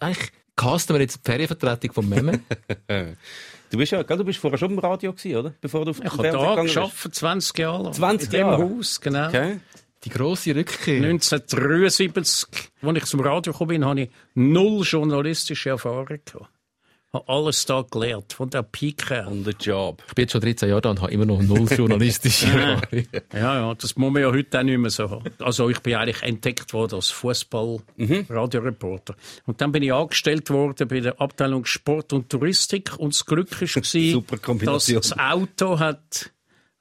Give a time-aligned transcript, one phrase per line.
[0.00, 2.40] eigentlich casten wir jetzt die Ferienvertretung vom Memme.
[3.70, 5.54] Du bist ja, du bist vorher schon im Radio gewesen, oder?
[5.60, 7.90] Bevor du auf Ich habe da geschafft, 20 Jahre.
[7.90, 8.64] 20 in Jahre?
[8.64, 9.28] dem Haus, genau.
[9.28, 9.60] Okay.
[10.04, 10.96] Die grosse Rückkehr.
[11.04, 16.48] 1973, als ich zum Radio gekommen bin, habe ich null journalistische Erfahrung gehabt.
[17.10, 19.42] Habe alles da gelernt, von der Pike an.
[19.42, 20.02] The job.
[20.08, 23.06] Ich bin jetzt schon 13 Jahre da und habe immer noch null journalistische Erfahrung.
[23.32, 25.24] Ja, ja, das muss man ja heute auch nicht mehr so haben.
[25.38, 29.16] Also ich bin eigentlich entdeckt worden als Fußball-Radioreporter.
[29.46, 33.52] Und dann bin ich angestellt worden bei der Abteilung Sport und Touristik und das Glück
[33.58, 36.30] war, dass das Auto hat,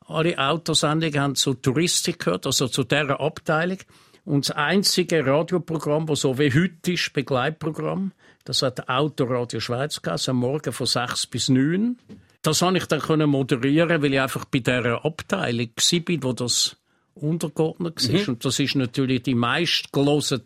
[0.07, 3.77] alle Autosendungen haben zur Touristik gehört, also zu dieser Abteilung.
[4.25, 8.11] Und das einzige Radioprogramm, das so wie heute ist, Begleitprogramm,
[8.47, 11.97] das hat Autoradio Schweiz gehabt, am Morgen von 6 bis 9.
[12.41, 16.77] Das konnte ich dann moderieren, weil ich einfach bei dieser Abteilung war, wo das
[17.15, 18.27] untergeordnet war.
[18.29, 20.43] Und das ist natürlich die meistgelesene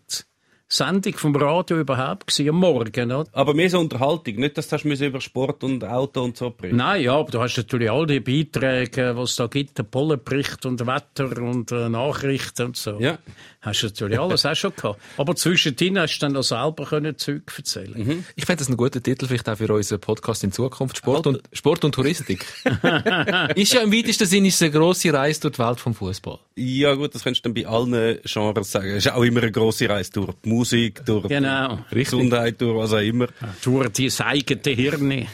[0.73, 3.12] Sendung vom Radio überhaupt gewesen, am Morgen.
[3.12, 3.29] Oder?
[3.34, 6.77] Aber mehr so Unterhaltung, nicht, dass du über Sport und Auto und so berichten.
[6.77, 10.65] Nein, ja, aber du hast natürlich all die Beiträge, was es da gibt, der Pollenbericht
[10.65, 12.98] und Wetter und äh, Nachrichten und so.
[12.99, 13.18] Ja.
[13.62, 14.99] Hast du natürlich alles auch schon gehabt.
[15.18, 18.26] Aber zwischendrin hast du dann auch selber können Zeug erzählen.
[18.35, 20.98] Ich fände das einen guten Titel vielleicht auch für unseren Podcast in Zukunft.
[20.98, 22.43] Sport und, Sport und Touristik.
[23.55, 26.40] ist ja im weitesten Sinne eine grosse Reise durch die Welt vom Fußball.
[26.55, 28.90] Ja gut, das könntest du dann bei allen Genres sagen.
[28.90, 31.79] Es ist auch immer eine grosse Reise durch die Musik, durch Genau.
[31.91, 33.27] die Gesundheit, durch was auch immer.
[33.63, 35.26] Durch die eigene Hirne.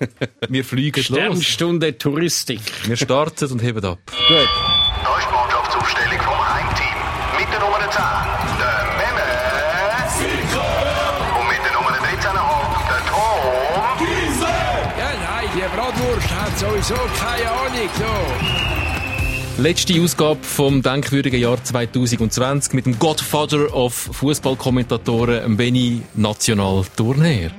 [0.48, 1.18] Wir fliegen los.
[1.18, 2.60] Sternstunde Touristik.
[2.84, 3.98] Wir starten und heben ab.
[4.06, 4.16] Gut.
[4.28, 6.98] Da ist die Mannschaftsaufstellung vom Heimteam.
[7.38, 8.02] Mit der Nummer 10,
[8.62, 9.28] der Memme.
[11.38, 14.06] Und mit der Nummer 13,5, der Tom.
[15.00, 17.90] Ja, nein, die Bratwurst hat sowieso keine Ahnung.
[17.98, 18.45] So.
[19.58, 27.52] Letzte Ausgabe vom denkwürdigen Jahr 2020 mit dem Godfather of Fußballkommentatoren, Benny National Tourneer.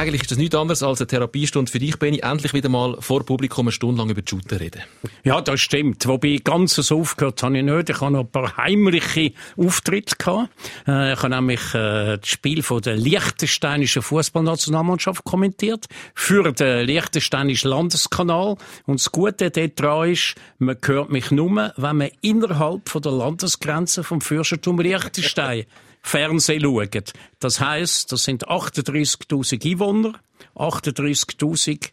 [0.00, 2.20] Eigentlich ist das nichts anderes als eine Therapiestunde für dich, Benny.
[2.20, 4.80] Endlich wieder mal vor Publikum eine Stunde lang über die Shooter reden.
[5.24, 6.06] Ja, das stimmt.
[6.08, 7.90] Wobei ganz so aufgehört habe ich nicht.
[7.90, 10.48] Ich habe noch ein paar heimliche Auftritte gehabt.
[10.88, 17.68] Äh, ich habe nämlich äh, das Spiel von der liechtensteinischen Fußballnationalmannschaft kommentiert für den liechtensteinischen
[17.68, 18.56] Landeskanal.
[18.86, 24.02] Und das Gute daran ist, man hört mich nur, wenn man innerhalb von der Landesgrenze
[24.02, 25.66] vom Fürstentum Liechtenstein
[26.02, 27.12] Fernsehen schaut.
[27.38, 30.14] Das heisst, das sind 38.000 Einwohner,
[30.56, 31.90] 38.000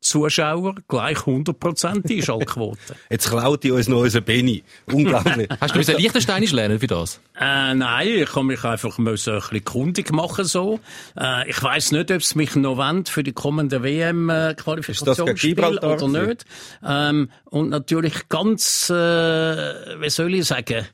[0.00, 2.78] Zuschauer, gleich 100% Einschaltquote.
[3.10, 4.62] Jetzt klaut die uns noch unseren Benny.
[4.86, 5.48] Unglaublich.
[5.60, 7.20] Hast du müssen Liechtensteinisch lernen für das?
[7.38, 10.78] Äh, nein, ich kann mich einfach müssen ein bisschen kundig machen so.
[11.18, 16.08] Äh, ich weiß nicht, ob es mich noch wollen für die kommende WM äh, oder
[16.08, 16.44] nicht.
[16.86, 20.86] Ähm, und natürlich ganz, äh, wie soll ich sagen,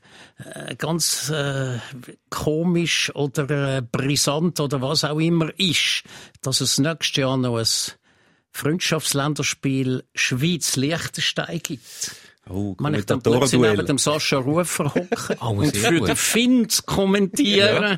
[0.79, 1.79] ganz äh,
[2.31, 6.03] komisch oder äh, brisant oder was auch immer ist,
[6.43, 7.67] dass es nächstes Jahr noch ein
[8.51, 12.17] Freundschaftsländerspiel Schweiz-Liechtenstein gibt.
[12.49, 16.69] Oh, Man ich dann plötzlich neben dem Sascha Rufer hocken Oh, und für den Finn
[16.69, 17.97] zu kommentieren.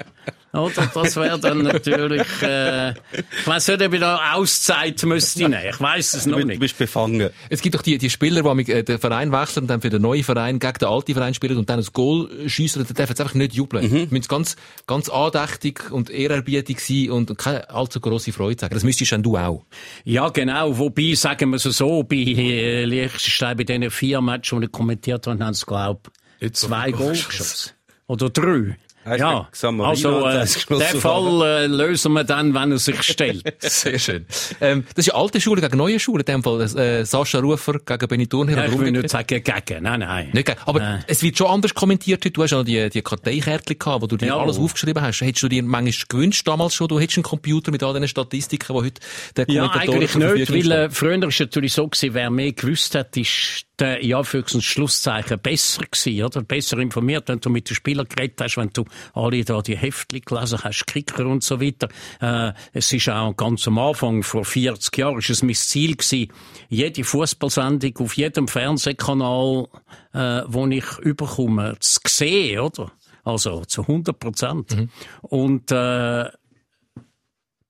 [0.56, 0.90] Oder?
[0.94, 5.58] Das wäre dann natürlich, äh, ich weiss nicht, ob ich da Auszeit müsste nehmen.
[5.70, 6.60] Ich weiss es noch Du, du nicht.
[6.60, 7.30] bist befangen.
[7.48, 9.90] Es gibt doch die, die Spieler, die mit, äh, den Verein wechseln und dann für
[9.90, 13.16] den neuen Verein gegen den alten Verein spielen und dann ein Goal schiessen, dann dürfen
[13.16, 13.90] sie einfach nicht jubeln.
[13.90, 14.08] Mhm.
[14.10, 14.56] Müssen ganz,
[14.86, 18.74] ganz andächtig und ehrerbietig sein und keine allzu grosse Freude sagen.
[18.74, 19.64] Das müsstest dann du auch.
[20.04, 20.76] Ja, genau.
[20.78, 25.26] Wobei, sagen wir es so, bei äh, Liechtenstein, bei diesen vier Matches, die ich kommentiert
[25.26, 26.00] habe, haben sie, glaube
[26.40, 27.72] ich, zwei Goal geschossen.
[28.08, 28.76] Oder drei.
[29.06, 33.54] Ja, also äh, den Fall äh, lösen wir dann, wenn er sich stellt.
[33.62, 34.26] Sehr schön.
[34.60, 36.22] ähm, das ist ja alte Schule gegen neue Schule.
[36.22, 38.64] In dem Fall äh, Sascha Rufer gegen Benny Thurnherr.
[38.66, 40.30] Ja, ich will nicht sagen gegen, nein, nein.
[40.32, 40.58] Nicht gegen.
[40.66, 41.04] Aber Nein.
[41.06, 42.32] es wird schon anders kommentiert heute.
[42.32, 44.38] Du hast ja noch die, die Karteikärtchen gehabt, wo du dir Ja.
[44.38, 45.20] alles aufgeschrieben hast.
[45.20, 48.72] Hättest du dir manchmal gewünscht damals schon, du hättest einen Computer mit all diesen Statistiken,
[48.76, 49.00] die heute
[49.36, 52.30] der Ja, Kommentator eigentlich zur nicht, weil äh, früher war es natürlich so gewesen, wer
[52.30, 56.42] mehr gewusst hat, ist der, ja, für Schlusszeichen besser gewesen, oder?
[56.42, 58.84] Besser informiert, wenn du mit den Spielern geredet hast, wenn du
[59.14, 61.88] alle da die Heftchen gelesen hast, Kicker und so weiter.
[62.20, 66.32] Äh, es ist auch ganz am Anfang, vor 40 Jahren, ist es mein Ziel gewesen,
[66.68, 69.68] jede Fußballsendung auf jedem Fernsehkanal,
[70.12, 72.92] äh, wo ich überkomme, zu sehen, oder?
[73.24, 74.88] Also zu 100 Prozent.
[75.22, 76.30] Und äh,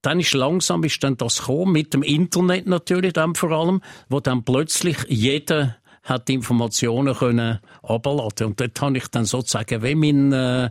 [0.03, 4.21] dann ist langsam ist dann das gekommen, mit dem Internet natürlich dann vor allem, wo
[4.21, 9.95] dann plötzlich jeder hat die Informationen können abladen und dort habe ich dann sozusagen wie
[9.95, 10.71] mein, äh,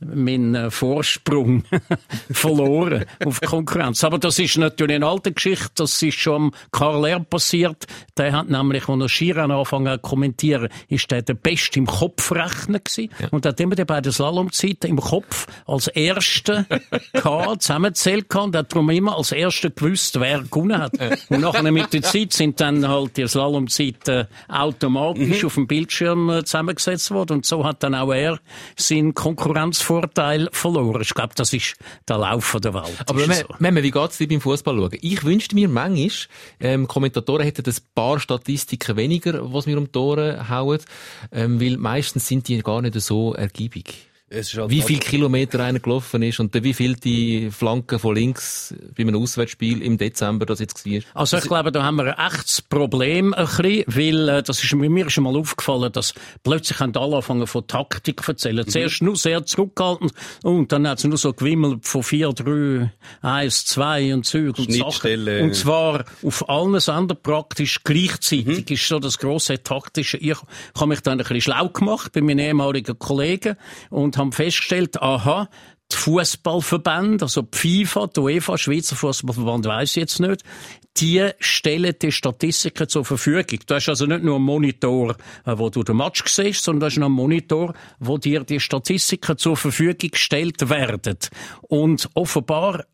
[0.00, 1.64] mein äh, Vorsprung
[2.30, 4.04] verloren auf Konkurrenz.
[4.04, 7.20] Aber das ist natürlich eine alte Geschichte, das ist schon am Karl R.
[7.20, 7.86] passiert.
[8.16, 11.86] Der hat nämlich, als er Skirennen angefangen hat zu kommentieren, ist der der Beste im
[11.86, 13.28] Kopfrechnen gewesen ja.
[13.30, 16.66] und hat immer die beiden Slalomzeiten im Kopf als Erste
[17.12, 20.92] gehabt, zusammenzählt gehabt und hat darum immer als Erster gewusst, wer gewonnen hat.
[21.28, 24.28] Und nachher mit der Zeit sind dann halt die Slalomzeiten
[24.76, 25.46] automatisch mhm.
[25.46, 28.38] auf dem Bildschirm äh, zusammengesetzt worden und so hat dann auch er
[28.76, 31.02] seinen Konkurrenzvorteil verloren.
[31.02, 31.76] Ich glaube, das ist
[32.08, 33.04] der Lauf der Welt.
[33.06, 33.44] Aber wenn, so.
[33.58, 34.98] wenn, wie geht's dir beim Fußball schauen?
[35.00, 36.10] Ich wünschte mir manchmal,
[36.60, 40.80] ähm, Kommentatoren hätten ein paar Statistiken weniger, was mir um die Ohren hauen,
[41.32, 44.08] ähm, weil meistens sind die gar nicht so ergiebig.
[44.28, 49.04] Halt wie viel Kilometer einer gelaufen ist und wie viel die Flanken von links bei
[49.04, 51.00] einem Auswärtsspiel im Dezember das jetzt war.
[51.14, 54.74] Also ich glaube, da haben wir ein echtes Problem ein bisschen, weil äh, das ist
[54.74, 56.12] mir schon mal aufgefallen, dass
[56.42, 58.66] plötzlich haben alle angefangen von Taktik zu erzählen.
[58.66, 58.68] Mhm.
[58.68, 60.10] Zuerst nur sehr zurückgehalten
[60.42, 64.72] und dann hat es nur so gewimmelt von 4, 3, 1, 2 und Züge und
[64.72, 65.28] Sachen.
[65.40, 68.74] Und zwar auf allen Sendern praktisch gleichzeitig mhm.
[68.74, 70.16] ist so das grosse taktische.
[70.16, 70.36] Ich
[70.74, 73.54] habe mich dann ein bisschen schlau gemacht bei meinen ehemaligen Kollegen
[73.90, 75.48] und haben festgestellt, aha,
[75.92, 80.42] die Fußballverbände, also die FIFA, die UEFA, Schweizer Fußballverband weiß ich jetzt nicht,
[80.96, 83.60] die stellen die Statistiken zur Verfügung.
[83.66, 86.86] Du hast also nicht nur einen Monitor, äh, wo du den Match siehst, sondern du
[86.86, 91.18] hast einen Monitor, wo dir die Statistiken zur Verfügung gestellt werden.
[91.62, 92.84] Und offenbar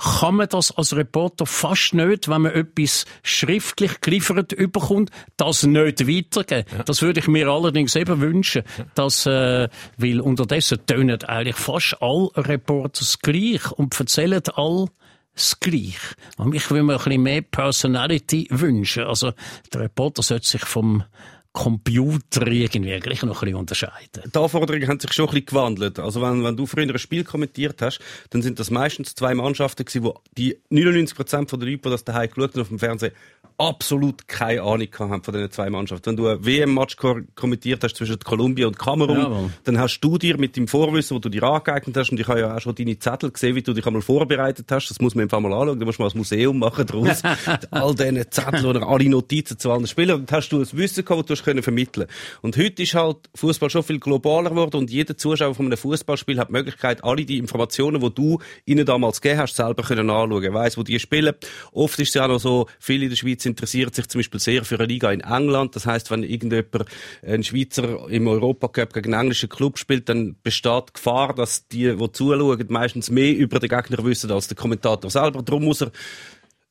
[0.00, 6.08] kann man das als Reporter fast nicht, wenn man etwas schriftlich geliefert überkommt, das nicht
[6.08, 6.64] weitergeben.
[6.72, 6.84] Ja.
[6.84, 8.62] Das würde ich mir allerdings eben wünschen,
[8.94, 9.68] dass, äh,
[9.98, 14.86] weil unterdessen tönen eigentlich fast alle Reporters gleich und erzählen all
[15.34, 16.14] das Gleiche.
[16.38, 19.04] Und ich würde mir ein bisschen mehr Personality wünschen.
[19.04, 19.32] Also,
[19.72, 21.04] der Reporter sollte sich vom
[21.52, 24.22] Computer irgendwie gleich noch ein bisschen unterscheiden.
[24.32, 25.98] Die Anforderungen haben sich schon ein bisschen gewandelt.
[25.98, 27.98] Also wenn, wenn du früher ein Spiel kommentiert hast,
[28.30, 32.30] dann sind das meistens zwei Mannschaften gewesen, wo die 99% der Leute, die das daheim
[32.30, 33.12] geschaut haben auf dem Fernsehen,
[33.58, 36.10] absolut keine Ahnung haben von diesen zwei Mannschaften.
[36.10, 36.96] Wenn du ein WM-Match
[37.34, 41.18] kommentiert hast zwischen Kolumbien und Kamerun, ja, dann hast du dir mit dem Vorwissen, wo
[41.18, 43.74] du dir angeeignet hast, und ich habe ja auch schon deine Zettel gesehen, wie du
[43.74, 46.16] dich einmal vorbereitet hast, das muss man einfach mal anschauen, da musst du mal ein
[46.16, 47.22] Museum machen draus.
[47.70, 51.28] all diese Zettel oder alle Notizen zu allen Spielern, und hast du ein Wissen gehabt,
[51.40, 52.06] du können vermitteln
[52.42, 56.38] Und heute ist halt Fußball schon viel globaler geworden und jeder Zuschauer von einem Fußballspiel
[56.38, 60.54] hat die Möglichkeit, alle die Informationen, die du ihnen damals gegeben hast, selber können anschauen.
[60.54, 61.34] Weiss, wo die spielen.
[61.72, 64.40] Oft ist es ja auch noch so, viele in der Schweiz interessiert sich zum Beispiel
[64.40, 65.76] sehr für eine Liga in England.
[65.76, 66.86] Das heißt, wenn irgendjemand,
[67.22, 71.96] ein Schweizer im Europacup gegen einen englischen Club spielt, dann besteht die Gefahr, dass die,
[71.96, 75.42] die zuschauen, meistens mehr über den Gegner wissen als der Kommentator selber.
[75.42, 75.92] Darum muss er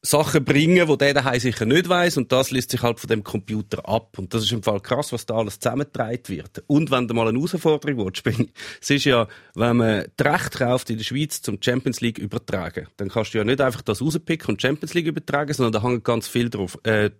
[0.01, 3.23] Sachen bringen, die der daheim sicher nicht weiß und das lässt sich halt von dem
[3.23, 4.17] Computer ab.
[4.17, 6.63] Und das ist im Fall krass, was da alles zusammengetragen wird.
[6.67, 8.49] Und wenn du mal eine Herausforderung willst, bin
[8.81, 12.87] es ist ja, wenn man die Rechte kauft in der Schweiz zum Champions League übertragen,
[12.95, 16.05] dann kannst du ja nicht einfach das rauspicken und Champions League übertragen, sondern da hängt
[16.05, 17.11] ganz viel drauf, äh,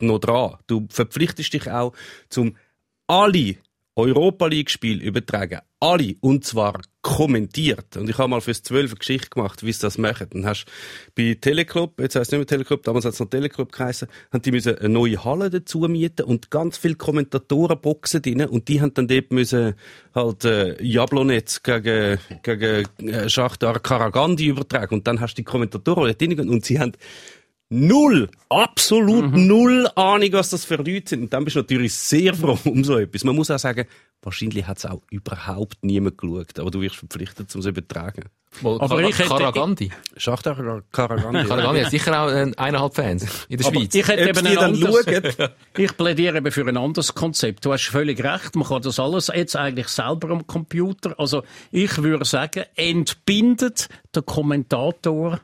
[0.00, 0.56] noch dran.
[0.66, 1.94] Du verpflichtest dich auch
[2.28, 2.56] zum
[3.06, 3.56] alle
[3.96, 5.60] Europa League Spiel übertragen.
[5.80, 6.16] Alle.
[6.20, 7.96] Und zwar kommentiert.
[7.96, 10.26] Und ich habe mal fürs 12 eine Geschichte gemacht, wie sie das machen.
[10.30, 10.66] Dann hast
[11.14, 14.42] bei Teleclub, jetzt heisst es nicht mehr Teleclub, damals hat es noch Teleclub geheißen, haben
[14.42, 18.92] die müssen eine neue Halle dazu mieten und ganz viele Kommentatorenboxen drin und die haben
[18.92, 19.74] dann dort müssen
[20.14, 26.04] halt äh, Jablonetz gegen, gegen äh, Schachtar Karagandi übertragen und dann hast du die Kommentatoren
[26.04, 26.92] dort drin und sie haben
[27.70, 29.46] null, absolut mhm.
[29.46, 31.22] null Ahnung, was das für Leute sind.
[31.22, 33.24] Und dann bist du natürlich sehr froh um so etwas.
[33.24, 33.86] Man muss auch sagen,
[34.22, 38.24] wahrscheinlich hat es auch überhaupt niemand geschaut, aber du wirst verpflichtet, um es zu übertragen.
[38.62, 39.90] Well, aber Kar ich hätte, Karagandi.
[40.16, 41.44] Schachter Karagandi.
[41.48, 43.94] Karagandi hat sicher auch äh, eineinhalb Fans in der aber Schweiz.
[43.94, 45.06] Ich hätte eben ein anderes,
[45.76, 47.66] ich plädiere eben für ein anderes Konzept.
[47.66, 48.56] Du hast völlig recht.
[48.56, 51.14] Man kann das alles jetzt eigentlich selber am Computer.
[51.18, 55.40] Also, ich würde sagen, entbindet der Kommentator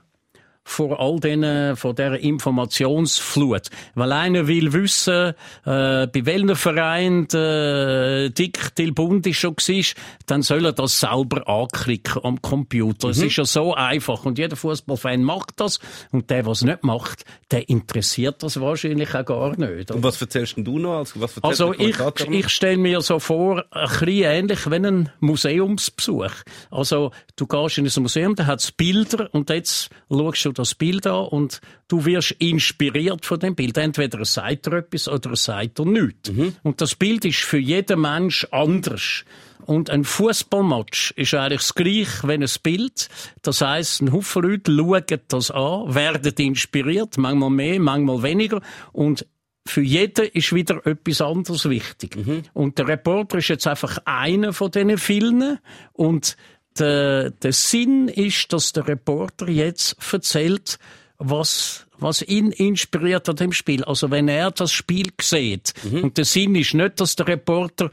[0.64, 3.68] vor all diesen, vor dieser Informationsflut.
[3.94, 9.84] Weil einer will wissen, äh, bei welchem Verein der Dick Till Bundi schon war,
[10.26, 13.08] dann soll er das selber anklicken am Computer.
[13.08, 13.12] Mhm.
[13.12, 14.24] Es ist ja so einfach.
[14.24, 15.78] Und jeder Fußballfan macht das.
[16.10, 19.90] Und der, was nicht macht, der interessiert das wahrscheinlich auch gar nicht.
[19.90, 20.98] Und was erzählst du noch?
[20.98, 21.96] Also, was also ich,
[22.30, 26.32] ich stelle mir so vor, ein bisschen ähnlich wie ein Museumsbesuch.
[26.70, 30.74] Also, du gehst in ein Museum, da hat es Bilder und jetzt schaust du das
[30.74, 33.76] Bild an und du wirst inspiriert von dem Bild.
[33.76, 36.30] Entweder es sagt er etwas oder es sagt er nichts.
[36.30, 36.56] Mhm.
[36.62, 39.24] Und das Bild ist für jeden Mensch anders.
[39.66, 43.08] Und ein Fußballmatch ist eigentlich das Gleiche wie ein Bild.
[43.42, 48.60] Das heißt, ein Haufen Leute schauen das an, werden inspiriert, manchmal mehr, manchmal weniger.
[48.92, 49.26] Und
[49.66, 52.16] für jeden ist wieder etwas anderes wichtig.
[52.52, 55.58] Und der Reporter ist jetzt einfach einer von diesen vielen.
[55.94, 56.36] Und
[56.78, 60.78] der, der Sinn ist, dass der Reporter jetzt erzählt,
[61.18, 63.84] was, was ihn inspiriert an dem Spiel.
[63.84, 65.74] Also wenn er das Spiel sieht.
[66.02, 67.90] Und der Sinn ist nicht, dass der Reporter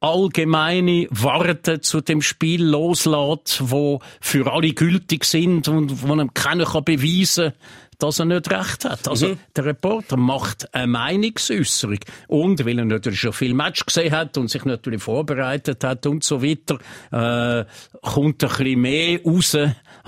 [0.00, 6.64] allgemeine Worte zu dem Spiel loslässt, wo für alle gültig sind und wo einem keiner
[6.64, 7.52] kann beweisen
[8.02, 9.08] dass er nicht recht hat.
[9.08, 14.36] Also der Reporter macht eine Meinungsäußerung und weil er natürlich schon viel Match gesehen hat
[14.36, 16.78] und sich natürlich vorbereitet hat und so weiter,
[17.12, 17.64] äh,
[18.02, 19.56] kommt ein bisschen mehr raus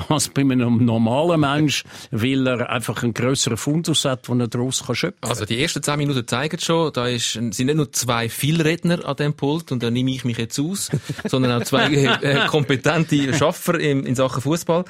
[0.08, 4.84] als bei einem normalen Mensch, weil er einfach einen grösseren Fundus hat, den er daraus
[4.84, 5.30] kann schöpfen kann.
[5.30, 9.16] Also die ersten zehn Minuten zeigen schon, da ist, sind nicht nur zwei Vielredner an
[9.16, 10.90] dem Pult und da nehme ich mich jetzt aus,
[11.26, 14.84] sondern auch zwei äh, kompetente Schaffer in, in Sachen Fußball.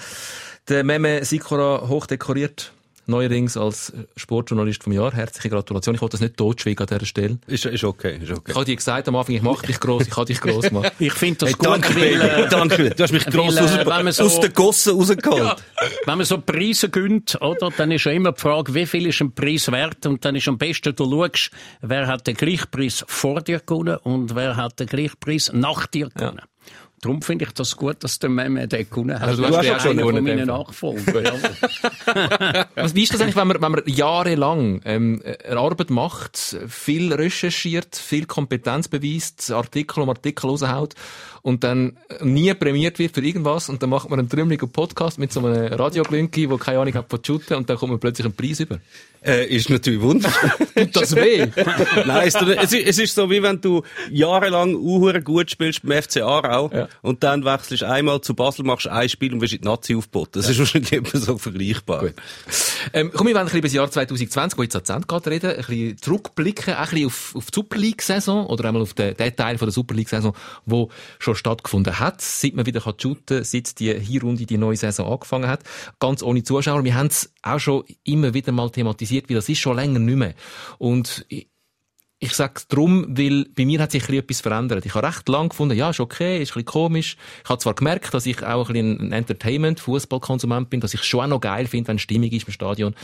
[0.69, 2.73] Der Meme Sikora hochdekoriert
[3.13, 5.13] neuerdings als Sportjournalist vom Jahr.
[5.13, 5.95] Herzliche Gratulation.
[5.95, 7.39] Ich wollte das nicht totschweigen an dieser Stelle.
[7.47, 8.51] Ist, ist okay, ist okay.
[8.51, 10.91] Ich habe dir gesagt am Anfang, ich mache dich gross, ich kann dich gross machen.
[10.99, 12.91] Ich finde das Hey, gut, danke, weil, Baby, äh, danke.
[12.91, 15.57] Du hast mich gross weil, aus, äh, wenn man so- aus den Gossen rausgeholt.
[16.07, 19.21] Wenn man so Preise gönnt, oder, dann ist ja immer die Frage, wie viel ist
[19.21, 20.07] ein Preis wert?
[20.07, 21.51] Und dann ist am besten, du schaust,
[21.81, 25.87] wer hat den gleichen Preis vor dir gewonnen und wer hat den gleichen Preis nach
[25.87, 26.43] dir gewonnen.
[27.03, 29.29] Darum finde ich das gut, dass der Meme den gewonnen hat.
[29.29, 30.65] Also du hast auch schon einer von meinen ja.
[32.77, 36.37] Was, wie ist das eigentlich, wenn man, wenn man jahrelang ähm, eine Arbeit macht,
[36.69, 40.95] viel recherchiert, viel Kompetenz beweist, Artikel um Artikel raushaut
[41.43, 45.33] und dann nie prämiert wird für irgendwas und dann macht man einen trümmeligen Podcast mit
[45.33, 48.35] so einem Radioglünki, wo keine Ahnung hat von Shooten und dann kommt man plötzlich einen
[48.35, 48.79] Preis über.
[49.25, 50.51] Äh, ist natürlich wunderschön.
[50.75, 51.47] Tut das weh?
[52.07, 56.03] Nein, es, es, ist- es ist so, wie wenn du jahrelang uhure gut spielst beim
[56.03, 56.89] FC Aarau Ja.
[57.03, 60.43] und dann wechselst einmal zu Basel, machst ein Spiel und wirst in die Nazi aufgeboten.
[60.43, 62.01] Das ist wahrscheinlich immer so vergleichbar.
[62.01, 62.15] Gut.
[62.93, 65.27] Ähm, komm, wir wollen ein bisschen über das Jahr 2020, wo jetzt an Ende geht,
[65.29, 69.17] reden, ein bisschen zurückblicken, ein bisschen auf, auf die Super League-Saison oder einmal auf den,
[69.17, 70.35] den Teil von der Super League-Saison,
[70.67, 70.89] wo
[71.21, 75.49] schon stattgefunden hat, seit man wieder kann shooten seit die Hinrunde, die neue Saison angefangen
[75.49, 75.65] hat.
[76.01, 76.85] Ganz ohne Zuschauer.
[76.85, 80.17] Wir haben es auch schon immer wieder mal thematisiert, wie das ist schon länger nicht
[80.17, 80.35] mehr.
[80.79, 81.49] Und ich,
[82.23, 84.87] ich sag's drum, weil bei mir hat sich etwas verändert.
[84.87, 87.17] Ich habe recht lang gefunden, ja, ist okay, ist ein bisschen komisch.
[87.43, 91.25] Ich habe zwar gemerkt, dass ich auch ein ein Entertainment, Fußballkonsument bin, dass ich schon
[91.25, 92.95] auch noch geil finde, wenn Stimmung ist im Stadion,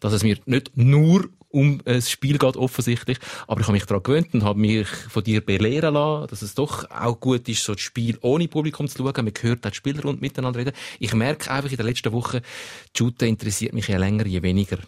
[0.00, 3.18] dass es mir nicht nur um das Spiel geht, offensichtlich.
[3.46, 6.54] Aber ich habe mich daran gewöhnt und habe mich von dir belehren lassen, dass es
[6.54, 9.12] doch auch gut ist, so das Spiel ohne Publikum zu schauen.
[9.16, 10.74] Man hört auch die Spieler und miteinander reden.
[11.00, 14.78] Ich merke einfach in den letzten Wochen, die Shooter interessiert mich je länger, je weniger.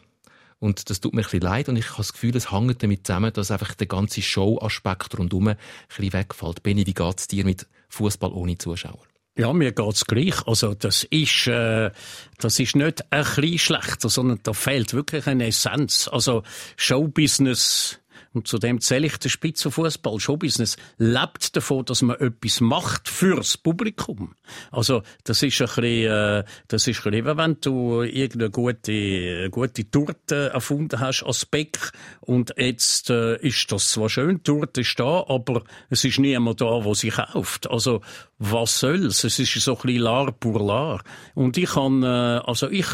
[0.60, 3.06] Und das tut mir ein bisschen leid und ich habe das Gefühl, es hängt damit
[3.06, 5.56] zusammen, dass einfach der ganze Show-Aspekt rundherum ein
[5.88, 6.62] bisschen wegfällt.
[6.62, 9.06] Benni, wie geht's dir mit Fußball ohne Zuschauer?
[9.38, 10.34] Ja, mir geht's gleich.
[10.48, 11.92] Also, das ist, äh,
[12.38, 16.08] das ist nicht ein bisschen schlechter, sondern da fehlt wirklich eine Essenz.
[16.12, 16.42] Also,
[16.76, 18.00] Showbusiness,
[18.32, 20.20] und zu dem zähle ich den Spitzenfußball.
[20.20, 24.34] Showbusiness lebt davon, dass man etwas macht fürs Publikum.
[24.70, 29.50] Also, das ist ein bisschen, äh, das ist ein bisschen, wie wenn du irgendeine gute,
[29.50, 34.80] gute Torte erfunden hast als Bäck und jetzt äh, ist das zwar schön, die Torte
[34.82, 37.70] ist da, aber es ist niemand da, der sie kauft.
[37.70, 38.00] Also,
[38.38, 39.24] was soll's?
[39.24, 41.02] Es ist so ein bisschen lar pour lar.
[41.34, 42.86] Und ich kann, äh, also ich,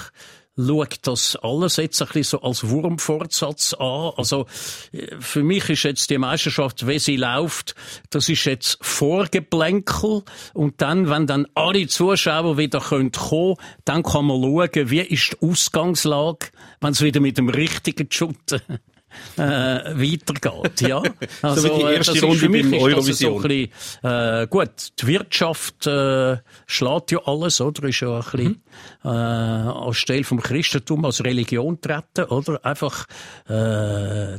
[0.57, 4.13] schaut das alles jetzt ein bisschen so als Wurmfortsatz an.
[4.17, 4.47] Also,
[4.93, 7.75] äh, für mich ist jetzt die Meisterschaft, wie sie läuft,
[8.11, 10.23] das ist jetzt Vorgeplänkel.
[10.53, 15.37] Und dann, wenn dann alle Zuschauer wieder können kommen, dann kann man schauen, wie ist
[15.41, 16.49] die Ausgangslage,
[16.81, 18.61] wenn es wieder mit dem richtigen Schutten
[19.37, 21.03] äh, weitergeht, ja.
[21.43, 23.43] Also, wie die äh, erste Runde für mich beim ist das so Eurovision.
[23.43, 23.49] ein
[24.03, 27.89] bisschen, äh, gut, die Wirtschaft äh, schlägt ja alles, oder?
[27.89, 28.63] Ist ja ein bisschen
[29.05, 32.65] äh, anstelle vom Christentum als Religion treten, oder?
[32.65, 33.07] Einfach
[33.49, 34.39] äh,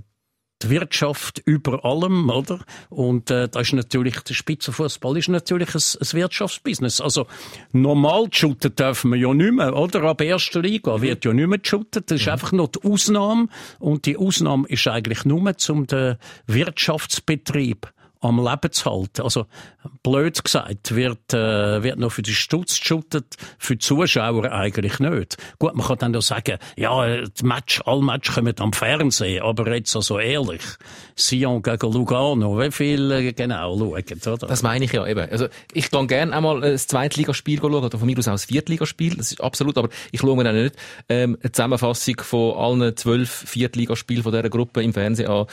[0.66, 2.60] die Wirtschaft über allem, oder?
[2.90, 7.02] Und äh, da ist natürlich, der Spitzenfußball ist natürlich ein, ein Wirtschaftsbusiness.
[7.02, 7.28] Also
[7.72, 10.04] normal shooten dürfen wir ja nicht mehr, oder?
[10.04, 12.10] Ab erster Liga wird ja nicht mehr geshootet.
[12.12, 13.48] Das ist einfach nur die Ausnahme.
[13.80, 16.18] Und die Ausnahme ist eigentlich nur zum den
[16.48, 17.92] Wirtschaftsbetrieb
[18.27, 19.22] am Leben zu halten.
[19.22, 19.46] Also,
[20.03, 25.38] blöd gesagt, wird, äh, wird noch für die Stutz geshootet, für die Zuschauer eigentlich nicht.
[25.60, 29.44] Gut, man kann dann auch sagen, ja, äh, die Match, alle Match kommen am Fernsehen,
[29.44, 30.62] aber jetzt also ehrlich,
[31.15, 34.48] Sion gegen Lugano, wie viel äh, genau schauen, oder?
[34.48, 35.29] Das meine ich ja eben.
[35.29, 39.15] Also, ich kann gerne einmal ein Zweitligaspiel schauen, oder von mir aus auch ein Viertligaspiel.
[39.15, 40.75] Das ist absolut, aber ich schaue mir dann nicht
[41.10, 45.46] ähm, eine Zusammenfassung von allen zwölf Viertligaspielen von dieser Gruppe im Fernsehen an,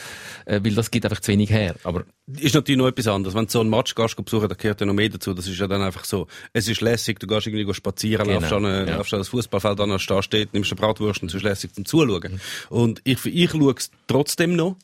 [0.45, 1.75] äh, weil das gibt einfach zu wenig her.
[1.83, 2.03] Aber
[2.37, 3.35] Ist natürlich noch etwas anderes.
[3.35, 5.33] Wenn du so einen Match gehst, besuchen, da gehört ja noch mehr dazu.
[5.33, 8.53] Das ist ja dann einfach so, es ist lässig, du gehst irgendwie spazieren, Genau, laufst
[8.53, 8.97] an, eine- ja.
[8.97, 11.85] laufst an das Fußballfeld an, da steht, nimmst eine Bratwurst und es ist lässig zum
[11.85, 12.39] Zuschauen.
[12.69, 14.77] Und ich, ich schaue es trotzdem noch.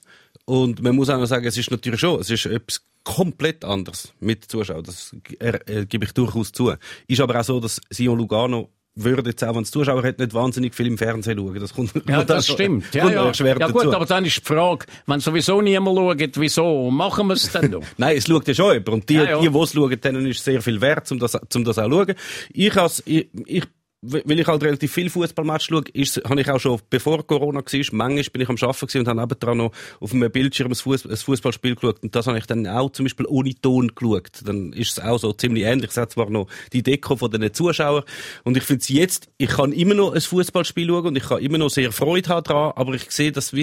[0.46, 4.14] Und man muss auch noch sagen, es ist natürlich schon, es ist etwas komplett anderes
[4.20, 4.84] mit Zuschauern.
[4.84, 6.74] Das gebe ich durchaus zu.
[7.08, 8.70] Ist aber auch so, dass Sion Lugano
[9.04, 11.60] würde jetzt auch, wenn es Zuschauer hat, nicht wahnsinnig viel im Fernsehen schauen.
[11.60, 12.94] Das kommt, Ja, das stimmt.
[12.94, 13.34] Ja, ja.
[13.34, 13.96] schwer ja gut, dazu.
[13.96, 17.84] aber dann ist die Frage, wenn sowieso niemand schaut, wieso machen wir es denn noch?
[17.98, 18.90] Nein, es schaut ja schon jemand.
[18.90, 19.40] Und die, Ja, ja.
[19.40, 21.92] die, die es schauen, denen ist sehr viel wert, um das, um das auch zu
[21.92, 22.14] schauen.
[22.54, 23.64] Ich, has, ich, ich
[24.02, 27.86] weil ich halt relativ viel Fußballmatch schaue, ist, habe ich auch schon, bevor Corona war,
[27.92, 31.18] manchmal bin ich am Arbeiten und habe nebendran noch auf einem Bildschirm ein, Fuß, ein
[31.18, 32.02] Fußballspiel geschaut.
[32.02, 34.30] Und das habe ich dann auch zum Beispiel ohne Ton geschaut.
[34.46, 35.92] Dann ist es auch so ziemlich ähnlich.
[35.92, 38.04] Es hat zwar noch die Deko von den Zuschauern.
[38.44, 41.42] Und ich finde es jetzt, ich kann immer noch ein Fußballspiel schauen und ich kann
[41.42, 43.62] immer noch sehr Freude haben dran, aber ich sehe das wie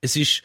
[0.00, 0.42] es ist,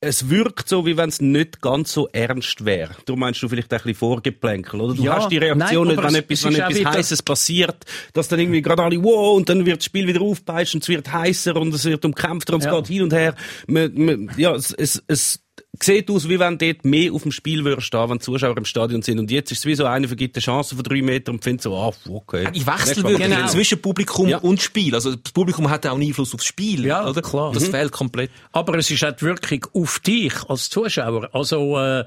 [0.00, 2.94] es wirkt so, wie wenn es nicht ganz so ernst wäre.
[3.06, 4.94] Du meinst du vielleicht ein bisschen Vorgeplänkel, oder?
[4.94, 8.38] Du Ja, hast die Reaktion nein, nicht, wenn etwas, wenn etwas Heißes passiert, dass dann
[8.38, 11.56] irgendwie gerade alle, wow, und dann wird das Spiel wieder aufgepeitscht und es wird heißer
[11.56, 12.76] und es wird umkämpfter und es Ja.
[12.76, 13.34] geht hin und her.
[13.66, 15.40] Man, man, ja, es, es, es
[15.82, 18.64] sieht aus, wie wenn dort mehr auf dem Spiel würde stehen, wenn die Zuschauer im
[18.64, 19.18] Stadion sind.
[19.18, 21.62] Und jetzt ist es wie so, einer vergibt eine Chance von drei Metern und findet
[21.62, 22.48] so, ah, okay.
[22.54, 23.46] Ich wechsle wirklich Genau.
[23.46, 24.38] zwischen Publikum Ja.
[24.38, 24.94] und Spiel.
[24.94, 27.20] Also das Publikum hat auch einen Einfluss aufs Spiel, Ja, oder?
[27.20, 27.52] klar.
[27.52, 27.70] Das Mhm.
[27.72, 28.30] fehlt komplett.
[28.52, 31.28] Aber es ist auch die Wirkung auf dich als Zuschauer.
[31.34, 32.04] Also, äh,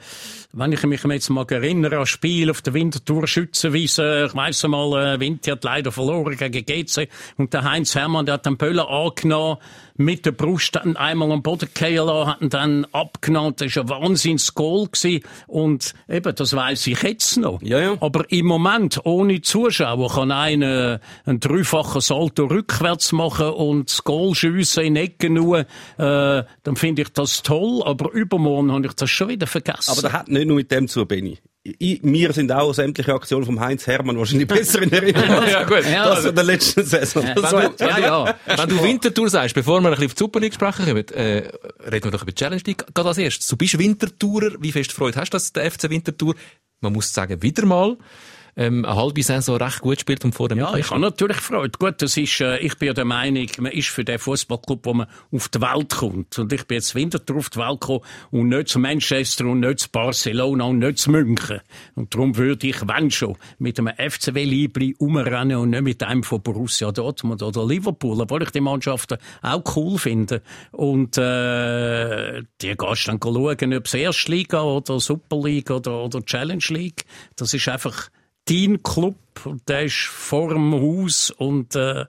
[0.52, 5.16] wenn ich mich jetzt mal erinnere an Spiel auf der Winterthur Schützenwiese, ich weiss mal,
[5.16, 8.90] äh, Winter hat leider verloren gegen GC und der Heinz Hermann, der hat den Böller
[8.90, 9.58] angenommen,
[10.00, 13.54] mit der Brust einmal am Boden fallen lassen, hat ihn dann abgenommen.
[13.58, 14.90] Das war ein Wahnsinns-Goal.
[15.48, 17.62] Und eben, das weiss ich jetzt noch.
[17.62, 17.98] Ja, ja.
[18.00, 24.34] Aber im Moment, ohne Zuschauer, kann einer einen dreifachen Salto rückwärts machen und das Goal
[24.36, 25.66] schiessen in Ecken nur, äh,
[25.98, 29.92] dann finde ich das toll, aber übermorgen habe ich das schon wieder vergessen.
[29.92, 31.40] Aber das hat nicht nur mit dem zu, Benny.
[31.78, 35.48] Ich, mir sind auch sämtliche Aktionen vom Heinz Hermann wahrscheinlich besser in Erinnerung.
[35.48, 35.84] Ja, gut.
[35.86, 37.26] Ja, Das von der letzten Saison.
[37.36, 38.36] Das Wenn du, ja, ja.
[38.46, 41.50] Wenn du Wintertour sagst, bevor wir ein bisschen auf die Super League sprechen kommen, äh,
[41.92, 42.86] reden wir doch über die Challenge League.
[42.94, 43.48] Gerade als erstes.
[43.48, 44.52] Du bist Wintertourer.
[44.60, 46.36] Wie fest Freude hast du, dass der FC Wintertour,
[46.82, 47.98] man muss sagen, wieder mal,
[48.60, 51.80] ähm, eine halbe Saison recht gut spielt und vor dem Ja, ich habe natürlich Freude.
[51.80, 54.94] Gut, das ist, äh, ich bin ja der Meinung, man ist für den Fußballclub, wo
[54.96, 56.38] man auf die Welt kommt.
[56.38, 58.02] Und ich bin jetzt Winterthur auf die Welt gekommen
[58.32, 61.62] und nicht zu Manchester und nicht zu Barcelona und nicht zu München.
[61.96, 66.42] Und darum würde ich, wenn schon, mit einem FCW-Liebli umrennen und nicht mit einem von
[66.42, 70.42] Borussia Dortmund oder Liverpool, obwohl ich die Mannschaften auch cool finde.
[70.72, 77.06] Und äh, die gehst dann schauen, ob es Erstliga oder Superliga oder, oder Challenge League.
[77.38, 78.10] Das ist einfach
[78.50, 79.16] dein Club,
[79.68, 82.06] der ist vor dem Haus und äh,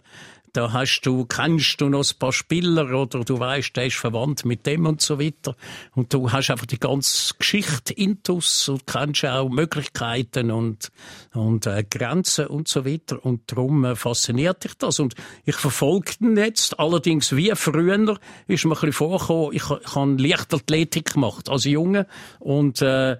[0.52, 4.44] da hast du, kennst du noch ein paar Spieler oder du weißt, der ist verwandt
[4.44, 5.54] mit dem und so weiter.
[5.94, 10.90] Und du hast einfach die ganze Geschichte intus und kennst auch Möglichkeiten und,
[11.34, 13.24] und äh, Grenzen und so weiter.
[13.24, 14.98] Und darum äh, fasziniert dich das.
[14.98, 16.80] Und ich verfolge den jetzt.
[16.80, 22.08] Allerdings wie früher ist mir ein bisschen vorgekommen, ich, ich habe Leichtathletik gemacht als Junge
[22.40, 23.18] und äh,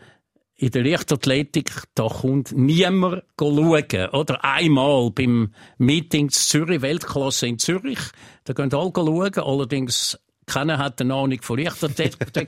[0.60, 4.08] in der Leichtathletik, da kommt niemand schauen.
[4.12, 7.98] Oder einmal beim Meeting in Zürich, Weltklasse in Zürich,
[8.44, 10.18] da gehen alle schauen, allerdings
[10.50, 11.56] keiner hat eine Ahnung von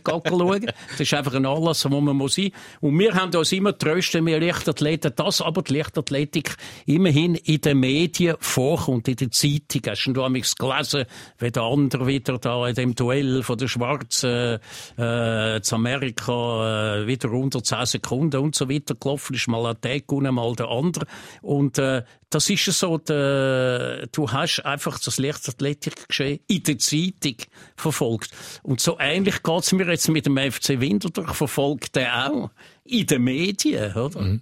[0.03, 0.67] geht schauen.
[0.91, 2.51] Das ist einfach ein Anlass, wo man muss sein.
[2.81, 7.79] Und wir haben uns immer trösten, wir Leichtathleten, dass aber die Leichtathletik immerhin in den
[7.79, 9.91] Medien vorkommt, in den Zeitungen.
[9.91, 11.05] Hast du amigs gelesen,
[11.39, 14.59] wie der andere wieder da in dem Duell von der Schwarzen
[14.97, 19.81] äh, zu Amerika äh, wieder unter 10 Sekunden und so weiter gelaufen ist, mal ein
[19.81, 21.07] Tag gewonnen, mal der andere.
[21.41, 22.03] Und äh,
[22.35, 27.37] das ist ja so, der, du hast einfach das Leichtathletikgeschehen in der Zeitung
[27.77, 28.31] verfolgt.
[28.63, 32.51] Und so ähnlich geht's mir jetzt mit dem FC Winterthur, ich verfolge den auch
[32.85, 34.39] in den Medien, oder?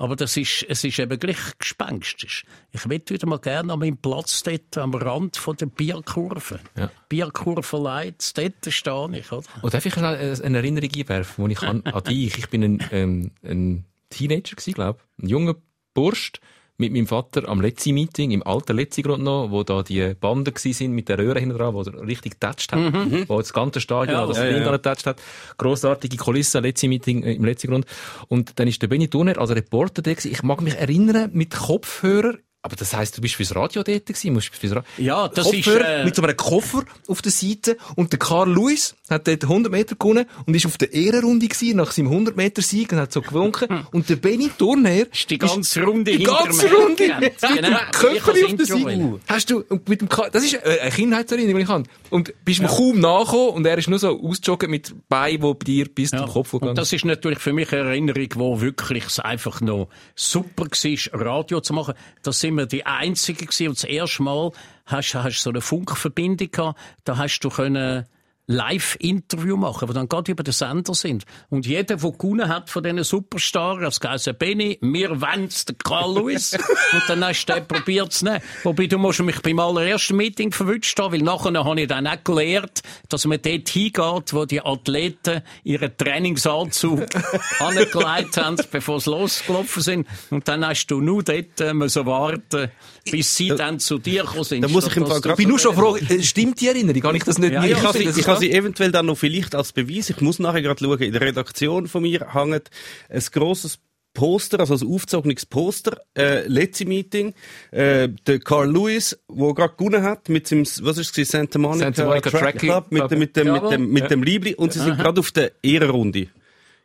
[0.00, 2.46] Aber das ist, es ist eben gleich gespenstisch.
[2.72, 6.58] Ich möchte wieder mal gerne an meinem Platz dort am Rand von der Bierkurve.
[6.74, 6.90] Ja.
[7.10, 9.46] Bierkurve Leitz, dort stehe ich, oder?
[9.60, 13.30] Und darf ich eine Erinnerung einwerfen, die ich an, an dich, ich bin ein, ähm,
[13.44, 15.56] ein Teenager gewesen, glaube Ein junger
[15.92, 16.32] Bursch
[16.80, 21.08] mit meinem Vater am Letzi-Meeting, im alten Letzi-Grund noch, wo da die Banden sind mit
[21.08, 22.92] der Röhre hinten dran, wo er richtig getatscht hat,
[23.28, 24.72] wo das ganze Stadion Ja, ja, das ja, Ding ja.
[24.72, 25.22] getatscht hat.
[25.58, 27.86] Grossartige Kulisse, Letzi-Meeting äh, im Letzi-Grund.
[28.28, 30.10] Und dann ist der Benny Turner als Reporter da.
[30.10, 34.34] Ich mag mich erinnern, mit Kopfhörer Aber das heisst, du bist fürs Radio dort gewesen,
[34.34, 37.78] musst fürs Ra Ja, das Kopfhörer ist, äh, mit so einem Koffer auf der Seite
[37.96, 41.76] und der Carl Lewis hat dort 100 Meter gewonnen und ist auf der Ehrenrunde gewesen,
[41.76, 45.38] nach seinem 100 Meter Sieg und hat so gewunken und der Benny Turner Ist die
[45.38, 49.20] ganze Runde die ganze Runde mit dem Genau, Köpfchen ich als auf der will.
[49.26, 51.84] Hast du, und mit dem Ka das ist eine Kindheitserinnerung, die ich habe.
[52.10, 55.64] Und bist mir kaum nachgekommen und er ist nur so ausgejoggt mit Beinen, die bei
[55.64, 59.06] dir bis zum Kopf gegangen Und das ist natürlich für mich eine Erinnerung, wo wirklich
[59.06, 61.94] es einfach noch super war, Radio zu machen.
[62.22, 63.68] Da sind wir die Einzigen gewesen.
[63.68, 64.52] Und das erste Mal
[64.86, 66.78] hast du so eine Funkverbindung gehabt.
[67.04, 68.06] Da hast du können
[68.50, 71.24] Live-Interview machen, die dann gerade über den Sender sind.
[71.50, 76.14] Und jeder, der gewonnen hat von diesen Superstars, das geheißen Benny, wir wollen's, der Carl
[76.14, 76.52] Lewis.
[76.92, 78.40] und dann hast du den probiert zu nehmen.
[78.64, 82.22] Wobei du musst mich beim allerersten Meeting verwünscht haben, weil nachher habe ich dann auch
[82.24, 87.06] gelernt, dass man dort hingeht, wo die Athleten ihren Trainingsanzug
[87.60, 90.06] angelegt haben, bevor sie losgelaufen sind.
[90.30, 92.70] Und dann hast du nur dort äh, müssen warten,
[93.10, 94.62] bis sie dann zu dir gekommen sind.
[94.62, 97.00] Da muss ich im Fall grad- Ich bin nur schon froh, äh, stimmt die Erinnerung?
[97.00, 98.48] Kann ich das nicht Ja, mehr ja, Ich ich das?
[98.50, 101.86] sie eventuell dann noch vielleicht als Beweis, ich muss nachher gerade schauen, in der Redaktion
[101.88, 102.70] von mir hängt
[103.08, 103.78] ein grosses
[104.12, 107.32] Poster, also ein aufgezogenes Poster, äh, letzte Meeting,
[107.70, 111.84] äh, der Carl Lewis, wo gerade gewonnen hat, mit seinem, was ist es, Santa Monica,
[111.84, 114.80] Santa Monica Track Club, mit, dem- mit dem, mit dem, mit dem Liebli, und sie
[114.80, 116.26] sind gerade auf der Ehrenrunde.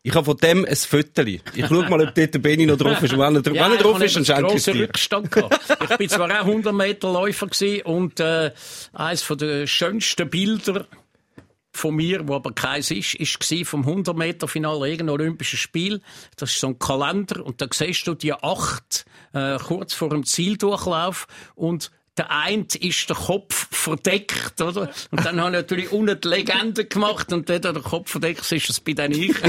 [0.03, 1.41] Ich habe von dem ein Fötterli.
[1.55, 3.11] Ich schau mal, ob dort der Benny noch drauf ist.
[3.13, 4.81] Und wenn er, wenn er drauf ist, dann schenke ich es dir.
[4.83, 5.59] Rückstand gehabt.
[5.89, 8.51] Ich bin zwar auch 100 Meter Läufer gewesen und äh,
[8.93, 10.85] eines der schönsten Bilder
[11.75, 16.01] von mir, wo aber keins ist, ist vom 100 Meter Finale irgendein Olympisches Spiel.
[16.37, 20.23] Das ist so ein Kalender und da siehst du die acht äh, kurz vor dem
[20.23, 24.89] Zieldurchlauf und der eine ist der Kopf verdeckt, oder?
[25.11, 28.39] Und dann habe ich natürlich unten die Legende gemacht und dort, wo der Kopf verdeckt
[28.41, 29.33] ist, ist es bei den ich.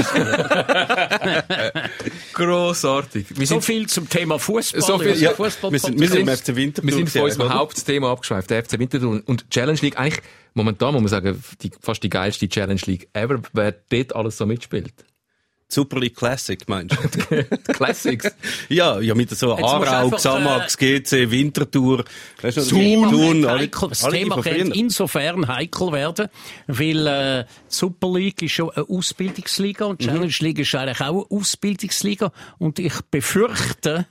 [2.33, 3.27] Grossartig.
[3.37, 4.81] Wir So sind, viel zum Thema Fußball.
[4.81, 7.53] So viel- ja, Fußball wir sind- wir sind im FC Winterthur wir sind von unserem?
[7.53, 9.21] Hauptthema abgeschweift, der FC Winterthur.
[9.25, 10.21] Und Challenge League, eigentlich,
[10.53, 14.45] momentan muss man sagen, die, fast die geilste Challenge League ever, wer dort alles so
[14.45, 14.93] mitspielt.
[15.69, 17.43] Super League Classic, meinst du?
[17.73, 18.31] Classics.
[18.69, 22.05] Ja, ja, mit so Aarau, Xamax, GC, Winterthur,
[22.41, 22.61] weißt du,
[23.09, 26.27] Thun, heikel, das alle Thema könnte insofern heikel werden,
[26.67, 30.05] weil äh, Super League ist schon eine Ausbildungsliga und Mhm.
[30.05, 34.07] Challenge League ist eigentlich auch eine Ausbildungsliga und ich befürchte,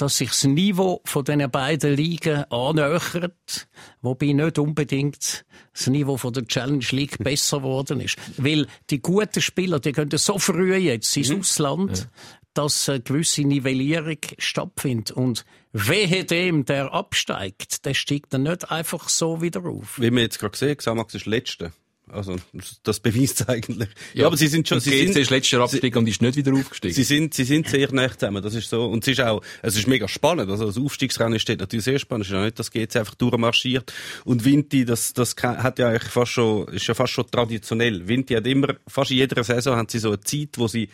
[0.00, 3.68] dass sich das Niveau von diesen beiden Ligen annähert,
[4.00, 8.16] wobei nicht unbedingt das Niveau von der Challenge League besser geworden ist.
[8.36, 11.38] Weil die guten Spieler, die gehen so früh jetzt ins Mhm.
[11.40, 12.08] Ausland,
[12.54, 15.12] dass eine gewisse Nivellierung stattfindet.
[15.12, 20.00] Und wehe dem, der absteigt, der steigt dann nicht einfach so wieder auf.
[20.00, 21.72] Wie wir jetzt gerade gesehen, Xamax ist Letzte.
[22.12, 22.36] Also,
[22.82, 23.88] das beweist eigentlich.
[24.14, 26.52] Ja, aber sie sind schon, sie sind, ist letztes Jahr abgestiegen und ist nicht wieder
[26.52, 26.94] aufgestiegen.
[26.94, 28.42] Sie sind, sie sind sehr nah zusammen.
[28.42, 28.86] Das ist so.
[28.86, 30.50] Und es ist auch, es ist mega spannend.
[30.50, 32.26] Also, das Aufstiegsrennen steht natürlich sehr spannend.
[32.26, 33.92] Es ist ja nicht, dass GC einfach durchmarschiert.
[34.24, 38.06] Und Vinti, das, das hat ja eigentlich fast schon, ist ja fast schon traditionell.
[38.06, 40.88] Vinti hat immer, fast in jeder Saison haben sie so eine Zeit, wo sie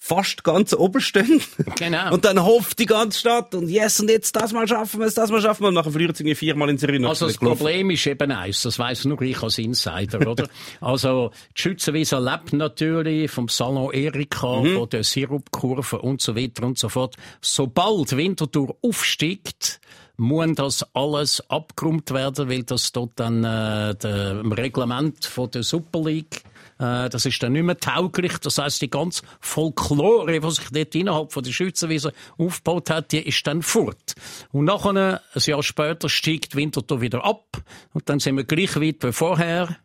[0.00, 1.40] fast ganz oben stehen.
[1.76, 2.14] Genau.
[2.14, 5.14] Und dann hofft die ganze Stadt und yes, und jetzt das mal schaffen wir es,
[5.14, 5.68] das mal schaffen wir.
[5.68, 7.06] Und nachher verlieren sie irgendwie viermal in Serie.
[7.06, 10.48] Also das Problem ist eben eins, das weiss nur ich als Insider, oder?
[10.80, 14.76] Also die Schützenwiese lebt natürlich vom Salon Erika, Mhm.
[14.76, 17.16] von der Sirupkurve und so weiter und so fort.
[17.40, 19.80] Sobald Winterthur aufsteigt,
[20.18, 26.02] muss das alles abgeräumt werden, weil das dort dann äh, dem Reglement von der Super
[26.02, 26.42] League
[26.78, 28.38] äh, das ist dann nicht mehr tauglich.
[28.38, 33.26] Das heißt, die ganze Folklore, die sich dort innerhalb von der Schützenwiese aufgebaut hat, die
[33.26, 34.14] ist dann fort.
[34.52, 37.62] Und nachher, ein Jahr später, steigt Winterthur wieder ab.
[37.92, 39.76] Und dann sind wir gleich weit wie vorher.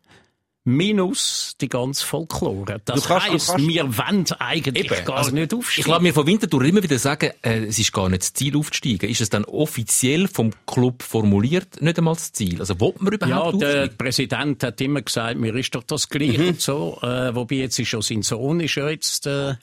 [0.66, 2.80] Minus die ganze Folklore.
[2.86, 5.84] Das Du kannst- du heisst, kannst- wir wollen eigentlich Eben, gar also, nicht Ich aufsteigen.
[5.84, 9.10] glaube mir von Winterthur immer wieder sagen, äh, es ist gar nicht das Ziel aufzusteigen.
[9.10, 12.60] Ist es dann offiziell vom Club formuliert nicht einmal das Ziel?
[12.60, 13.96] Also, will man Ja, überhaupt der aufsteigen?
[13.98, 16.48] Präsident hat immer gesagt, mir ist doch das gleich Mhm.
[16.48, 16.98] und so.
[17.02, 19.56] Äh, wobei jetzt ist schon sein Sohn ist ja jetzt äh,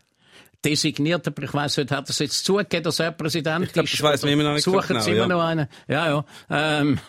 [0.63, 3.85] designiert, aber ich weiss nicht, hat er es jetzt zugegeben, dass er Präsident Ich glaub,
[3.85, 3.93] ist?
[3.95, 5.27] das weiss Oder immer noch nicht Suchen genau, sie immer ja.
[5.27, 5.67] noch einen?
[5.87, 6.25] Ja, ja.
[6.51, 6.99] Ähm,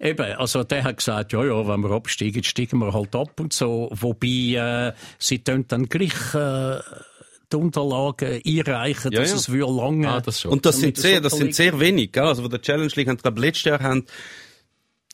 [0.00, 3.52] Eben, also der hat gesagt, ja, ja, wenn wir absteigen, steigen wir halt ab und
[3.52, 3.88] so.
[3.92, 6.78] Wobei, äh, sie tun dann gleich äh,
[7.52, 9.36] die Unterlagen einreichen, Ja, dass ja.
[9.36, 10.08] es würde lange.
[10.08, 10.52] Ah, das schon.
[10.52, 12.24] Und das sind sehr, das sind sehr wenig, gell?
[12.24, 14.04] Also, von der Challenge League haben, glaube letztes Jahr haben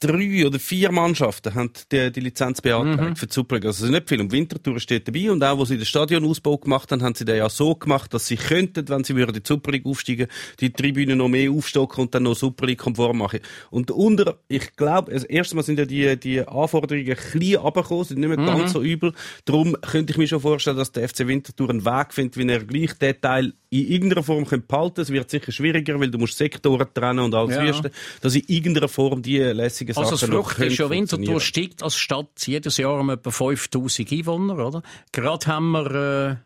[0.00, 3.16] drei oder vier Mannschaften haben die, die Lizenz beantragt Mhm.
[3.16, 3.68] für die Superliga.
[3.68, 4.20] Also nicht viel.
[4.20, 5.30] Und Winterthur steht dabei.
[5.30, 8.26] Und auch, wo sie den Stadionausbau gemacht haben, haben sie den ja so gemacht, dass
[8.26, 10.26] sie könnten, wenn sie würden die Superliga aufsteigen,
[10.61, 13.40] die Tribüne noch mehr aufstocken und dann noch Superliga konform machen.
[13.70, 18.18] Und unter, ich glaube, also erstmal sind ja die, die Anforderungen ein bisschen runtergekommen, sind
[18.20, 18.46] nicht mehr Mhm.
[18.46, 19.12] ganz so übel.
[19.44, 22.64] Darum könnte ich mir schon vorstellen, dass der FC Winterthur einen Weg findet, wie er
[22.64, 25.00] gleich den Teil in irgendeiner Form behalten.
[25.00, 27.62] Es wird sicher schwieriger, weil du musst Sektoren trennen und alles Ja.
[27.64, 29.38] Wüste, dass in irgendeiner Form die
[29.88, 34.82] lässigen Also das ja Winterthur steigt als Stadt jedes Jahr um etwa 5000 Einwohner, oder?
[35.12, 36.36] Gerade haben wir äh,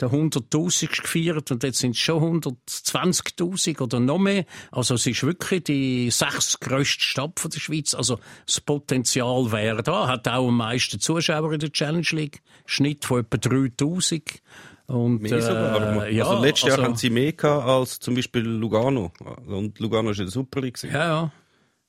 [0.00, 4.44] den 100.000 gefeiert und jetzt sind es schon 120.000 oder noch mehr.
[4.70, 7.94] Also es ist wirklich die sechstgrößte Stadt von der Schweiz.
[7.94, 10.08] Also das Potenzial wäre da.
[10.08, 12.42] Hat auch am meisten Zuschauer in der Challenge League.
[12.66, 14.42] Schnitt von etwa 3000.
[14.86, 19.12] Und, äh, ja, also letztes Jahr also- haben sie mehr gehabt als zum Beispiel Lugano.
[19.46, 20.82] Und Lugano ist in der Super League.
[20.82, 21.32] Ja, ja.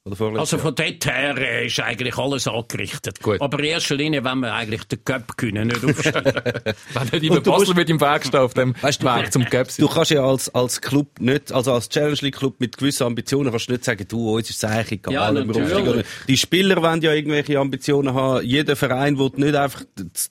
[0.05, 3.21] Also von dort her äh, ist eigentlich alles angerichtet.
[3.21, 3.39] Gut.
[3.39, 6.33] Aber in erster Linie wollen wir eigentlich den Cup gewinnen, nicht aufsteigen.
[6.93, 9.45] Wenn nicht immer Basel musst- mit im Weg stehen auf dem Weißt du, Weg zum
[9.45, 13.07] Gap Du kannst ja als, als Club nicht, also als Challenge League Club mit gewissen
[13.07, 15.13] Ambitionen kannst du nicht sagen, du, uns ist es eigentlich egal.
[15.13, 16.05] Ja, natürlich.
[16.27, 18.45] Die Spieler wollen ja irgendwelche Ambitionen haben.
[18.45, 19.85] Jeder Verein will nicht einfach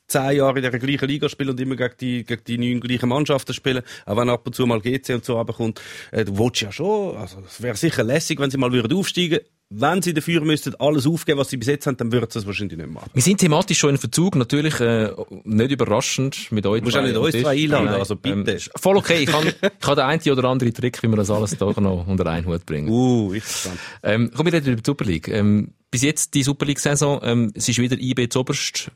[0.06, 3.08] zehn Jahre in der gleichen Liga spielen und immer gegen die, gegen die neun gleichen
[3.08, 3.82] Mannschaften spielen.
[4.04, 5.80] Auch wenn ab und zu mal GC und so runterkommt.
[6.10, 9.40] Äh, du willst ja schon, also es wäre sicher lässig, wenn sie mal würden aufsteigen
[9.74, 12.46] Wenn sie dafür müssten alles aufgeben, was sie bis jetzt haben, dann würden sie das
[12.46, 13.10] wahrscheinlich nicht machen.
[13.12, 15.10] Wir sind thematisch schon in Verzug, natürlich äh,
[15.44, 16.80] nicht überraschend mit euch.
[16.80, 18.50] Du musst auch nicht uns zwei einladen, also bitte.
[18.50, 21.30] ist voll okay, ich kann, ich kann den einen oder anderen Trick, wie wir das
[21.30, 22.88] alles doch noch unter einen Hut bringen.
[22.88, 23.78] Uh, interessant.
[24.02, 25.28] Ähm, komm, wir reden über die Super League.
[25.28, 28.90] Ähm, bis jetzt die Super League-Saison, ähm, es ist wieder IB zoberst.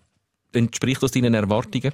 [0.53, 1.93] Entspricht das deinen Erwartungen?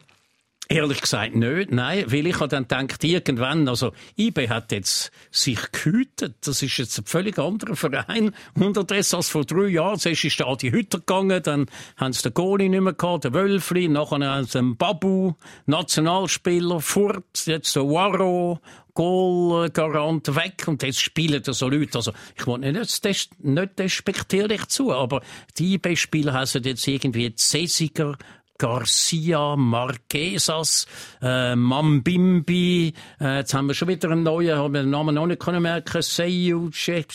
[0.74, 5.58] Ehrlich gesagt nicht, nein, weil ich habe dann gedacht, irgendwann, also IB hat jetzt sich
[5.70, 10.38] gehütet, das ist jetzt ein völlig anderer Verein, unterdessen als vor drei Jahren, zuerst ist
[10.38, 11.66] der Adi Hütter gegangen, dann
[11.98, 15.34] haben sie den Goalie nicht mehr gehabt, den Wölfli, nachher haben sie den Babu,
[15.66, 18.58] Nationalspieler, Furt, jetzt der Waro,
[18.94, 20.64] Goalgarant weg.
[20.66, 21.96] Und jetzt spielen da so Leute.
[21.96, 25.22] Also ich will nicht, des- nicht despektierlich zu, aber
[25.58, 28.16] die IB-Spieler haben jetzt irgendwie Cesiger,
[28.62, 30.86] Garcia, Marquesas,
[31.20, 35.26] äh, Mambimbi, äh, jetzt haben wir schon wieder einen neuen, haben wir den Namen noch
[35.26, 37.10] nicht können merken, Seyu, Shep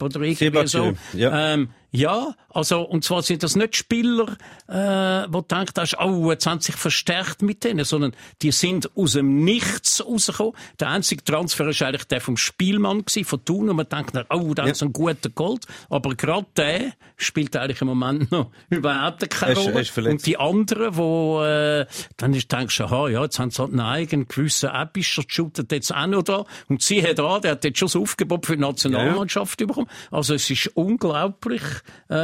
[0.00, 0.94] oder irgendwie so.
[0.94, 1.52] Sebastian, ja.
[1.52, 4.36] Ähm, ja, also, und zwar sind das nicht Spieler,
[4.68, 8.90] äh, wo du denkst, oh, jetzt haben sie sich verstärkt mit denen, sondern die sind
[8.96, 10.54] aus dem Nichts rausgekommen.
[10.80, 14.54] Der einzige Transfer war eigentlich der vom Spielmann gewesen, von Thun, und man denkt, oh,
[14.54, 15.66] da ist ein guter Gold.
[15.88, 20.10] Aber gerade der spielt eigentlich im Moment noch überhaupt keine Rolle.
[20.10, 23.72] und die anderen, wo, äh, dann ist, denkst du, aha, ja, jetzt haben sie halt
[23.72, 26.44] einen eigenen gewissen Epischer, shootet jetzt auch noch da.
[26.68, 29.88] Und sie hat da, der hat jetzt schon das Aufgebot für die Nationalmannschaft bekommen.
[30.10, 31.62] Also es ist unglaublich,
[32.08, 32.14] äh,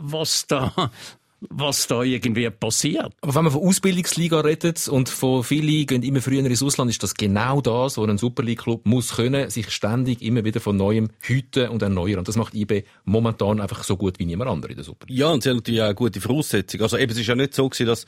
[0.00, 0.90] was da,
[1.50, 3.12] was da irgendwie passiert.
[3.20, 7.02] Aber wenn man von Ausbildungsliga redet und von viele gehen immer früher ins Ausland, ist
[7.02, 10.76] das genau das, was ein Super League Club muss können, sich ständig immer wieder von
[10.76, 12.18] Neuem hüten und erneuern.
[12.18, 15.18] Und das macht IB momentan einfach so gut wie niemand andere in der Super League.
[15.18, 16.80] Ja, und sie haben natürlich auch eine gute Voraussetzung.
[16.80, 18.06] Also eben, es ist ja nicht so gewesen, dass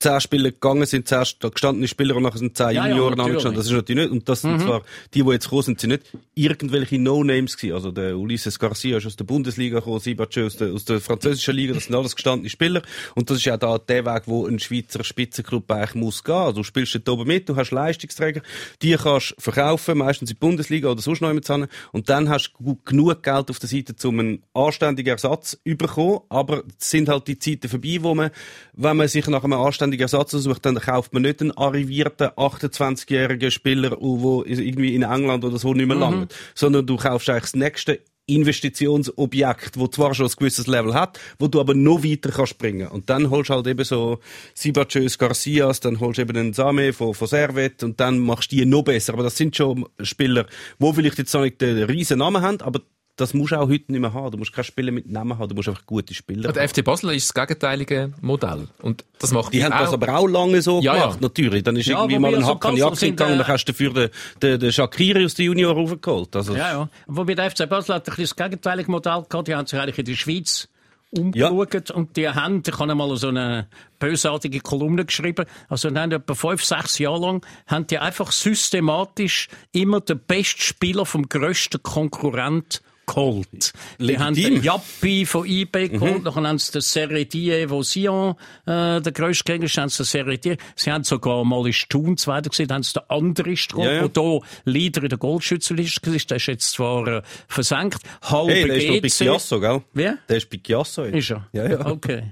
[0.00, 3.10] zehn Spieler gegangen sind, zehn sta- gestandene Spieler und nachher sind zehn Ja, ja, Junioren
[3.16, 3.30] natürlich.
[3.46, 3.56] angestanden.
[3.56, 4.12] Das ist natürlich nicht.
[4.12, 4.82] Und das sind zwar,
[5.14, 6.02] die, die jetzt gekommen sind, sind nicht
[6.34, 7.74] irgendwelche No-Names gewesen.
[7.74, 11.54] Also der Ulises Garcia ist aus der Bundesliga gekommen, Sibachö aus der, aus der französischen
[11.54, 12.82] Liga, das sind alles gestandene Spieler.
[13.14, 16.34] Und das ist ja da der Weg, wo ein Schweizer Spitzenclub eigentlich muss gehen.
[16.34, 18.42] Also du spielst dort oben mit, du hast Leistungsträger,
[18.82, 21.66] die kannst du verkaufen, meistens in die Bundesliga oder sonst noch jemand hin.
[21.92, 26.18] Und dann hast du genug Geld auf der Seite, um einen anständigen Ersatz zu bekommen.
[26.28, 28.30] Aber es sind halt die Zeiten vorbei, wo man,
[28.74, 33.50] wenn man sich nach einem anständigen Ersatz sucht, dann kauft man nicht einen arrivierten 28-jährigen
[33.50, 37.54] Spieler, der irgendwie in England oder so nicht mehr langt, sondern du kaufst eigentlich das
[37.54, 42.56] nächste Investitionsobjekt, wo zwar schon ein gewisses Level hat, wo du aber noch weiter kannst
[42.56, 42.88] bringen.
[42.88, 44.18] Und dann holst du halt eben so
[44.54, 48.56] Sibachös Garcias, dann holst du eben einen Same von, von Servet und dann machst du
[48.56, 49.12] die noch besser.
[49.12, 50.46] Aber das sind schon Spieler,
[50.78, 52.80] wo vielleicht jetzt noch nicht den riesen Namen haben, aber
[53.16, 54.30] das musst du auch heute nicht mehr haben.
[54.32, 56.68] Du musst keine Spieler mit Namen haben, du musst einfach gute Spieler Der haben.
[56.68, 58.68] FC Basel ist das gegenteilige Modell.
[58.82, 61.20] Und das macht Die haben das aber auch lange so Ja, gemacht, ja.
[61.20, 61.62] natürlich.
[61.62, 63.48] Dann ist Ja, irgendwie mal ein also Hack an Basel Jagd sind, gegangen, äh, dann
[63.48, 64.10] hast du dafür den,
[64.42, 66.34] den, den Shakiri aus der Junior raufgeholt.
[66.34, 66.88] Also, Ja, ja.
[67.06, 69.48] Wobei der FC Basel hat ein bisschen das gegenteilige Modell gehabt.
[69.48, 70.68] Die haben sich eigentlich in der Schweiz
[71.16, 73.68] umgeschaut und die haben, ich habe einmal so eine
[74.00, 79.48] bösartige Kolumne geschrieben, also die haben etwa fünf, sechs Jahre lang, haben die einfach systematisch
[79.70, 83.72] immer den besten Spieler vom grössten Konkurrent geholt.
[83.98, 88.34] Die haben den Jappi von IB geholt, nachher haben sie den Serretier von Sion,
[88.66, 90.56] äh, der grösste Gegner, haben sie den Serretier.
[90.76, 94.08] Sie haben sogar mal in Thun zweiter gesehen, haben sie den Andrist geholt, Ja, ja.
[94.08, 96.30] der hier Leader in der Goldschützenliste ist.
[96.30, 97.98] Der ist jetzt zwar äh, versenkt.
[98.22, 99.26] Halbe Hey, der ist doch.
[99.26, 99.82] Chiasso, gell?
[99.92, 100.18] Wer?
[100.28, 101.04] Der ist bei Chiasso.
[101.04, 101.14] jetzt.
[101.16, 101.46] Ist er?
[101.52, 101.86] Ja, ja.
[101.86, 102.24] Okay.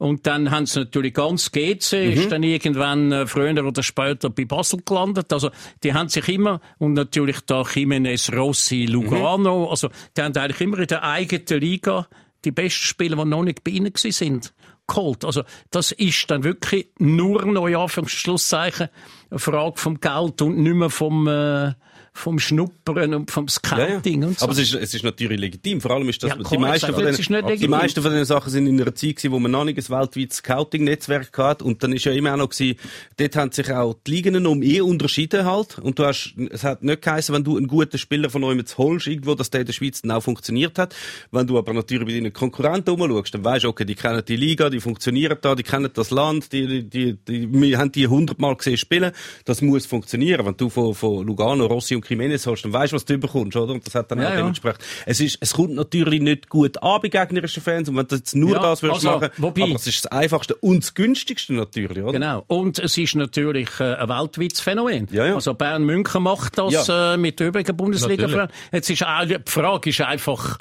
[0.00, 2.12] Und dann haben sie natürlich ganz GC, Mhm.
[2.12, 5.30] ist dann irgendwann äh, früher oder später bei Basel gelandet.
[5.30, 5.50] Also,
[5.82, 9.68] die haben sich immer, und natürlich da Jimenez, Rossi, Lugano, Mhm.
[9.68, 12.08] also, die haben eigentlich immer in der eigenen Liga
[12.46, 14.54] die besten Spieler, die noch nicht bei ihnen gewesen sind,
[14.88, 15.22] geholt.
[15.26, 18.88] Also, das ist dann wirklich nur noch, ja, für Schlusszeichen,
[19.30, 21.74] eine Frage vom Geld und nicht mehr vom, äh,
[22.12, 24.44] vom Schnuppern und vom Scouting und so.
[24.44, 25.80] Aber es ist, es ist natürlich legitim.
[25.80, 28.02] Vor allem ist das, Ja, die, meisten von sage, den, es ist nicht die meisten
[28.02, 31.36] von den Sachen sind in einer Zeit gewesen, wo man noch nicht ein weltweites Scouting-Netzwerk
[31.38, 31.62] hat.
[31.62, 32.78] Und dann ist ja immer auch noch gewesen,
[33.16, 35.78] dort haben sich auch die Ligen um eh unterschieden halt.
[35.78, 38.76] Und du hast, es hat nicht geheißen, wenn du einen guten Spieler von euch jetzt
[38.76, 40.94] holst, irgendwo, dass der in der Schweiz dann auch funktioniert hat.
[41.30, 44.36] Wenn du aber natürlich bei deinen Konkurrenten rumschaust, dann weisst du, okay, die kennen die
[44.36, 48.56] Liga, die funktionieren da, die kennen das Land, die, die, die, wir haben die hundertmal
[48.56, 49.12] gesehen spielen.
[49.44, 50.44] Das muss funktionieren.
[50.44, 53.56] Wenn du von, von Lugano, Rossi und Jimenez hast, dann weißt du, was du bekommst,
[53.56, 53.72] oder?
[53.72, 54.36] Und das hat dann Ja, auch ja.
[54.38, 54.80] dementsprechend.
[55.06, 57.88] Es ist, es kommt natürlich nicht gut an bei gegnerischen Fans.
[57.88, 60.12] Und wenn du jetzt nur Ja, das würdest also, machen, wobei- aber es ist das
[60.12, 62.12] einfachste und das günstigste natürlich, oder?
[62.12, 62.44] Genau.
[62.46, 65.08] Und es ist natürlich äh, ein weltweites Phänomen.
[65.12, 65.34] Ja, ja.
[65.34, 67.14] Also Bern München macht das Ja.
[67.14, 68.48] äh, mit übrigen bundesliga.
[68.72, 70.58] Jetzt ist die Frage ist einfach,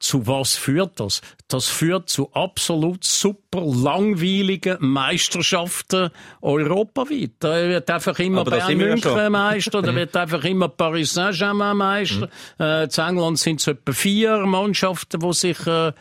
[0.00, 1.20] zu was führt das?
[1.46, 6.10] Das führt zu absolut super langweiligen Meisterschaften
[6.40, 7.32] europaweit.
[7.38, 9.32] Da wird einfach immer Aber ja München.
[9.32, 12.28] Meister, da wird einfach immer Paris Saint-Germain Meister.
[12.58, 15.92] Äh, in England sind es etwa vier Mannschaften, die sich, äh,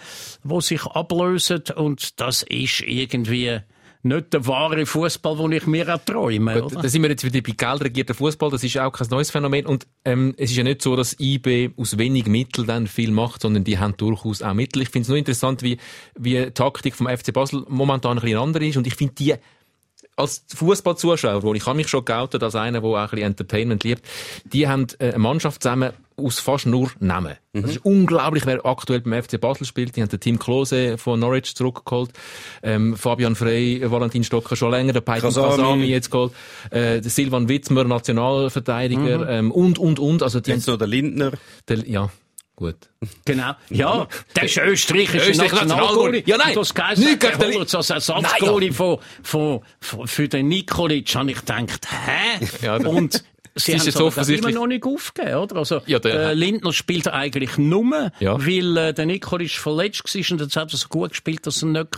[0.43, 3.59] wo sich ablösen und das ist irgendwie
[4.01, 6.61] nicht der wahre Fußball, den ich mir auch träume.
[6.61, 6.81] Gut, Oder?
[6.83, 8.49] da sind wir jetzt wieder bei geldregierten Fußball.
[8.49, 9.65] Das ist auch kein neues Phänomen.
[9.65, 13.41] Und ähm, es ist ja nicht so, dass IB aus wenig Mitteln dann viel macht,
[13.41, 14.81] sondern die haben durchaus auch Mittel.
[14.81, 15.77] Ich finde es nur interessant, wie,
[16.17, 18.77] wie die Taktik vom FC Basel momentan ein bisschen andere ist.
[18.77, 19.35] Und ich finde die
[20.19, 23.83] als Fußballzuschauer, wo ich habe mich schon geoutet als einer, der auch ein bisschen Entertainment
[23.83, 24.03] liebt,
[24.45, 27.35] die haben äh, eine Mannschaft zusammen aus fast nur Namen.
[27.53, 29.95] Das ist unglaublich, wer aktuell beim FC Basel spielt.
[29.95, 32.11] Die haben den Tim Klose von Norwich zurückgeholt,
[32.61, 35.49] ähm, Fabian Frey, Valentin Stocker schon länger, der Peiton Kasami.
[35.49, 36.33] Kasami jetzt geholt,
[36.71, 40.21] äh, der Silvan Witzmer, Nationalverteidiger ähm, und, und, und.
[40.21, 41.31] Also die Jetzt noch der Lindner.
[41.31, 42.09] haben, der, ja,
[42.59, 42.89] gut.
[43.25, 43.53] Genau.
[43.69, 46.23] Ja, der ist österreichische Österreich Nationalgoalie.
[46.25, 46.53] Ja, nein.
[46.53, 51.39] Das Geist Nicht gegen den als Ersatzgoalie von, von, von, für den Nikolic, habe ich
[51.39, 52.45] gedacht, hä?
[52.61, 53.23] Ja, Und
[53.65, 55.55] Sie ist haben jetzt es aber offensichtlich- immer noch nicht aufgegeben, oder?
[55.57, 58.37] Also, Ja, der- der Lindner spielt eigentlich nur, Ja.
[58.45, 61.65] weil äh, der Nikolic verletzt war und jetzt hat er so gut gespielt, dass sie
[61.65, 61.95] ihn nicht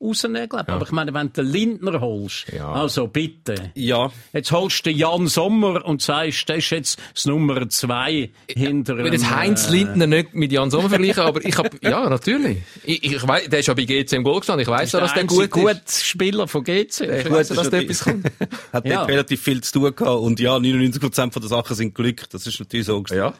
[0.00, 0.68] rausnehmen können.
[0.68, 2.72] Aber ich meine, wenn du den Lindner holst, Ja.
[2.72, 3.72] also bitte.
[3.74, 4.10] Ja.
[4.32, 8.98] Jetzt holst du den Jan Sommer und sagst, das ist jetzt das Nummer zwei hinter
[8.98, 12.08] Ich will jetzt Heinz äh, Lindner nicht mit Jan Sommer vergleichen, aber ich hab, ja,
[12.08, 12.58] natürlich.
[12.84, 14.62] Ich, ich weiss, der ist ja bei GC im Goal gestanden.
[14.62, 15.50] Ich weiss ja, dass der gut ist.
[15.50, 17.00] gute Spieler von GC.
[17.00, 18.26] Ich weiss ja, das dass ist da etwas kommt.
[18.72, 19.02] Hat Ja.
[19.04, 20.20] relativ viel zu tun gehabt.
[20.20, 20.95] Und ja, 99%
[21.32, 22.28] von den Sachen sind Glück.
[22.30, 23.02] Das ist natürlich so.
[23.10, 23.34] Ja.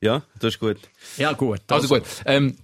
[0.00, 0.76] Ja, das ist gut.
[1.16, 1.60] Ja, gut.
[1.68, 2.02] Also gut.
[2.26, 2.56] Ähm,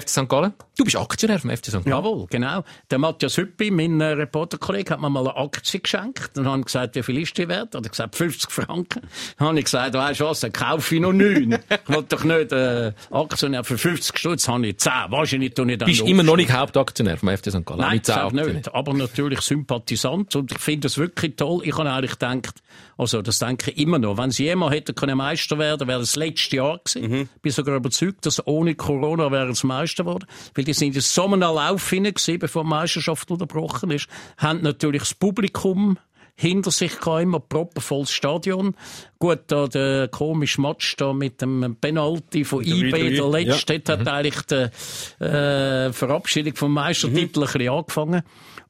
[0.00, 0.28] FC St.
[0.28, 0.52] Gallen.
[0.76, 1.72] Du bist Aktionär vom FC St.
[1.72, 1.86] Gallen.
[1.86, 2.64] Jawohl, genau.
[2.90, 6.32] Der Matthias Hüppi, mein äh, Reporterkollege, hat mir mal eine Aktie geschenkt.
[6.34, 7.74] Dann habe ich gesagt, wie viel ist die wert?
[7.74, 9.02] Hat er gesagt, 50 Franken.
[9.38, 11.52] Dann habe ich gesagt, weißt du was, dann kaufe ich noch neun.
[11.70, 14.92] ich will doch nicht äh, Aktionär für 50 Stutz, habe ich 10.
[15.10, 17.64] Wahrscheinlich tue ich dann bist noch immer noch nicht Hauptaktionär vom FC St.
[17.64, 17.80] Gallen.
[17.80, 18.54] Nein, das Aktien.
[18.56, 18.74] nicht.
[18.74, 20.34] Aber natürlich Sympathisant.
[20.34, 21.60] Und ich finde das wirklich toll.
[21.64, 22.62] Ich habe eigentlich gedacht,
[22.98, 26.16] also das denke ich immer noch, wenn sie jemand hätten können Meister werden, wäre das
[26.16, 27.10] letzte Jahr gewesen.
[27.10, 27.28] Mhm.
[27.42, 30.26] Bin sogar überzeugt, dass ohne Corona wäre es Meister geworden.
[30.54, 34.08] Weil die sind in so einem Lauf hinein bevor die Meisterschaft unterbrochen ist.
[34.36, 35.98] Haben natürlich das Publikum
[36.36, 38.74] hinter sich gehabt, immer proppenvolles Stadion.
[39.18, 44.00] Gut, da der komische Match da mit dem Penalty von IB, der 3-3, letzte, dort
[44.00, 48.22] hat eigentlich die äh, Verabschiedung vom Meistertitel ein bisschen angefangen.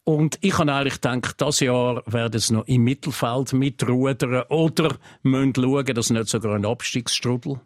[0.04, 5.54] Und ich habe eigentlich gedacht, das Jahr werden sie noch im Mittelfeld mitrudern oder müssen
[5.54, 7.60] schauen, dass nicht sogar ein Abstiegsstrudel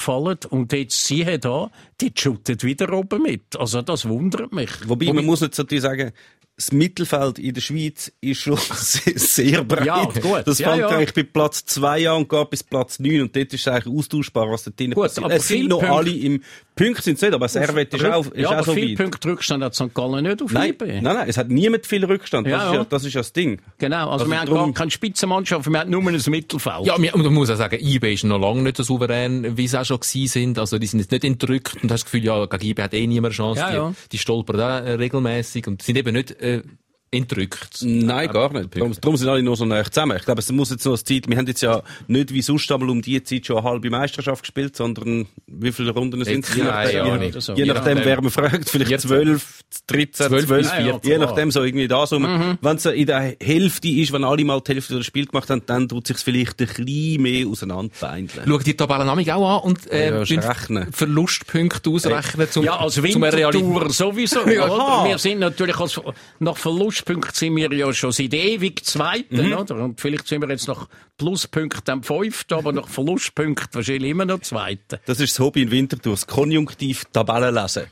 [0.00, 0.38] fallen.
[0.48, 3.56] Und jetzt siehe da, die shooten wieder oben mit.
[3.58, 4.70] Also das wundert mich.
[4.86, 6.12] Wobei, man muss jetzt natürlich sagen,
[6.60, 9.86] das Mittelfeld in der Schweiz ist schon sehr, breit.
[9.86, 10.42] Ja, gut.
[10.46, 10.88] Das Ja, fängt ja.
[10.88, 13.94] eigentlich bei Platz 2 an und geht bis Platz 9 und dort ist es eigentlich
[13.96, 15.24] austauschbar, was da drin Gut, passiert.
[15.24, 16.42] aber Es sind noch Punkte- alle im
[16.76, 18.96] Punkte sind es nicht, aber Servet ist auch, ist ja, auch aber so viele weit.
[18.98, 19.92] Punkte Rückstand hat St.
[19.92, 22.46] Gallen nicht auf Nein, nein, nein, es hat niemand viel Rückstand.
[22.46, 23.60] Das, Ja, ist, ja, das ist ja das Ding.
[23.78, 26.86] Genau, also, Also wir haben drum- gar keine Spitzenmannschaft, wir haben nur ein Mittelfeld.
[26.86, 29.78] Ja, und man muss auch sagen, IB ist noch lange nicht so souverän, wie sie
[29.78, 30.58] auch schon gewesen sind.
[30.58, 33.06] Also, die sind jetzt nicht entrückt und hast das Gefühl, ja, gegen IB hat eh
[33.06, 33.60] niemand eine Chance.
[33.60, 33.94] Ja, die, ja.
[34.12, 36.62] die stolpern da regelmäßig und sind eben nicht, äh, uh,
[37.12, 37.78] entrückt.
[37.82, 38.76] Nein, gar nicht.
[38.76, 40.16] Darum, darum sind alle nur so nah zusammen.
[40.16, 42.70] Ich glaube, es muss jetzt noch eine Zeit, wir haben jetzt ja nicht wie sonst
[42.70, 46.54] einmal um die Zeit schon eine halbe Meisterschaft gespielt, sondern wie viele Runden sind es?
[46.54, 47.22] Je nachdem, Ahnung.
[47.22, 47.54] je, so.
[47.54, 49.10] je nachdem, wer man fragt, vielleicht 14.
[49.10, 51.10] 12, 13, 12 12, bis 14.
[51.10, 52.20] je nachdem, so irgendwie da so.
[52.20, 55.62] Wenn es in der Hälfte ist, wenn alle mal die Hälfte des Spiels gemacht haben,
[55.66, 58.44] dann tut sich vielleicht ein bisschen mehr auseinanderbeindeln.
[58.46, 60.86] Schau die Tabellendynamik auch an und äh, Ja.
[60.92, 64.40] Verlustpunkte ausrechnen zum, Ja, als zum Wintertour sowieso.
[64.50, 65.04] Ja.
[65.06, 66.00] Wir sind natürlich als,
[66.38, 66.56] nach
[67.00, 69.52] Verlustpunkt sind wir ja schon seit ewig Zweiten, Mhm.
[69.54, 69.74] oder?
[69.76, 74.40] Und vielleicht sind wir jetzt nach Pluspunkten am Fünften, aber nach Verlustpunkten wahrscheinlich immer noch
[74.40, 74.98] Zweiten.
[75.06, 77.84] Das ist das Hobby in Winterthur, das Konjunktiv Tabellen lesen.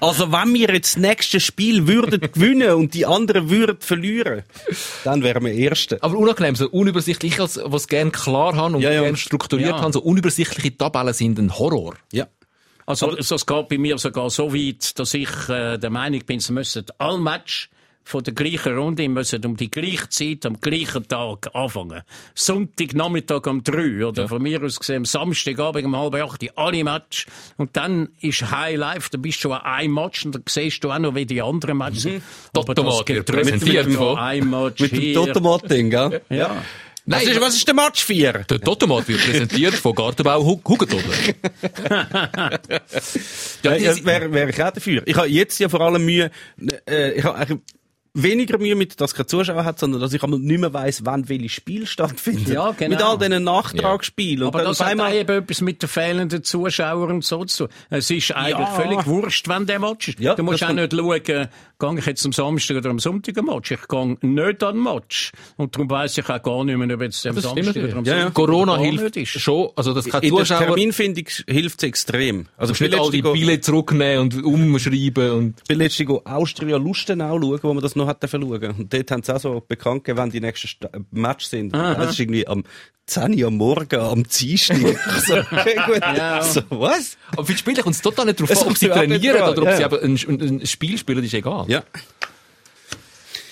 [0.00, 4.42] also wenn wir jetzt das nächste Spiel würden gewinnen und die anderen würden verlieren,
[5.04, 6.02] dann wären wir Erste.
[6.02, 9.02] Aber unangenehm, so unübersichtlich, ich als, was gerne klar haben und Ja, ja.
[9.02, 9.80] gerne strukturiert Ja.
[9.80, 11.94] haben, so unübersichtliche Tabellen sind ein Horror.
[12.12, 12.26] Ja.
[12.86, 16.52] Also, es geht bei mir sogar so weit, dass ich äh, der Meinung bin, sie
[16.52, 17.68] müssen alle Match
[18.10, 22.02] von der gleichen Runde müssen um die gleiche Zeit am gleichen Tag anfangen.
[22.34, 27.26] Sonntagnachmittag um drei oder von mir aus gesehen am Samstagabend um halb acht alle Match
[27.56, 30.82] und dann ist High Life, da bist du schon an einem Match und dann siehst
[30.82, 32.22] du auch noch, wie die anderen Matches sind.
[32.54, 35.14] Aber das Automat wird Gedrückte präsentiert mit von- ein Match Mit dem.
[35.14, 36.20] Totomat-Ding, gell?
[36.30, 36.64] Ja.
[37.06, 38.32] Was ist, was ist der Match 4?
[38.44, 41.14] Der Totomat wird präsentiert von Gartenbau Hu- Hugentobler.
[43.62, 45.02] Ja, ja, wäre wär ich auch dafür.
[45.06, 46.30] Ich habe jetzt ja vor allem Mühe,
[46.88, 47.60] äh, ich habe eigentlich
[48.14, 51.04] weniger Mühe mit, dass es keine Zuschauer hat, sondern dass ich einmal nicht mehr weiss,
[51.04, 52.48] wann welches Spiel stattfindet.
[52.48, 52.90] Ja, genau.
[52.90, 54.42] Mit all diesen Nachtragsspielen.
[54.42, 57.44] Und Aber dann das hat einmal, auch eben etwas mit den fehlenden Zuschauern und so
[57.44, 57.74] zu tun.
[57.88, 58.66] Es ist eigentlich Ja.
[58.66, 60.20] völlig wurscht, wenn der Match ist.
[60.20, 61.48] Ja, du musst auch nicht schauen, gehe
[61.98, 63.70] ich jetzt am Samstag oder am Sonntag ein Match.
[63.70, 65.32] Ich gehe nicht an den Match.
[65.56, 67.96] Und darum weiss ich auch gar nicht mehr, ob jetzt am Das stimmt Samstag oder
[67.96, 68.18] am Ja, ja.
[68.22, 69.40] Sonntag Corona hilft ist.
[69.40, 72.46] schon, also das kann in der Zuschauer Terminfindung hilft es extrem.
[72.56, 77.40] Also nicht all die Billets zurücknehmen und umschreiben und Ich bin letztens go Austria Lustenau
[77.40, 78.74] schauen, wo man das noch hat schauen.
[78.78, 81.72] Und dort haben sie auch so bekannt gegeben, wann die nächsten Sta- Match sind.
[81.72, 82.64] Das ist irgendwie am
[83.06, 84.76] 10 Uhr am Morgen, am Dienstag.
[85.26, 86.00] so, okay, gut.
[86.00, 86.42] Ja.
[86.42, 87.16] So, was?
[87.32, 89.62] aber für die Spieler kommt es total nicht darauf an, ob sie trainieren drauf oder
[89.62, 89.86] ob sie ja.
[89.86, 91.64] aber ein, ein, ein Spiel spielen, ist egal.
[91.68, 91.82] Ja.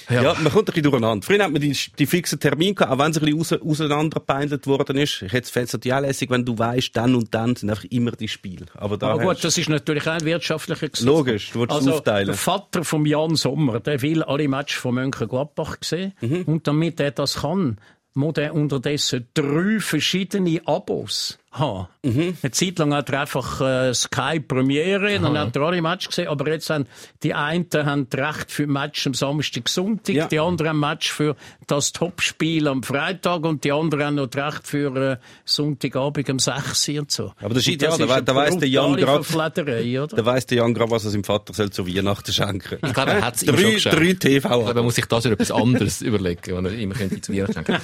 [0.08, 0.22] Ja.
[0.22, 0.34] Ja.
[0.34, 1.26] man kommt ein bisschen durcheinander.
[1.26, 4.66] Früher hat man die, die fixen Termine gehabt, auch wenn es ein bisschen raus, auseinandergepeindelt
[4.66, 5.22] worden ist.
[5.22, 8.28] Ich hätte es auch lässig, wenn du weißt, dann und dann sind einfach immer die
[8.28, 8.66] Spiele.
[8.74, 11.06] Aber Aber gut, das ist natürlich auch ein wirtschaftlicher Gesetz.
[11.06, 12.26] Logisch, du willst also, aufteilen.
[12.26, 16.12] Der Vater von Jan Sommer, der will alle Matches von Mönchengladbach sehen.
[16.20, 16.42] Mhm.
[16.42, 17.78] Und damit er das kann,
[18.14, 21.88] muss er unterdessen drei verschiedene Abos haben.
[22.02, 22.36] Mhm.
[22.42, 26.28] Eine Zeit lang hat er einfach äh, Sky Premiere, dann hat er alle Matches gesehen,
[26.28, 26.86] aber jetzt haben
[27.22, 30.26] die einen haben Recht für Match am Samstag, Sonntag, Ja.
[30.26, 31.36] die anderen Match für
[31.68, 36.88] das Topspiel am Freitag und die anderen haben noch Recht für äh, Sonntagabend um 6
[36.88, 37.32] Uhr und so.
[37.40, 40.12] Aber das ist Und ideal, da ist wei- eine da weiss der Jan grad-?
[40.18, 43.10] Da weiss der Jan gerade, was er seinem Vater soll zu Weihnachten schenken Ich glaube,
[43.12, 43.98] er hat es ihm schon geschenkt.
[43.98, 44.04] drei
[44.36, 44.74] Ich glaube, TV.
[44.74, 47.76] man muss sich das oder etwas anderes überlegen, was er immer könnte zu Weihnachten schenken.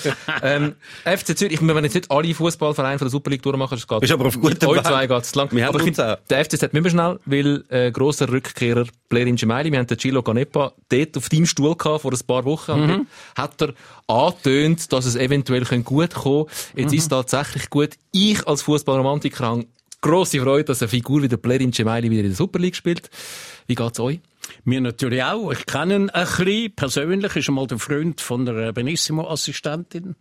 [0.43, 0.75] ähm,
[1.05, 4.01] FC Zürich, wir werden jetzt nicht alle Fußballvereine von der Super League durchmachen, es geht.
[4.01, 4.85] Bist aber auf gutem Weg.
[4.85, 5.53] zwei geht's zu lang.
[5.53, 8.85] Wir haben aber ich uns finde, der FCZ müssen wir schnell, weil, äh, grosser Rückkehrer
[9.09, 12.45] Blerin Gemeili, wir haben den Gilo Canepa dort auf deinem Stuhl gehabt vor ein paar
[12.45, 13.01] Wochen, dort
[13.37, 13.74] hat er
[14.07, 16.47] angetönt, dass es eventuell könnte gut kommen
[16.77, 17.91] Jetzt ist es tatsächlich gut.
[18.13, 19.67] Ich als Fußballromantiker habe
[20.01, 23.09] grosse Freude, dass eine Figur wie der Blerin Gemeili wieder in der Super League spielt.
[23.67, 24.21] Wie geht's euch?
[24.65, 25.51] Mir natürlich auch.
[25.51, 27.37] Ich kenne ihn ein bisschen persönlich.
[27.37, 30.15] Ist einmal der Freund von der Benissimo-Assistentin.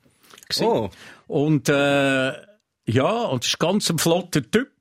[0.62, 0.90] Oh.
[1.28, 2.34] Und äh,
[2.86, 4.72] ja, und ist ganz ein flotter Typ.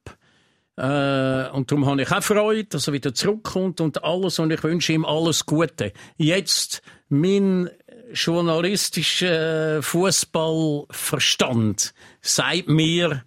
[0.77, 4.39] Äh, und darum habe ich auch Freude, dass er wieder zurückkommt und alles.
[4.39, 5.93] Und ich wünsche ihm alles Gute.
[6.17, 7.71] Jetzt mein
[8.15, 13.25] journalistischer Fußballverstand sagt mir,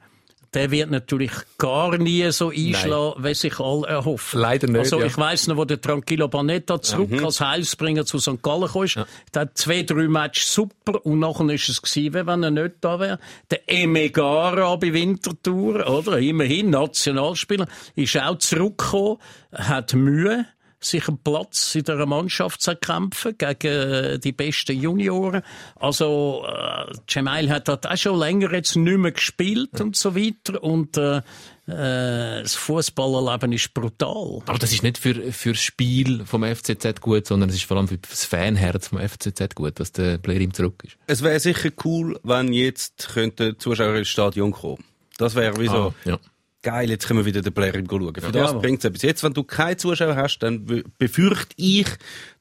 [0.56, 4.40] der wird natürlich gar nie so einschlagen, wie sich alle erhoffen.
[4.40, 5.08] Leider nicht, Also ja.
[5.08, 8.42] ich weiss noch, wo der Tranquillo Banetta zurück als Heilsbringer zu St.
[8.42, 9.06] Gallen kam.
[9.34, 13.02] Der hat zwei, drei Matches super und nachher ist es gewesen, wenn er nicht da
[13.02, 13.20] wäre.
[13.52, 16.20] Der Emegara bei Winterthur, oder?
[16.20, 19.18] Immerhin Nationalspieler, ist auch zurückgekommen,
[19.52, 20.46] hat Mühe
[20.86, 25.42] sich einen Platz in der Mannschaft zu erkämpfen gegen äh, die besten Junioren.
[25.76, 30.64] Also äh, Cemail hat dort auch schon länger jetzt nicht mehr gespielt und so weiter
[30.64, 31.22] und äh,
[31.68, 34.42] äh, das Fußballerleben ist brutal.
[34.46, 37.78] Aber das ist nicht für, für das Spiel vom FCZ gut, sondern es ist vor
[37.78, 40.98] allem für das Fanherz vom FCZ gut, dass der Blerim zurück ist.
[41.08, 44.84] Es wäre sicher cool, wenn jetzt könnte Zuschauer ins Stadion kommen.
[45.18, 45.74] Das wäre wie so.
[45.74, 46.20] Ah, ja.
[46.66, 48.14] Geil, jetzt können wir wieder den Blair schauen.
[48.14, 48.32] Für Ja.
[48.32, 49.04] das bringt es etwas.
[49.04, 51.88] Jetzt, wenn du keine Zuschauer hast, dann be- befürchte ich,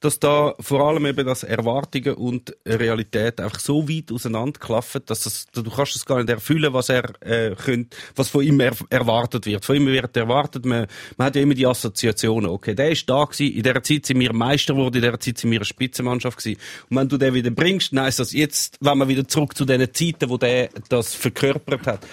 [0.00, 5.46] dass da vor allem eben das Erwartungen und Realität einfach so weit auseinanderklaffen, dass das,
[5.52, 9.46] du kannst es gar nicht erfüllen, was er äh, könnt, was von ihm er, erwartet
[9.46, 9.64] wird.
[9.64, 12.50] Von ihm wird erwartet, man, man hat ja immer die Assoziationen.
[12.50, 15.38] Okay, der ist da gewesen, in der Zeit sind wir Meister geworden, in der Zeit
[15.38, 16.58] sind wir eine Spitzenmannschaft gewesen.
[16.90, 19.64] Und wenn du den wieder bringst, dann heisst das jetzt, wenn wir wieder zurück zu
[19.64, 22.06] den Zeiten, wo der das verkörpert hat.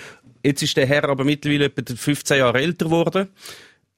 [0.43, 3.29] Jetzt ist der Herr aber mittlerweile etwa 15 Jahre älter geworden.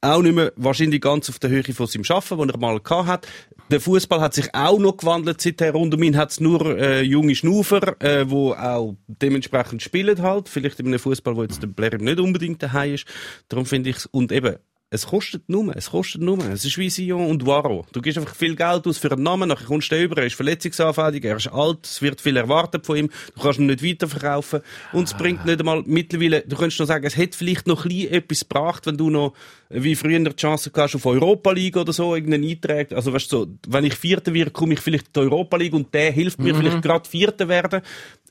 [0.01, 3.07] Auch nicht mehr wahrscheinlich ganz auf der Höhe von seinem Schaffen, den er mal gehabt
[3.07, 3.27] hat.
[3.71, 5.71] Der Fußball hat sich auch noch gewandelt seither.
[5.71, 10.49] Rund um ihn hat es nur äh, junge Schnufer, äh, auch dementsprechend spielen halt.
[10.49, 13.05] Vielleicht in einem Fußball, wo jetzt der Blair nicht unbedingt daheim ist.
[13.47, 14.57] Darum finde ich und eben
[14.93, 16.37] es kostet nur, es kostet nur.
[16.51, 17.83] Es ist wie Sion und Waro.
[17.93, 20.35] Du gibst einfach viel Geld aus für einen Namen, nachher kommst du über, er ist
[20.35, 24.61] verletzungsanfällig, er ist alt, es wird viel erwartet von ihm, du kannst ihn nicht weiterverkaufen.
[24.91, 27.89] Und es bringt nicht einmal mittlerweile, du könntest noch sagen, es hätte vielleicht noch ein
[27.89, 29.33] bisschen etwas gebracht, wenn du noch,
[29.73, 32.91] wie früher die Chance hast auf Europa League oder so, irgendeinen Eintrag.
[32.93, 35.73] Also weißt du, so, wenn ich Vierter werde, komme ich vielleicht in die Europa League
[35.73, 37.81] und der hilft mir vielleicht gerade Vierter werden.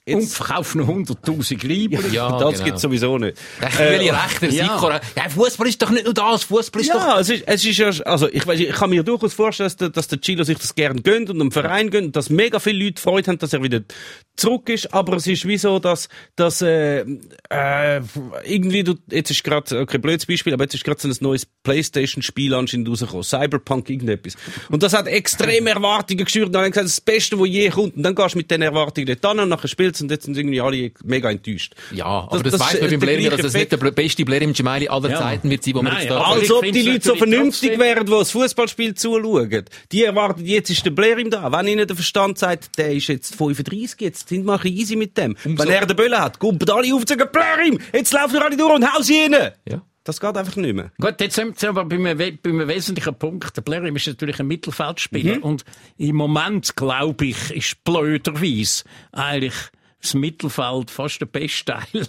[0.04, 2.02] Und Jetzt, verkaufen noch 100'000 Lieber.
[2.12, 2.64] Ja, das genau.
[2.64, 3.38] gibt's sowieso nicht.
[3.60, 5.00] Ich will Äh, recht, der ja.
[5.16, 6.96] Ja, Fußball ist doch nicht nur das, Fußball ist doch...
[6.96, 9.76] Ja, es ist, es ist ja, also ich, weiss, ich kann mir durchaus vorstellen, dass
[9.76, 12.58] der, dass der Chilo sich das gern gönnt und dem Verein gönnt und dass mega
[12.58, 13.82] viele Leute Freude haben, dass er wieder
[14.36, 17.04] zurück ist, aber es ist wie so, dass, dass äh,
[17.48, 18.00] äh,
[18.44, 21.31] irgendwie, du, jetzt ist gerade, okay, blödes Beispiel, aber jetzt ist gerade so ein neues
[21.62, 24.34] Playstation-Spiel anscheinend rausgekommen, Cyberpunk irgendetwas.
[24.70, 27.48] Und das hat extreme Erwartungen geschürt und dann haben gesagt, das ist das Beste, was
[27.48, 30.10] je kommt und dann gehst du mit den Erwartungen dort an und nachher spielst und
[30.10, 31.74] jetzt sind irgendwie alle mega enttäuscht.
[31.92, 34.24] Ja, aber Das- das, das ist man beim der Blair, dass das nicht der beste
[34.24, 35.18] Blair im Gemaili aller Ja.
[35.18, 36.20] Zeiten wird sein, wo man Nein, jetzt da...
[36.22, 39.64] Als ich ob die Leute so vernünftig wären, die das Fußballspiel zuschauen.
[39.92, 41.50] Die erwarten, jetzt ist der Blair ihm da.
[41.52, 44.96] Wenn ihnen der Verstand sagt, der ist jetzt 35, jetzt sind wir ein bisschen easy
[44.96, 45.36] mit dem.
[45.44, 48.44] Wenn er den Böller hat, kommt alle auf und sagen, Blair ihm, jetzt laufen wir
[48.44, 49.50] alle durch und hau sie rein.
[49.68, 49.82] Ja.
[50.04, 50.90] Das geht einfach nicht mehr.
[51.00, 53.56] Gut, jetzt sind wir aber bei einem, bei einem wesentlichen Punkt.
[53.56, 55.36] Der Blair ist natürlich ein Mittelfeldspieler.
[55.36, 55.42] Mhm.
[55.42, 55.64] Und
[55.96, 59.54] im Moment, glaube ich, ist blöderweise eigentlich
[60.02, 62.06] das Mittelfeld fast der beste Teil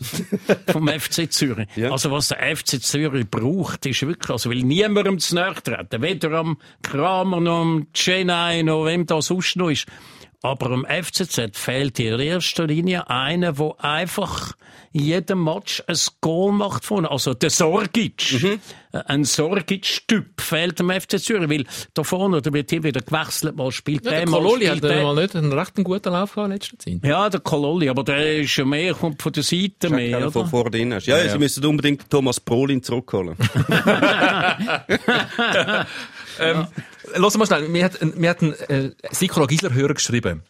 [0.72, 1.68] vom FC Zürich.
[1.76, 1.92] Ja.
[1.92, 6.02] Also was der FC Zürich braucht, ist wirklich, also will niemandem zu nahe treten.
[6.02, 9.86] Weder am Kramer noch am Chennai noch wem da sonst noch ist.
[10.46, 14.52] Aber am FCZ fehlt in erster Linie einer, der einfach
[14.92, 17.06] in jedem Match ein Goal macht von.
[17.06, 18.42] Also der Sorgic.
[18.44, 18.60] Mhm.
[19.08, 21.64] Ein Sorgic-Typ fehlt dem FC Zürich, weil
[21.94, 24.84] da vorne, da wird hier wieder gewechselt, mal spielt Ja, der der, mal Kololi hat
[24.84, 25.02] der.
[25.02, 27.00] mal nicht einen recht guten Lauf gehabt in letzter Zeit.
[27.04, 30.42] Ja, der Kololi, aber der ist ja mehr, kommt von der Seite mehr, Keiner von
[30.42, 30.50] oder?
[30.52, 31.08] vor drin hast.
[31.08, 33.38] Ja, ja, sie müssen unbedingt Thomas Brolin zurückholen.
[36.40, 36.68] Ähm,
[37.16, 40.44] Lass mal schnell, mir hat, mir hat ein äh, Sikora Gisler Hörer geschrieben.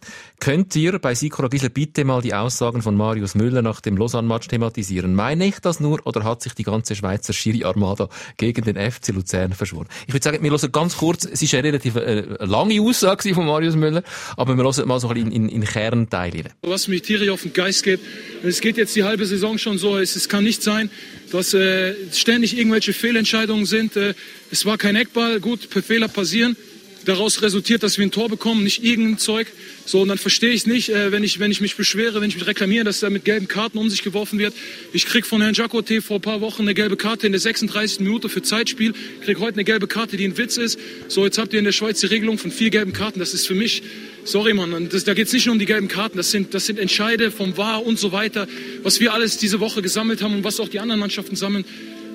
[0.43, 4.49] Könnt ihr bei Sikora Gisler bitte mal die Aussagen von Marius Müller nach dem Lausanne-Match
[4.49, 5.15] thematisieren?
[5.15, 9.53] Meine ich das nur oder hat sich die ganze Schweizer Schiri-Armada gegen den FC Luzern
[9.53, 9.87] verschworen?
[10.05, 13.45] Ich würde sagen, wir hören ganz kurz, es ist eine relativ äh, lange Aussage von
[13.45, 14.03] Marius Müller,
[14.35, 17.53] aber wir hören mal so ein bisschen in, in, Kernteile was mich tierisch auf den
[17.53, 18.01] Geist geht.
[18.43, 19.97] Es geht jetzt die halbe Saison schon so.
[19.97, 20.89] Es, es kann nicht sein,
[21.31, 23.95] dass äh, ständig irgendwelche Fehlentscheidungen sind.
[23.95, 24.13] Äh,
[24.51, 26.57] es war kein Eckball, gut, Fehler passieren.
[27.05, 29.47] Daraus resultiert, dass wir ein Tor bekommen, nicht irgendein Zeug.
[29.85, 32.35] So, und dann verstehe ich nicht, äh, wenn, ich, wenn ich mich beschwere, wenn ich
[32.35, 34.53] mich reklamiere, dass da mit gelben Karten um sich geworfen wird.
[34.93, 37.99] Ich krieg von Herrn Jacote vor ein paar Wochen eine gelbe Karte in der 36.
[37.99, 38.93] Minute für Zeitspiel.
[39.21, 40.79] Krieg heute eine gelbe Karte, die ein Witz ist.
[41.09, 43.19] So, jetzt habt ihr in der Schweiz die Regelung von vier gelben Karten.
[43.19, 43.83] Das ist für mich,
[44.23, 46.15] sorry Mann, das, da geht es nicht nur um die gelben Karten.
[46.15, 48.47] Das sind, das sind Entscheide vom VAR und so weiter,
[48.81, 51.65] was wir alles diese Woche gesammelt haben und was auch die anderen Mannschaften sammeln.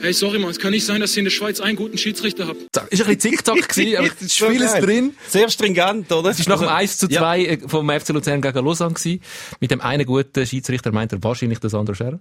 [0.00, 2.46] Hey, sorry Mann, es kann nicht sein, dass ihr in der Schweiz einen guten Schiedsrichter
[2.46, 2.60] habt.
[2.62, 4.82] Ist ein bisschen Zickzack gewesen, aber das Spiel ist geil.
[4.82, 5.16] drin.
[5.28, 6.30] Sehr stringent, oder?
[6.30, 9.20] Es ist nach dem Also, 1 zu 2 äh, vom FC Luzern gegen Lausanne gewesen.
[9.60, 12.20] Mit dem einen guten Schiedsrichter meint er wahrscheinlich der Sandro Scherr.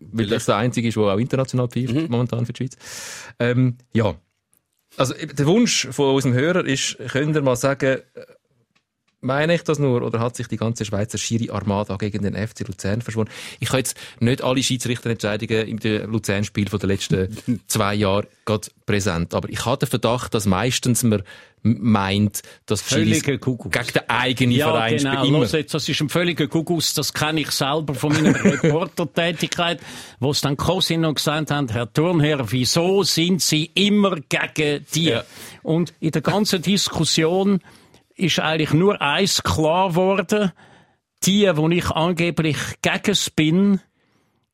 [0.00, 2.06] Weil das der einzige ist, der auch international pfeift, Mhm.
[2.08, 2.76] momentan für die Schweiz.
[3.38, 4.14] Ähm, ja.
[4.96, 8.00] Also, äh, der Wunsch von unserem Hörer ist, könnt ihr mal sagen,
[9.20, 13.02] meine ich das nur, oder hat sich die ganze Schweizer Schiri-Armada gegen den FC Luzern
[13.02, 13.28] verschworen?
[13.58, 19.48] Ich habe jetzt nicht alle Schiedsrichterentscheidungen im Luzern-Spiel den letzten zwei Jahren gerade präsent, aber
[19.48, 21.22] ich habe den Verdacht, dass meistens man
[21.62, 25.18] meint, dass die Schiris gegen den eigenen Ja, Verein genau.
[25.18, 25.40] spielen.
[25.40, 26.82] Los jetzt, das ist ein völliger Kuckuck.
[26.94, 29.80] Das kenne ich selber von meiner Reportertätigkeit,
[30.20, 35.10] wo es dann sind und gesagt haben, Herr Turnherr, wieso sind Sie immer gegen die?
[35.10, 35.24] Ja.
[35.62, 37.60] Und in der ganzen Diskussion
[38.20, 40.52] ist eigentlich nur eins klar geworden.
[41.24, 43.80] Die, wo ich angeblich gegen bin,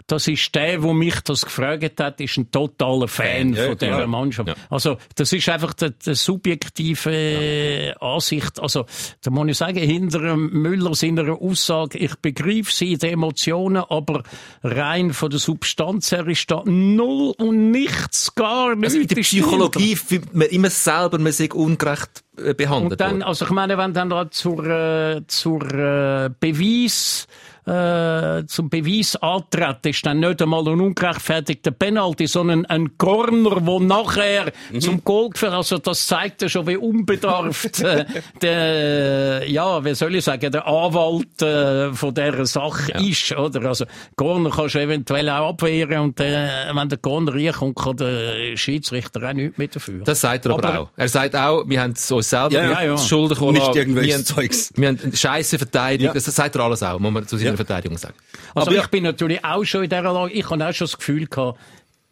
[0.06, 3.92] das ist der, wo mich das gefragt hat, ist ein totaler Fan ja, von dieser
[3.92, 4.06] klar.
[4.06, 4.48] Mannschaft.
[4.48, 4.54] Ja.
[4.70, 8.60] Also, das ist einfach die, die subjektive Ansicht.
[8.60, 8.86] Also,
[9.22, 14.22] da muss ich sagen, hinter Müller seiner Aussage, ich begreife sie, die Emotionen, aber
[14.62, 18.94] rein von der Substanz her ist da null und nichts, gar nichts.
[18.94, 23.22] Also in der Psychologie findet man immer selber, man sei ungerecht äh, behandelt und dann,
[23.22, 27.26] also ich meine, wenn dann da zur, äh, zur äh, Beweis,
[27.66, 33.80] äh, zum Beweis antreten, ist dann nicht einmal ein ungerechtfertigter Penalty, sondern ein Corner, wo
[33.80, 38.04] nachher zum Goal geführt Also das zeigt ja schon, wie unbedarft äh,
[38.42, 43.68] der, ja, wie soll ich sagen, der Anwalt äh, von dieser Sache ist, oder?
[43.68, 43.84] Also
[44.16, 49.28] Corner kannst du eventuell auch abwehren und äh, wenn der Corner reinkommt, kann der Schiedsrichter
[49.28, 50.04] auch nichts mehr dafür.
[50.04, 50.88] Das sagt er aber, Aber- auch.
[50.96, 52.98] Er sagt auch, wir haben es uns selber Ja, ja, ja.
[52.98, 53.54] Schulden gekommen.
[53.54, 54.72] Nicht wir irgendwelches haben, Zeugs.
[54.76, 56.14] wir haben eine scheisse Verteidigung.
[56.14, 56.20] Ja.
[56.20, 58.14] Das sagt er alles auch, muss man zu seiner Verteidigung sagen.
[58.54, 60.96] Also Aber ich bin natürlich auch schon in dieser Lage, ich habe auch schon das
[60.98, 61.58] Gefühl gehabt,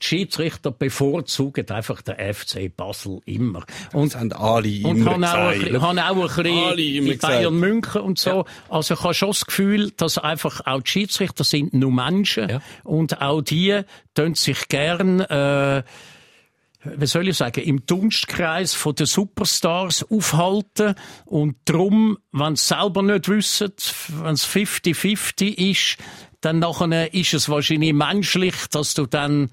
[0.03, 3.65] die Schiedsrichter bevorzugen einfach den FC Basel immer.
[3.93, 7.43] Und Das haben alle und immer haben auch, ein haben auch ein bisschen in Bayern
[7.43, 7.51] gesagt.
[7.53, 8.45] München und so.
[8.69, 12.61] Also ich habe schon das Gefühl, dass einfach auch die Schiedsrichter sind nur Menschen Ja.
[12.83, 13.81] und auch die
[14.15, 15.83] tun sich gern äh,
[16.85, 23.29] wie soll ich sagen, im Dunstkreis den Superstars aufhalten und drum, wenn sie selber nicht
[23.29, 23.73] wissen,
[24.23, 25.97] wenn es 50-50 ist,
[26.41, 29.51] dann nachher ist es wahrscheinlich menschlich, dass du dann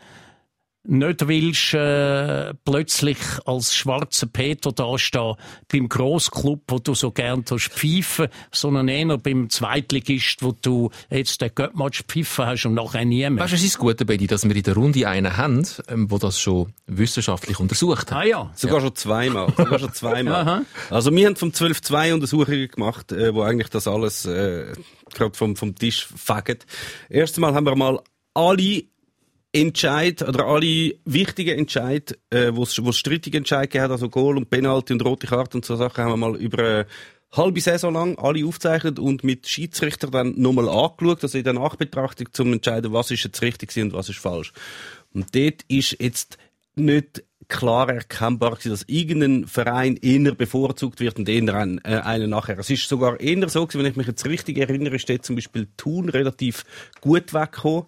[0.84, 5.36] nicht willst, äh, plötzlich als schwarzer Peter dastehen
[5.72, 11.42] beim Grossclub, wo du so gern tust pfeifen, sondern eher beim Zweitligist, wo du jetzt
[11.42, 13.44] den Göttmatch pfeifen hast und nachher nie mehr.
[13.44, 16.10] Weißt du, es ist das Gute, Betty, dass wir in der Runde einen haben, ähm,
[16.10, 18.18] wo das schon wissenschaftlich untersucht hat.
[18.18, 18.52] Ah ja.
[18.56, 19.54] Sogar schon zweimal.
[19.56, 20.66] Sogar schon zweimal.
[20.90, 24.74] also wir haben vom 12.2 Untersuchungen gemacht, äh, wo eigentlich das alles äh,
[25.14, 26.58] gerade vom, vom Tisch fegen.
[27.10, 28.00] Erstens Mal haben wir mal
[28.34, 28.84] alle
[29.54, 34.94] Entscheid oder alle wichtigen Entscheid, äh, wo es strittige Entscheid hat, also Goal und Penalty
[34.94, 36.86] und rote Karte und so Sachen, haben wir mal über eine
[37.34, 42.28] halbe Saison lang alle aufgezeichnet und mit Schiedsrichter dann nochmal angeschaut, also in der Nachbetrachtung
[42.32, 44.54] zum entscheiden, was ist jetzt richtig und was ist falsch.
[45.14, 46.38] Und dort ist jetzt
[46.76, 52.28] nicht klar erkennbar gewesen, dass irgendein Verein eher bevorzugt wird und eher ein, äh, einer
[52.28, 52.58] nachher.
[52.58, 55.68] Es ist sogar eher so gewesen, wenn ich mich jetzt richtig erinnere, steht zum Beispiel
[55.76, 56.64] Thun relativ
[57.02, 57.86] gut weggekommen.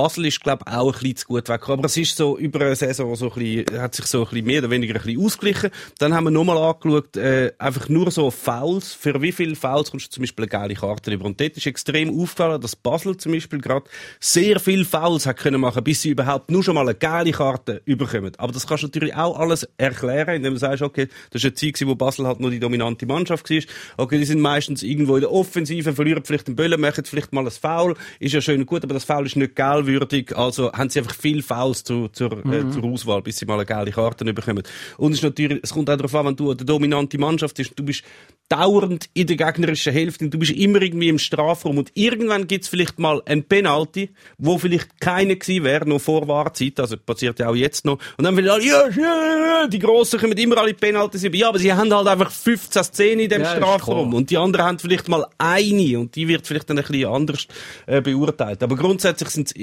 [0.00, 1.80] Basel ist, glaube ich, auch ein bisschen zu gut weggekommen.
[1.80, 4.46] Aber es ist so über eine Saison so ein bisschen, hat sich so ein bisschen
[4.46, 5.70] mehr oder weniger ein bisschen ausgeglichen.
[5.98, 8.94] Dann haben wir nochmal angeschaut, äh, einfach nur so Fouls.
[8.94, 11.26] Für wie viele Fouls kommst du zum Beispiel eine geile Karte über?
[11.26, 13.90] Und dort ist extrem aufgefallen, dass Basel zum Beispiel gerade
[14.20, 17.82] sehr viele Fouls hat können machen, bis sie überhaupt nur schon mal eine geile Karte
[17.84, 18.32] überkommen.
[18.38, 21.72] Aber das kannst du natürlich auch alles erklären, indem du sagst, okay, das ist eine
[21.74, 23.62] Zeit, wo Basel halt nur die dominante Mannschaft war.
[23.98, 27.44] Okay, die sind meistens irgendwo in der Offensive, verlieren vielleicht den Böllen, machen vielleicht mal
[27.44, 27.96] ein Foul.
[28.18, 29.54] Ist ja schön und gut, aber das Foul ist nicht
[29.90, 30.36] geilwürdig.
[30.36, 33.66] Also haben sie einfach viel Fouls zu, zur, äh, zur Auswahl, bis sie mal eine
[33.66, 34.62] geile Karte bekommen.
[34.96, 37.72] Und es ist natürlich, es kommt auch darauf an, wenn du eine dominante Mannschaft bist,
[37.76, 38.02] du bist
[38.50, 42.68] dauernd in der gegnerischen Hälfte und du bist immer irgendwie im Strafraum und irgendwann gibt's
[42.68, 47.48] vielleicht mal ein Penalty, wo vielleicht keiner gewesen wäre, noch vor Wahrzeit, also passiert ja
[47.48, 48.00] auch jetzt noch.
[48.18, 51.36] Und dann will alle, ja, ja, ja, die Grossen kommen immer alle Penaltys über.
[51.36, 54.66] Ja, aber sie haben halt einfach 15 Szenen in dem Ja, Strafraum und die anderen
[54.66, 57.46] haben vielleicht mal eine und die wird vielleicht dann ein bisschen anders
[57.86, 58.64] äh, beurteilt.
[58.64, 59.54] Aber grundsätzlich sind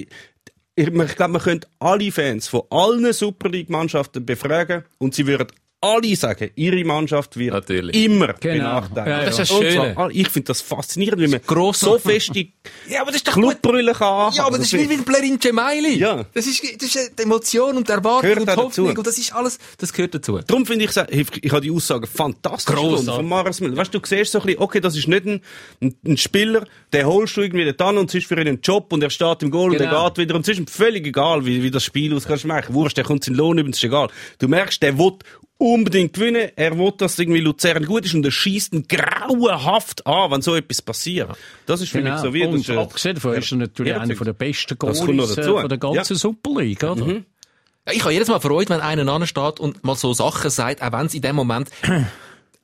[0.78, 5.47] ich, glaube, man könnte alle Fans von allen Super League-Mannschaften befragen und sie würden
[5.80, 7.95] alle sagen, ihre Mannschaft wird Natürlich.
[8.03, 8.82] immer Genau.
[8.82, 9.07] benachteiligt.
[9.07, 9.25] Ja, ja.
[9.25, 10.09] Das ist das Und Schöne.
[10.11, 12.47] Ich finde das faszinierend, wie man Gross- so feste
[12.89, 13.61] Ja, aber das ist doch gut.
[13.61, 14.34] Clubbrille kann.
[14.34, 15.97] Ja, aber das ist wie mit Blerin Gemeili.
[15.99, 16.25] Ja.
[16.34, 18.97] Das ist, das ist die Emotion und die Erwartung Gehört und Hoffnung dazu.
[18.99, 20.39] und das ist alles, das gehört dazu.
[20.45, 23.78] Darum finde ich, ich, ich habe die Aussage fantastisch gefunden von Maris Müller.
[23.78, 25.41] Weißt du, du siehst so ein bisschen, okay, das ist nicht ein,
[25.82, 28.91] ein, ein Spieler, der holst du irgendwie dann und es ist für ihn ein Job
[28.91, 30.05] und er steht im Goal und Genau.
[30.05, 32.45] er geht wieder und es ist ihm völlig egal, wie, wie das Spiel aus kannst
[32.45, 32.73] du machen.
[32.73, 34.09] Wurscht, der kommt seinen Lohn über, es ist egal.
[34.39, 35.13] Du merkst, der will
[35.57, 40.31] unbedingt gewinnen, er will, dass irgendwie Luzern gut ist und er schießt ihn grauenhaft an,
[40.31, 41.29] wenn so etwas passiert.
[41.65, 42.53] Das ist für mich so wie, das Genau.
[42.55, 45.43] Und ist, äh, abgesehen davon ist er natürlich Ja, einer der besten Das Goalies äh,
[45.43, 46.19] von der ganzen Ja.
[46.19, 47.07] Super League, oder?
[47.07, 50.91] Ja, ich habe jedes Mal Freude, wenn einer ansteht und mal so Sachen sagt, auch
[50.91, 52.05] wenn es in dem Moment ein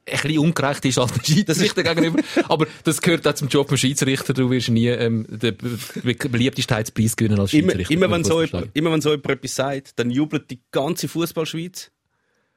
[0.05, 2.21] bisschen ungerecht ist als der Schiedsrichter gegenüber.
[2.49, 4.33] Aber das gehört auch zum Job des Schiedsrichter.
[4.33, 7.93] Du wirst nie ähm, den Be Be Beliebtheitspreis gewinnen als immer, Schiedsrichter.
[7.93, 11.89] immer, wenn so jemand, immer wenn so jemand etwas sagt, dann jubelt die ganze Fußballschweiz.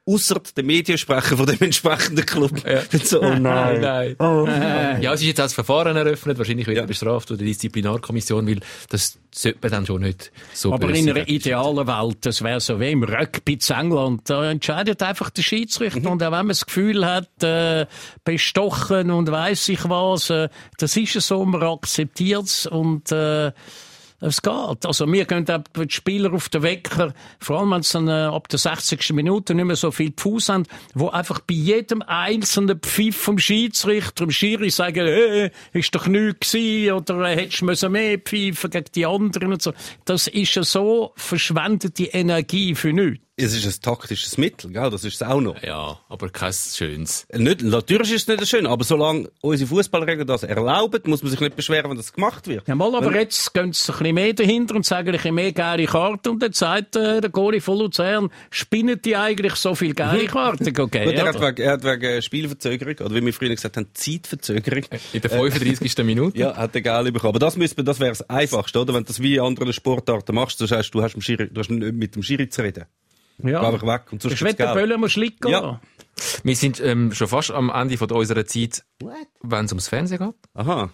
[0.07, 2.51] Ausser der Mediensprecher von dem entsprechenden Club.
[2.67, 2.81] Ja.
[3.03, 3.81] so, oh nein.
[3.81, 5.01] nein.
[5.01, 6.37] Ja, es ist jetzt das Verfahren eröffnet.
[6.37, 6.83] Wahrscheinlich wird Ja.
[6.83, 10.99] er bestraft oder die Disziplinarkommission, weil das sollte man dann schon nicht so Aber böse
[10.99, 15.29] in einer idealen Welt, das wäre so wie im Rugby zu England, da entscheidet einfach
[15.29, 15.99] der Schiedsrichter.
[15.99, 16.07] Mhm.
[16.07, 17.85] Und auch wenn man das Gefühl hat, äh,
[18.23, 23.51] bestochen und weiss ich was, äh, das ist es so, man akzeptiert es und äh,
[24.19, 24.85] Es geht.
[24.85, 28.35] Also, wir gehen auch die Spieler auf den Wecker, vor allem wenn sie dann, äh,
[28.35, 29.13] ab der 60.
[29.13, 30.63] Minute nicht mehr so viel Fuß haben,
[30.95, 36.51] wo einfach bei jedem einzelnen Pfiff vom Schiedsrichter, dem Schiri sagen, äh, ist doch nichts
[36.51, 39.73] gewesen, oder äh, hättest du mehr pfeifen gegen die anderen und so.
[40.05, 43.26] Das ist ja so verschwendete Energie für nichts.
[43.39, 44.89] Es ist ein taktisches Mittel, gell?
[44.89, 45.61] das ist es auch noch.
[45.61, 47.27] Ja, aber kein schönes.
[47.31, 51.39] Nicht, natürlich ist es nicht schön, aber solange unsere Fußballregeln das erlauben, muss man sich
[51.39, 52.67] nicht beschweren, wenn das gemacht wird.
[52.67, 55.51] Ja, mal, aber jetzt gehen sie ein bisschen mehr dahinter und sagen ein bisschen mehr
[55.51, 59.93] geile Karten und dann sagt äh, der Goalie von Luzern, spinnen die eigentlich so viel
[59.93, 60.73] geile Karten?
[60.87, 63.87] Okay, Gut, er, hat wegen, er hat wegen Spielverzögerung, oder wie wir früher gesagt haben,
[63.93, 64.85] Zeitverzögerung.
[65.13, 65.97] In der 35.
[66.03, 66.37] Minute.
[66.37, 67.35] Ja, hat er geil bekommen.
[67.35, 68.95] Aber das müsste das wäre das Einfachste, oder?
[68.95, 71.69] Wenn du das wie in anderen Sportarten machst, das heißt, du hast, Schiri, du hast
[71.69, 72.85] nicht mit dem Schiri zu reden.
[73.39, 73.61] Geh ja.
[73.61, 74.11] einfach weg.
[74.11, 74.73] Und sonst Ich der Geld.
[74.73, 75.47] Böller muss liegen.
[75.47, 75.79] Ja.
[76.43, 78.83] Wir sind ähm, schon fast am Ende von unserer Zeit,
[79.41, 80.35] wenn es ums Fernsehen geht.
[80.55, 80.89] Aha.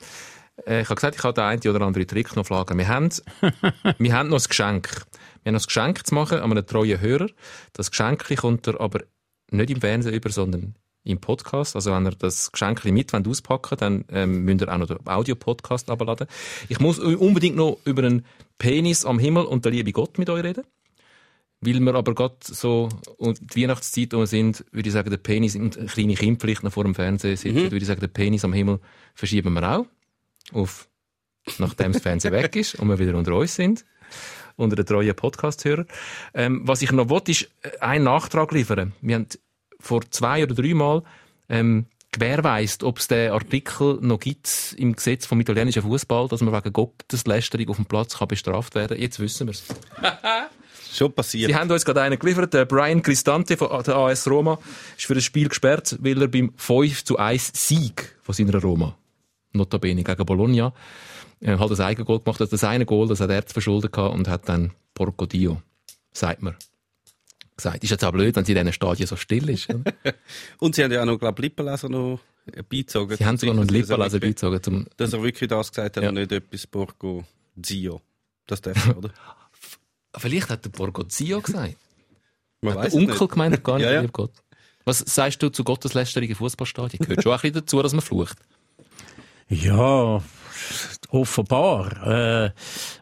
[0.65, 2.77] Äh, ich habe gesagt, ich habe den einen oder anderen Trick noch auf Lager.
[2.77, 3.09] Wir haben,
[3.97, 5.05] wir haben noch ein Geschenk.
[5.43, 7.29] Wir haben noch ein Geschenk zu machen an einen treuen Hörer.
[7.73, 9.01] Das Geschenk kommt er aber
[9.51, 11.75] nicht im Fernsehen über, sondern im Podcast.
[11.75, 15.05] Also wenn ihr das Geschenk mit wollt auspacken dann ähm, müsst ihr auch noch den
[15.05, 16.27] Audio-Podcast abladen.
[16.69, 18.25] Ich muss unbedingt noch über einen
[18.57, 20.63] Penis am Himmel und der liebe Gott mit euch reden.
[21.65, 25.55] Weil wir aber gerade so und die Weihnachtszeit um sind, würde ich sagen, der Penis
[25.55, 28.53] und kleine Kinder vielleicht noch vor dem Fernseher sitzen, würde ich sagen, der Penis am
[28.53, 28.79] Himmel
[29.13, 29.85] verschieben wir auch
[30.51, 30.87] auf,
[31.57, 33.85] nachdem das Fernsehen weg ist und wir wieder unter uns sind,
[34.55, 35.85] unter den treuen Podcast-Hörer.
[36.33, 38.93] Ähm, was ich noch wollte, ist äh, einen Nachtrag liefern.
[39.01, 39.27] Wir haben
[39.79, 41.03] vor zwei oder drei Mal
[41.49, 46.53] ähm, gewährweist, ob es den Artikel noch gibt im Gesetz vom italienischen Fußball, dass man
[46.53, 48.99] wegen Gotteslästerung auf dem Platz kann bestraft werden.
[48.99, 49.65] Jetzt wissen wir es.
[50.93, 51.49] Schon passiert.
[51.49, 52.53] Sie haben uns gerade einen geliefert.
[52.53, 54.59] Der Brian Cristante von der AS Roma
[54.97, 58.95] ist für das Spiel gesperrt, weil er beim 5 zu 1 Sieg von seiner Roma,
[59.53, 60.73] notabene gegen Bologna,
[61.39, 62.53] äh, halt das Eigengoal gemacht hat.
[62.53, 65.61] Das eine Goal, das hat er zu verschulden gehabt und hat dann Porco Dio,
[66.11, 66.55] sagt man,
[67.55, 67.83] gesagt.
[67.83, 69.67] Ist jetzt auch blöd, wenn sie in diesen Stadien so still ist.
[70.59, 72.19] Und sie haben ja auch noch, glaube ich, Lippenleser noch
[72.69, 73.15] beizogen.
[73.15, 74.61] Sie haben sogar noch einen er Lippenleser beizogen.
[74.63, 76.09] Zum, Dass er wirklich das gesagt hat Ja.
[76.09, 77.23] und nicht etwas Porco
[77.61, 78.01] Zio.
[78.47, 79.11] Das darf er, oder?
[80.17, 81.75] Vielleicht hat der Porco Zio gesagt.
[82.61, 83.31] Man Der weiss es Onkel nicht.
[83.31, 84.05] gemeint hat gar nicht, Ja, ja.
[84.11, 84.31] Gott.
[84.85, 86.99] Was sagst du zu Gotteslästerung in Fußballstadien?
[86.99, 88.37] Gehört schon ein bisschen dazu, dass man flucht.
[89.49, 90.21] Ja,
[91.09, 92.07] offenbar.
[92.45, 92.51] Äh,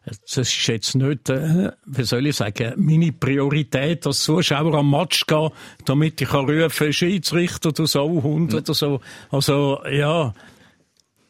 [0.06, 5.26] das ist jetzt nicht, äh, wie soll ich sagen, meine Priorität als Zuschauer am Match
[5.28, 5.50] gehen,
[5.86, 9.00] damit ich kann rufen, Schiedsrichter, du Sauhund oder so.
[9.30, 10.34] Also, ja,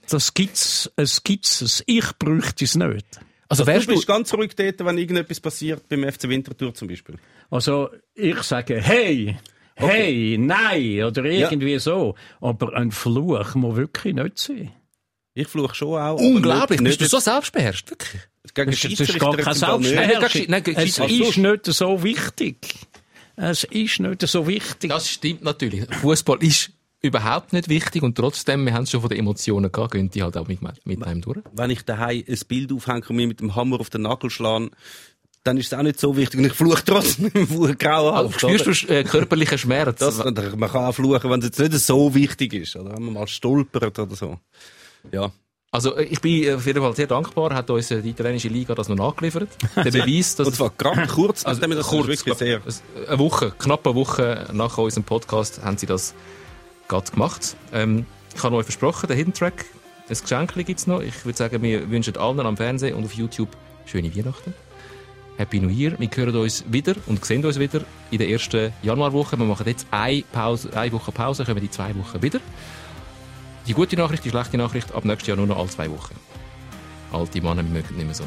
[0.09, 1.83] das gibt's, es gibt's, es.
[1.85, 3.05] ich bräuchte es nicht.
[3.51, 6.87] Also Du wärst du, bist ganz ruhig dort, wenn irgendetwas passiert, beim FC Winterthur zum
[6.87, 7.15] Beispiel.
[7.49, 9.35] Also, ich sage, hey,
[9.75, 12.15] hey, nein, oder irgendwie so.
[12.39, 14.71] Aber ein Fluch muss wirklich nicht sein.
[15.33, 16.17] Ich fluche schon auch.
[16.17, 18.21] unglaublich, nicht, bist du nicht so selbstbeherrscht, wirklich?
[18.53, 19.53] Gegen Das ist, das ist gar kein.
[19.53, 20.45] Selbstbeherrschung.
[20.47, 22.75] Nein, Es ist nicht so wichtig.
[23.35, 24.89] Es ist nicht so wichtig.
[24.89, 25.93] Das stimmt natürlich.
[25.93, 26.71] Fußball ist
[27.01, 30.21] überhaupt nicht wichtig und trotzdem, wir haben es schon von den Emotionen gehabt, gehen die
[30.21, 31.39] halt auch mit, mit einem durch.
[31.53, 34.69] Wenn ich daheim ein Bild aufhänge und mir mit dem Hammer auf den Nagel schlage,
[35.43, 38.39] dann ist es auch nicht so wichtig und ich fluche trotzdem im grauenhaft.
[38.39, 39.99] Spürst du äh, körperlichen Schmerz?
[39.99, 43.13] Das, man kann auch fluchen, wenn es jetzt nicht so wichtig ist, oder wenn man
[43.15, 44.37] mal stolpert oder so.
[45.11, 45.31] Ja.
[45.71, 48.75] Also äh, ich bin auf jeden Fall sehr dankbar, hat uns äh, die italienische Liga
[48.75, 49.49] das noch nachgeliefert.
[49.75, 52.61] Der Beweis, dass Und zwar gerade kurz, Also, kurz, wirklich sehr...
[53.07, 56.13] Eine Woche, knapp eine Woche nach unserem Podcast haben sie das
[56.91, 57.55] gerade gemacht.
[57.73, 59.65] Ähm, ich habe euch versprochen, den Hidden Track,
[60.07, 61.01] das Geschenk gibt's noch.
[61.01, 63.49] Ich würde sagen, wir wünschen allen am Fernsehen und auf YouTube
[63.85, 64.53] schöne Weihnachten.
[65.37, 65.93] Happy New Year.
[65.97, 67.81] Wir hören uns wieder und sehen uns wieder
[68.11, 69.37] in der ersten Januarwoche.
[69.37, 72.39] Wir machen jetzt eine, Pause, eine Woche Pause, kommen die zwei Wochen wieder.
[73.67, 76.15] Die gute Nachricht, die schlechte Nachricht, ab nächstes Jahr nur noch alle zwei Wochen.
[77.13, 78.25] Alte Männer mögen nicht mehr so.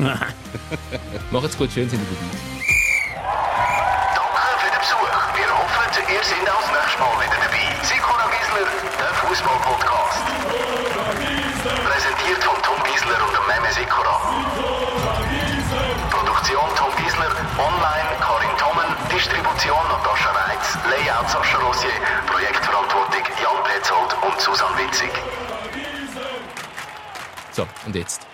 [1.30, 3.73] Macht's gut, schön sind ihr dabei.
[6.24, 7.64] Ihr seid auch das nächste Mal wieder dabei.
[7.84, 8.68] Sikora Gisler,
[8.98, 10.24] der Fußball-Podcast.
[11.84, 14.14] Präsentiert von Tom Gisler und dem Meme Sikora.
[16.10, 24.12] Produktion Tom Gisler, online Karin Tommen, Distribution Natascha Reitz, Layout Sascha Rossier, Projektverantwortung Jan Petzold
[24.24, 25.10] und Susanne Witzig.
[27.52, 28.26] So, und jetzt.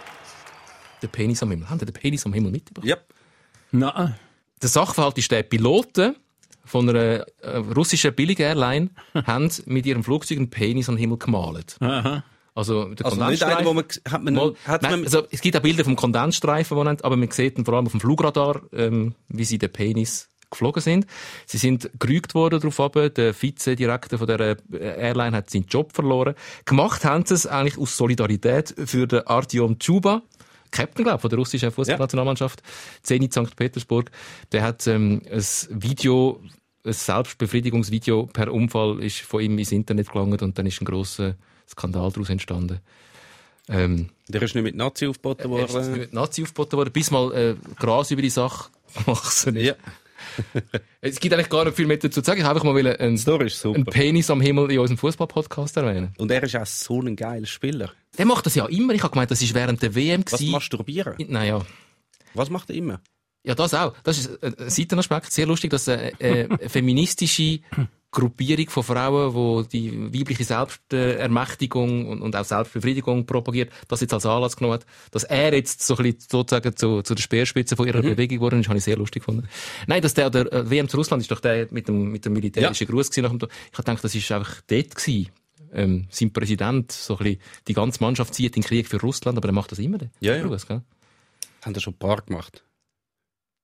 [1.02, 1.68] Der Penis am Himmel.
[1.68, 2.86] Haben Sie den Penis am Himmel mitgebracht?
[2.86, 2.96] Ja.
[3.72, 4.16] Nein.
[4.62, 6.14] Der Sachverhalt ist der, Piloten
[6.64, 8.90] von einer äh, russischen Billig-Airline
[9.26, 11.76] haben mit ihrem Flugzeug einen Penis am Himmel gemalt.
[11.80, 12.24] Aha.
[12.54, 13.84] Also, der Also nicht einen, wo man...
[14.08, 17.30] Hat man, Mal, hat man also, es gibt auch Bilder vom Kondensstreifen, haben, aber man
[17.30, 21.06] sieht vor allem auf dem Flugradar, ähm, wie sie den Penis geflogen sind.
[21.46, 26.34] Sie sind gerügt worden darauf aber Der Vizedirektor von der Airline hat seinen Job verloren.
[26.64, 30.22] Gemacht haben sie es eigentlich aus Solidarität für den Artyom Chuba.
[30.70, 32.62] Captain, glaube von der russischen Fußballnationalmannschaft,
[33.02, 33.56] Zenit St.
[33.56, 34.10] Petersburg,
[34.52, 36.40] der hat ähm, ein Video,
[36.84, 41.34] ein Selbstbefriedigungsvideo per Unfall ist von ihm ins Internet gelangt und dann ist ein grosser
[41.68, 42.80] Skandal daraus entstanden.
[43.68, 45.98] Ähm, Der ist nicht mit Nazi aufgeboten er ist worden.
[45.98, 49.66] mit Nazi aufgeboten worden, bis mal äh, Gras über die Sache gewachsen ist.
[49.66, 49.74] Ja,
[51.00, 52.40] Es gibt eigentlich gar nicht viel mehr dazu zu sagen.
[52.40, 53.84] Ich habe einfach mal einen, ist einen.
[53.86, 56.12] Penis am Himmel in unserem Fußball-Podcast erwähnen.
[56.18, 57.92] Und er ist auch so ein geiler Spieler.
[58.20, 58.92] Der macht das ja immer.
[58.92, 61.14] Ich habe gemeint, das ist während der WM Was masturbieren?
[61.28, 61.64] Naja.
[62.34, 63.00] Was macht er immer?
[63.42, 63.94] Ja, das auch.
[64.02, 65.32] Das ist ein Seitenaspekt.
[65.32, 67.60] Sehr lustig, dass eine, eine feministische
[68.10, 74.26] Gruppierung von Frauen, die die weibliche Selbstermächtigung und, und auch Selbstbefriedigung propagiert, das jetzt als
[74.26, 77.86] Anlass genommen hat, dass er jetzt so ein bisschen sozusagen zu, zu der Speerspitze von
[77.86, 79.48] ihrer Bewegung geworden ist, habe ich sehr lustig gefunden.
[79.86, 82.34] Nein, dass der, der äh, WM zu Russland ist doch der mit dem, mit dem
[82.34, 85.30] militärischen Gruß gewesen nach dem, ich habe gedacht, das ist einfach dort gewesen.
[85.72, 89.38] Ähm, sein Präsident, so ein bisschen, die ganze Mannschaft zieht in den Krieg für Russland,
[89.38, 90.42] aber er macht das immer, Ja, ja.
[90.46, 90.82] Gell?
[91.62, 92.64] Haben das schon ein paar gemacht.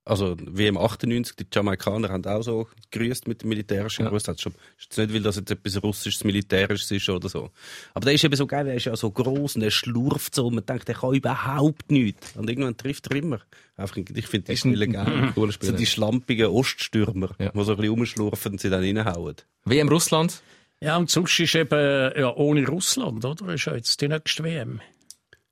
[0.09, 4.11] Also, im 98, die Jamaikaner haben auch so gegrüßt mit dem militärischen Ja.
[4.11, 4.23] Gruß.
[4.23, 7.51] Das ist schon, ist jetzt nicht, weil das jetzt etwas Russisches, Militärisches ist oder so.
[7.93, 10.47] Aber der ist eben so geil, der ist ja so groß und der schlurft so
[10.47, 12.37] und man denkt, der kann überhaupt nichts.
[12.37, 13.41] Und irgendwann trifft er immer.
[13.77, 14.87] Einfach, ich finde die Ist ein- Spieler
[15.33, 15.33] geil.
[15.61, 17.51] So die schlampigen Oststürmer, Ja.
[17.51, 19.35] die so ein bisschen rumschlurfen und sie dann reinhauen.
[19.65, 20.41] WM Russland,
[20.87, 23.53] Ja, und sonst ist eben ja, ohne Russland, oder?
[23.55, 24.81] Ist ja jetzt die nächste WM.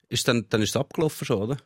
[0.09, 1.57] Ist dann, dann ist es abgelaufen schon, oder?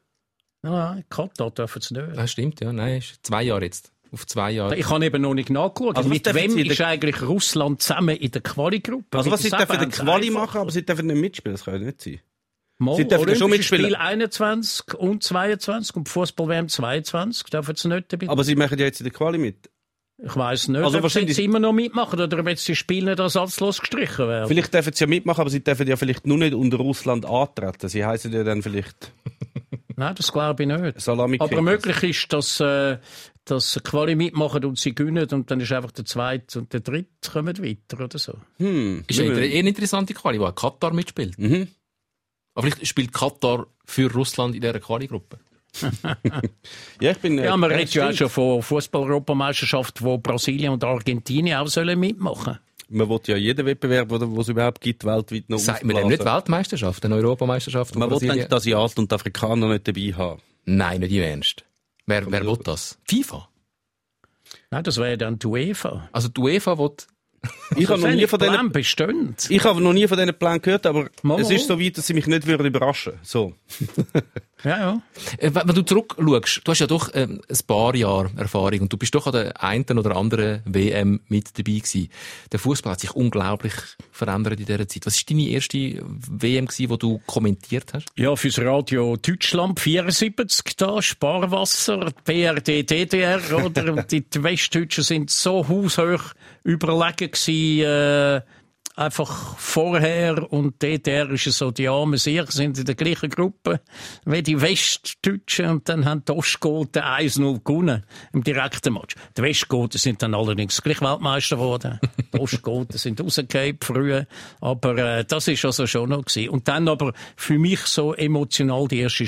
[0.62, 2.16] Nein, Katar dürfen sie nicht.
[2.16, 2.72] Das stimmt, ja.
[2.72, 3.92] Nein, ist zwei Jahre jetzt.
[4.10, 4.74] Auf zwei Jahre.
[4.76, 5.96] Ich habe eben noch nicht nachgeschaut.
[5.98, 9.18] Also Mit wem in der- ist eigentlich Russland zusammen in der Quali-Gruppe?
[9.18, 11.64] Also was sie dürfen den den Quali einfach- machen, aber sie dürfen nicht mitspielen, das
[11.64, 12.20] kann ja nicht sein.
[12.78, 13.84] Mal, Sie dürfen schon mitspielen.
[13.86, 18.28] Spiel 21 und 22 und Fußball-WM 22 dürfen sie nicht dabei.
[18.30, 19.68] Aber sie machen ja jetzt in der Quali mit.
[20.20, 22.74] Ich weiss nicht, Also ob sie wahrscheinlich- jetzt immer noch mitmachen oder ob jetzt die
[22.74, 24.48] Spiele nicht ersatzlos gestrichen werden.
[24.48, 27.88] Vielleicht dürfen sie ja mitmachen, aber sie dürfen ja vielleicht nur nicht unter Russland antreten.
[27.88, 29.12] Sie heißen ja dann vielleicht
[29.96, 31.00] Nein, das glaube ich nicht.
[31.00, 32.98] Salami Aber möglich ist, dass, äh,
[33.44, 36.80] dass sie Quali mitmachen und sie gewinnen und dann ist einfach der Zweite und der
[36.80, 38.34] Dritte kommen weiter oder so.
[38.58, 39.02] Hm.
[39.08, 41.36] Ist ja eher eine interessante Quali, wo auch Katar mitspielt.
[41.38, 41.66] Mhm.
[42.54, 45.38] Aber vielleicht spielt Katar für Russland in dieser Quali-Gruppe.
[47.00, 47.38] Ja, ich bin.
[47.38, 51.98] äh, Ja, man redet ja auch schon von Fußball-Europameisterschaft, wo Brasilien und Argentinien auch sollen
[51.98, 52.58] mitmachen
[52.88, 56.24] Man will ja jeden Wettbewerb, den es überhaupt gibt, weltweit noch Sagt man dem nicht.
[56.24, 57.94] Weltmeisterschaft, eine Europameisterschaft?
[57.96, 60.40] Man will eigentlich die Asiaten und die Afrikaner nicht dabei haben.
[60.64, 61.64] Nein, nicht im Ernst.
[62.06, 62.98] Wer, wer will das?
[63.04, 63.48] FIFA?
[64.70, 66.08] Nein, das wäre dann die UEFA.
[66.12, 66.90] Also die UEFA will...
[67.76, 69.46] Ich habe noch nie von Plan denen, bestehend.
[69.48, 72.06] ich habe noch nie von diesen Plänen gehört, aber Mal, es ist so weit, dass
[72.08, 73.12] sie mich nicht würden überraschen.
[73.22, 73.54] So.
[74.64, 75.02] Ja, ja.
[75.38, 78.96] Äh, wenn du zurückschaust, du hast ja doch ähm, ein paar Jahre Erfahrung und du
[78.96, 82.08] bist doch an der einen oder anderen WM mit dabei gewesen.
[82.50, 83.74] Der Fußball hat sich unglaublich
[84.10, 85.06] verändert in dieser Zeit.
[85.06, 88.06] Was ist deine erste WM gewesen, die du kommentiert hast?
[88.16, 94.02] Ja, fürs Radio Deutschland 74 da, Sparwasser, BRD, DDR, oder?
[94.10, 96.34] Die Westdeutschen sind so haushoch
[96.64, 98.40] überlegen gewesen, äh,
[98.98, 103.80] einfach vorher und DDR ist es so, die armen Sicher sind in der gleichen Gruppe
[104.24, 109.14] wie die Westdeutschen und dann haben die Ostgoten 1-0 gewonnen im direkten Match.
[109.36, 112.00] Die Westgoten sind dann allerdings gleich Weltmeister geworden.
[112.34, 114.26] Die Ostgoten sind rausgekommen früher,
[114.60, 116.48] aber äh, das ist also schon noch gewesen.
[116.50, 119.26] Und dann aber für mich so emotional die erste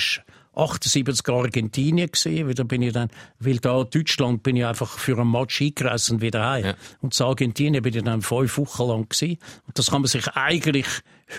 [0.54, 5.18] 78 Argentinien gesehen, weil da bin ich dann, weil da Deutschland bin ich einfach für
[5.18, 6.64] einen Match eingereist und wieder heim.
[6.64, 6.74] Ja.
[7.00, 9.38] Und zu Argentinien bin ich dann fünf Wochen lang gewesen.
[9.66, 10.86] Und das kann man sich eigentlich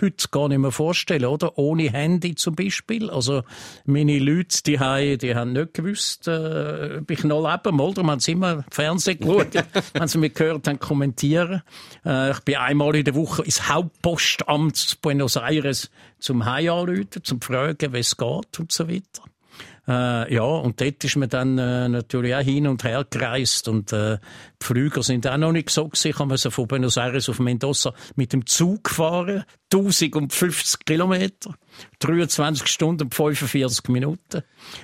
[0.02, 1.58] heute gar nicht mehr vorstellen, oder?
[1.58, 3.10] Ohne Handy zum Beispiel.
[3.10, 3.44] Also,
[3.86, 7.72] meine Leute, die haben, die haben nicht gewusst, äh, ob ich noch lebe.
[7.72, 9.48] Mal, darum haben sie immer Fernsehen geschaut,
[9.94, 11.64] wenn sie mich gehört haben, kommentieren.
[12.06, 15.90] Äh, ich bin einmal in der Woche ins Hauptpostamt Buenos Aires
[16.20, 19.24] zum Heim anrufen, zum fragen, wie es geht und so weiter.
[19.88, 23.68] Äh, ja, und dort ist man dann äh, natürlich auch hin und her gereist.
[23.68, 24.18] Und äh,
[24.62, 26.10] die Flüger sind auch noch nicht so gewesen.
[26.10, 31.56] Ich musste von Buenos Aires auf Mendoza mit dem Zug fahren, 1050 Kilometer,
[32.00, 34.44] 23 Stunden und 45 Minuten.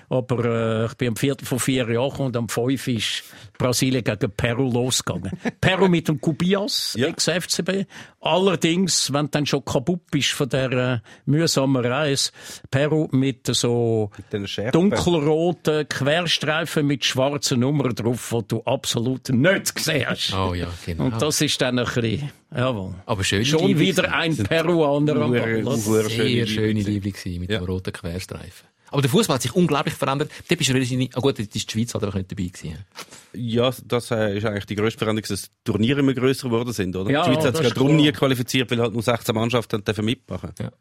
[0.10, 3.24] Aber äh, ich bin am Viertel vor vier Jahren und am 5 ist
[3.58, 5.32] Brasilien gegen Peru losgegangen.
[5.62, 7.08] Peru mit dem Cubias, Ja.
[7.08, 7.86] ex-FCB.
[8.22, 12.32] Allerdings, wenn du dann schon kaputt bist von der äh, mühsamen Reise,
[12.70, 14.72] Peru mit so den Schärpen.
[14.90, 20.34] dunkelroten Querstreifen mit schwarzen Nummern drauf, die du absolut nicht gesehen hast.
[20.34, 21.06] Oh ja, genau.
[21.06, 22.96] Und das ist dann ein bisschen, jawohl.
[23.06, 25.78] Aber schön Schon wieder ein Peruaner am Ball.
[25.78, 27.60] Sehr schöne schöne gewesen, mit Ja.
[27.60, 28.68] dem roten Querstreifen.
[28.90, 30.32] Aber der Fußball hat sich unglaublich verändert.
[30.48, 32.86] Da bist du wahrscheinlich, ah gut, ist die Schweiz halt einfach nicht dabei gewesen.
[33.34, 36.96] Ja, das äh, ist eigentlich die grösste Veränderung, dass die Turniere immer grösser geworden sind,
[36.96, 37.12] oder?
[37.12, 40.52] Ja, die Schweiz hat sich darum nie qualifiziert, weil halt nur 16 Mannschaften dürfen mitmachen.
[40.60, 40.72] Ja.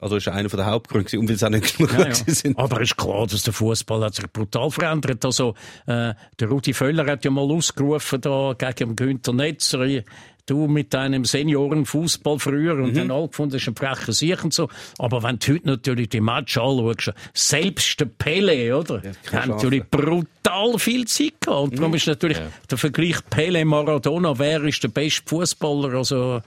[0.00, 2.12] Also ist einer der Hauptgründe und weil sie auch nicht genug Ja, gut ja.
[2.12, 2.58] gewesen sind.
[2.58, 5.24] Aber ist klar, dass der Fußball hat sich brutal verändert.
[5.24, 5.54] Also
[5.86, 9.86] äh, der Rudi Völler hat ja mal ausgerufen da gegen Günther Netzer.
[10.46, 14.68] Du mit deinem Seniorenfußball früher und das ist ein frecher Sieg und so.
[14.98, 18.96] Aber wenn du heute natürlich die Match anschaust, selbst der Pele, oder?
[18.96, 19.48] hat Chance.
[19.48, 21.70] natürlich brutal viel Zeit gehabt.
[21.70, 22.38] Und darum ist natürlich
[22.70, 25.94] der Vergleich Pele-Maradona, wer ist der beste Fußballer?
[25.94, 26.42] Also,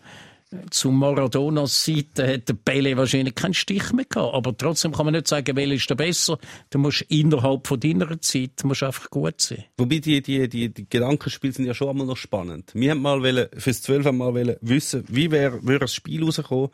[0.69, 4.33] zu Maradonas Seite hat der Pele wahrscheinlich keinen Stich mehr gehabt.
[4.33, 6.37] Aber trotzdem kann man nicht sagen, welcher ist der besser.
[6.69, 9.65] Du musst innerhalb von deiner Zeit musst einfach gut sein.
[9.77, 12.71] Wobei die, die, die, die Gedankenspiele sind ja schon einmal noch spannend.
[12.73, 16.23] Wir haben mal wollen, fürs 12 haben mal wollen wissen, wie wäre wär ein Spiel
[16.23, 16.69] rausgekommen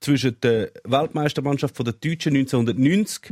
[0.00, 3.22] zwischen der Weltmeistermannschaft von der Deutschen 1990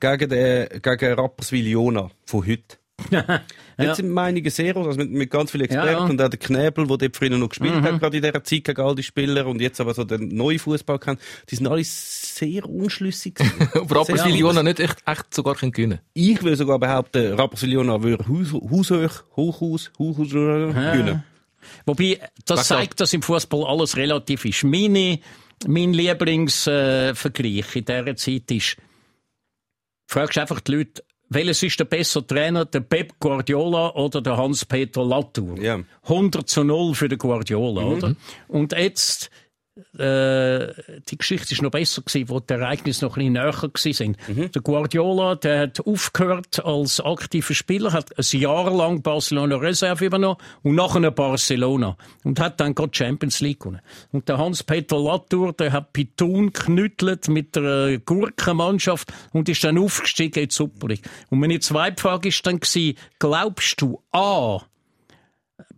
[0.00, 2.78] gegen, den, gegen Rapperswil-Jona von heute.
[3.82, 6.04] Jetzt sind Meinungen sehr, also mit, mit ganz vielen Experten Ja, ja.
[6.04, 8.80] und auch der Knäbel, der dort früher noch gespielt hat, gerade in dieser Zeit gegen
[8.80, 11.20] all die Spieler und jetzt aber so den neuen Fußball kennt,
[11.50, 13.38] die sind alle sehr unschlüssig.
[13.74, 18.52] Ob Rapperswil-Jona nicht echt, echt sogar können gewinnen Ich würde sogar behaupten, Rapperswil-Jona würde Haus,
[18.52, 21.24] Haushoch, Hochhaus, Hochhaus gewinnen.
[21.86, 24.64] Wobei, das zeigt, dass im Fußball alles relativ ist.
[24.64, 25.20] Meine,
[25.66, 28.76] mein Lieblingsvergleich äh, in dieser Zeit ist,
[30.06, 31.04] fragst einfach die Leute,
[31.34, 35.58] welches ist der bessere Trainer, der Pep Guardiola oder der Hans-Peter Latour?
[35.58, 35.80] Ja.
[36.04, 38.16] 100 zu 0 für den Guardiola, oder?
[38.48, 39.30] Und jetzt,
[39.98, 40.72] äh,
[41.08, 44.54] die Geschichte ist noch besser gewesen, wo die Ereignisse noch ein bisschen näher gewesen sind.
[44.54, 50.36] Der Guardiola, der hat aufgehört als aktiver Spieler, hat ein Jahr lang Barcelona Reserve übernommen
[50.62, 51.96] und nachher Barcelona.
[52.22, 53.80] Und hat dann gerade Champions League gewonnen.
[54.10, 60.42] Und der Hans-Peter Latour, der hat Pitun knüttelt mit der Gurkenmannschaft und ist dann aufgestiegen
[60.42, 61.08] in die Super League.
[61.30, 64.60] Und meine zweite Frage ist dann gewesen, glaubst du, A,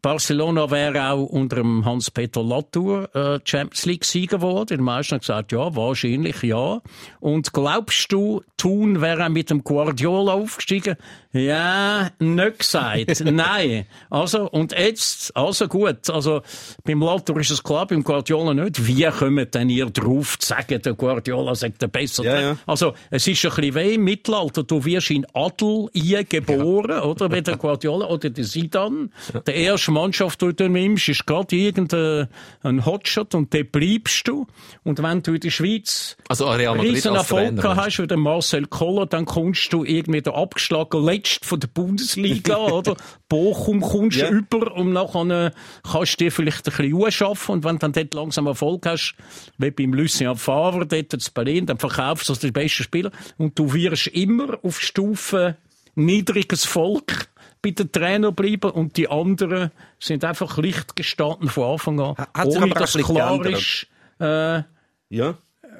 [0.04, 4.76] Barcelona wäre auch unter dem Hans-Peter Latour äh, Champions League Sieger geworden.
[4.76, 6.82] Die meisten haben gesagt, ja, wahrscheinlich ja.
[7.20, 10.96] Und glaubst du, Thun wäre mit dem Guardiola aufgestiegen?
[11.32, 13.20] Ja, nicht gesagt.
[13.24, 13.86] Nein.
[14.10, 16.10] Also, und jetzt, also gut.
[16.10, 16.42] Also,
[16.84, 18.86] beim Latour ist es klar, beim Guardiola nicht.
[18.86, 22.24] Wie kommt denn ihr drauf zu sagen, der Guardiola sagt der besser?
[22.24, 22.56] Ja, ja.
[22.66, 24.64] Also, es ist ein bisschen weh im Mittelalter.
[24.64, 25.88] Du wirst in Adel
[26.28, 27.32] geboren, oder?
[27.32, 29.10] Wie der Guardiola oder der Sidan.
[29.46, 32.28] Der erste Mannschaft, die du nimmst, ist gerade irgendein
[32.62, 34.46] ein Hotshot und den bleibst du.
[34.82, 37.76] Und wenn du in der Schweiz Also Real Madrid riesen Erfolg Trainer.
[37.76, 42.56] hast, wie der Marcel Koller, dann kommst du irgendwie der abgeschlagen Letzt von der Bundesliga,
[42.72, 42.96] oder?
[43.28, 45.50] Bochum kommst du über und nachher äh,
[45.82, 49.14] kannst du dir vielleicht ein bisschen anschaffen und wenn du dann dort langsam Erfolg hast,
[49.58, 53.58] wie beim Lucien Favre dort in Berlin, dann verkaufst du als der beste Spieler und
[53.58, 55.56] du wirst immer auf Stufe
[55.94, 57.28] niedriges Volk
[57.64, 62.28] bei den Trainer bleiben und die anderen sind einfach Licht gestanden von Anfang an, Ha-
[62.34, 63.86] hat ohne aber dass klar ist,
[64.20, 64.62] äh,
[65.08, 65.34] Ja.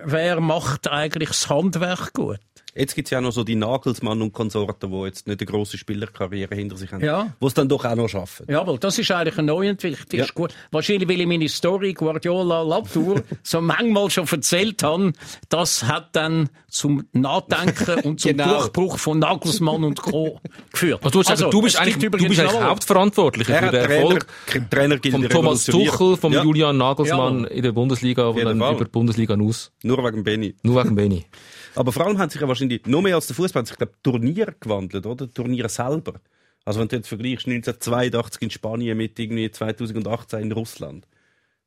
[0.05, 2.41] wer macht eigentlich das Handwerk gut.
[2.77, 5.79] Jetzt gibt's ja auch noch so die Nagelsmann und Konsorten, die jetzt nicht eine grosse
[5.79, 7.05] Spielerkarriere hinter sich haben.
[7.05, 7.33] Ja.
[7.41, 8.47] Die es dann doch auch noch schaffen.
[8.49, 10.07] Jawohl, das ist eigentlich eine Neuentwicklung.
[10.19, 10.25] Ja.
[10.25, 10.53] ist gut.
[10.73, 15.13] Wahrscheinlich, weil ich meine Story Guardiola Latour so manchmal schon erzählt habe,
[15.49, 18.59] das hat dann zum Nachdenken und zum Genau.
[18.59, 20.41] Durchbruch von Nagelsmann und Co.
[20.73, 21.01] geführt.
[21.05, 23.85] Also, du, gesagt, du bist es eigentlich, gibt du bist eigentlich hauptverantwortlich Er für den
[23.85, 24.27] Trainer, Erfolg
[24.71, 25.65] Trainer der Thomas.
[25.67, 27.47] Tuchel, vom ja, Julian Nagelsmann Ja.
[27.51, 28.75] in der Bundesliga und dann Fall.
[28.75, 29.71] über die Bundesliga hinaus.
[29.85, 30.55] Nur wegen Benny.
[30.63, 31.25] Nur wegen Beni.
[31.75, 34.55] Aber vor allem haben sich ja wahrscheinlich, noch mehr als der Fußball, sich, glaube Turniere
[34.59, 35.31] gewandelt, oder?
[35.31, 36.21] Turniere selber.
[36.65, 41.07] Also wenn du jetzt vergleichst 1982 in Spanien mit irgendwie 2018 in Russland.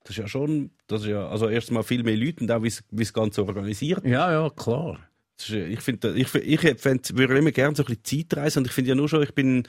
[0.03, 2.72] Das ist ja schon, das ist ja, also erstmal viel mehr Leute und auch wie
[2.91, 4.99] das Ganze organisiert Ja, ja, klar.
[5.38, 8.68] Ist, ich finde, ich, ich fänd, würde immer gerne so ein bisschen Zeit reisen und
[8.68, 9.68] ich finde ja nur schon, ich bin,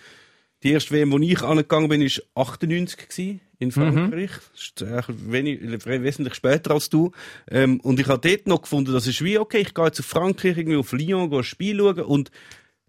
[0.62, 4.30] die erste WM, wo ich angegangen bin, ist 98 gewesen, in Frankreich.
[4.52, 7.10] Das ist äh, wenig, wesentlich später als du.
[7.50, 10.06] Ähm, und ich habe dort noch gefunden, das ist wie, okay, ich gehe jetzt auf
[10.06, 12.30] Frankreich, irgendwie auf Lyon, gehe ein Spiel schauen und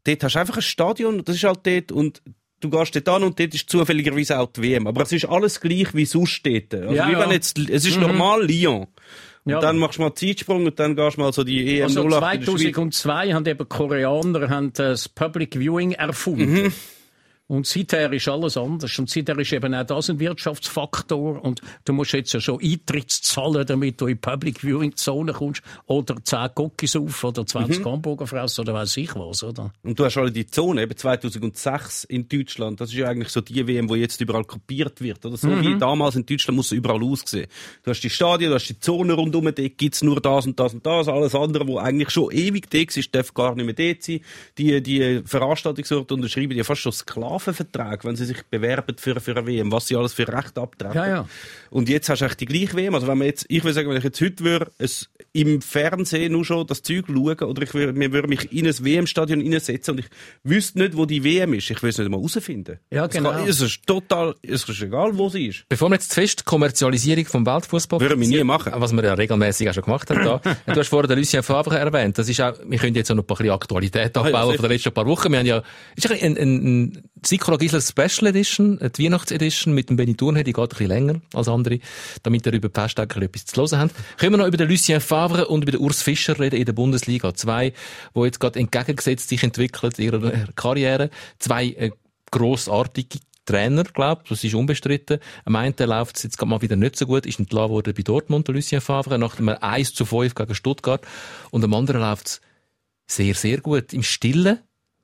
[0.03, 2.21] dort hast du einfach ein Stadion, das ist halt dort und
[2.59, 4.85] du gehst dort an und dort ist zufälligerweise auch die WM.
[4.87, 6.73] Aber es ist alles gleich wie sonst dort.
[6.73, 7.19] Also Ja, wie ja.
[7.19, 8.87] wenn jetzt, es ist normal Lyon.
[9.45, 9.61] Und Ja.
[9.61, 12.01] dann machst du mal einen Zeitsprung und dann gehst du mal so die EM Also
[12.03, 12.61] 08 in der Schweiz.
[12.73, 16.63] 2002 haben eben Koreaner haben das Public Viewing erfunden.
[16.65, 16.73] Mhm.
[17.49, 18.99] Und seither ist alles anders.
[18.99, 21.43] Und seither ist eben auch das ein Wirtschaftsfaktor.
[21.43, 25.33] Und du musst jetzt ja schon Eintritts zahlen, damit du in die Public Viewing Zone
[25.33, 25.63] kommst.
[25.87, 27.85] Oder 10 Cookies auf oder 20 Mhm.
[27.85, 29.71] Hamburger fressen oder weiß ich was, oder?
[29.81, 32.79] Und du hast alle die Zone, eben 2006 in Deutschland.
[32.79, 35.25] Das ist ja eigentlich so die WM, wo jetzt überall kopiert wird.
[35.25, 37.47] Oder so wie damals in Deutschland muss es überall aussehen.
[37.81, 40.75] Du hast die Stadien, du hast die Zone rundum, dort gibt's nur das und das
[40.75, 41.07] und das.
[41.07, 44.19] Alles andere, wo eigentlich schon ewig da ist, darf gar nicht mehr dort sein.
[44.59, 49.31] Die, die Veranstaltungsorte unterschreiben die fast schon Sklaven Rahmenverträge, wenn sie sich bewerben für, für
[49.35, 50.95] eine WM, was sie alles für Recht abtreten.
[50.95, 51.27] Ja, ja.
[51.69, 52.95] Und jetzt hast du echt die gleiche WM.
[52.95, 56.31] Also wenn man jetzt, ich würde sagen, wenn ich jetzt heute würde, es im Fernsehen
[56.31, 59.93] nur schon das Zeug schauen, oder ich würde, mir würde mich in ein WM-Stadion hineinsetzen
[59.93, 60.07] und ich
[60.43, 61.69] wüsste nicht, wo die WM ist.
[61.69, 62.79] Ich will es nicht mal herausfinden.
[62.91, 63.31] Ja, Es genau.
[63.31, 65.65] kann- Es ist total, es ist egal, wo sie ist.
[65.69, 68.73] Bevor wir jetzt zu fest Kommerzialisierung vom Weltfußball Würden wir nie machen.
[68.75, 70.41] was wir ja regelmäßig auch schon gemacht haben da.
[70.73, 72.17] Du hast vorher den Lucien Favre erwähnt.
[72.17, 74.63] Das ist auch, wir können jetzt auch noch ein paar Aktualität Ah, ja, abbauen von
[74.63, 75.31] den letzten paar Wochen.
[75.31, 75.63] Wir haben ja,
[75.95, 77.03] ist ein, ein, ein,
[77.37, 81.47] Gisler Special Edition, die Weihnachtsedition mit dem Benny Thurnherr, die geht ein bisschen länger als
[81.47, 81.79] andere,
[82.23, 83.95] damit ihr über die Festtage etwas zu hören habt.
[84.17, 86.73] Können wir noch über den Lucien Favre und über den Urs Fischer reden in der
[86.73, 87.33] Bundesliga.
[87.33, 87.73] Zwei,
[88.15, 91.09] die jetzt gerade entgegengesetzt sich entwickeln in ihrer Karriere.
[91.37, 91.91] Zwei äh,
[92.31, 95.19] grossartige Trainer, glaube das ist unbestritten.
[95.45, 98.03] Am einen läuft es jetzt gerade mal wieder nicht so gut, ist entlassen worden bei
[98.03, 101.05] Dortmund, der Lucien Favre, nach einem 1 zu 5 gegen Stuttgart.
[101.49, 102.41] Und am anderen läuft es
[103.07, 103.91] sehr, sehr gut.
[103.91, 104.59] Im Stillen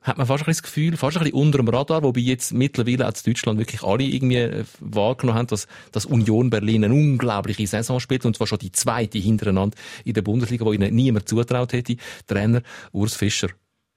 [0.06, 3.08] hat man fast ein das Gefühl, fast ein bisschen unter dem Radar, wobei jetzt mittlerweile
[3.08, 7.66] auch in Deutschland wirklich alle irgendwie äh, wahrgenommen haben, dass, dass Union Berlin eine unglaubliche
[7.66, 11.72] Saison spielt, und zwar schon die zweite hintereinander in der Bundesliga, wo ihnen niemand zutraut
[11.72, 11.96] hätte.
[12.26, 13.48] Trainer Urs Fischer.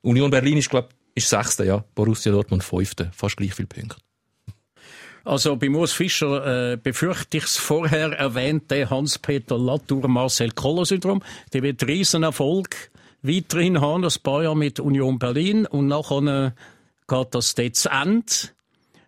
[0.02, 1.84] Union Berlin ist, glaube ist Sechster, ja.
[1.94, 3.12] Borussia Dortmund Fünfter.
[3.14, 3.98] Fast gleich viele Punkte.
[5.26, 11.22] Also bei Urs Fischer äh, befürchte ich das vorher erwähnte Hans-Peter Latour-Marcel-Koller-Syndrom.
[11.54, 12.89] Der wird riesen Erfolg
[13.22, 16.52] weiterhin haben, das paar Jahre mit Union Berlin und nachher äh,
[17.08, 18.26] geht das dort zu Ende.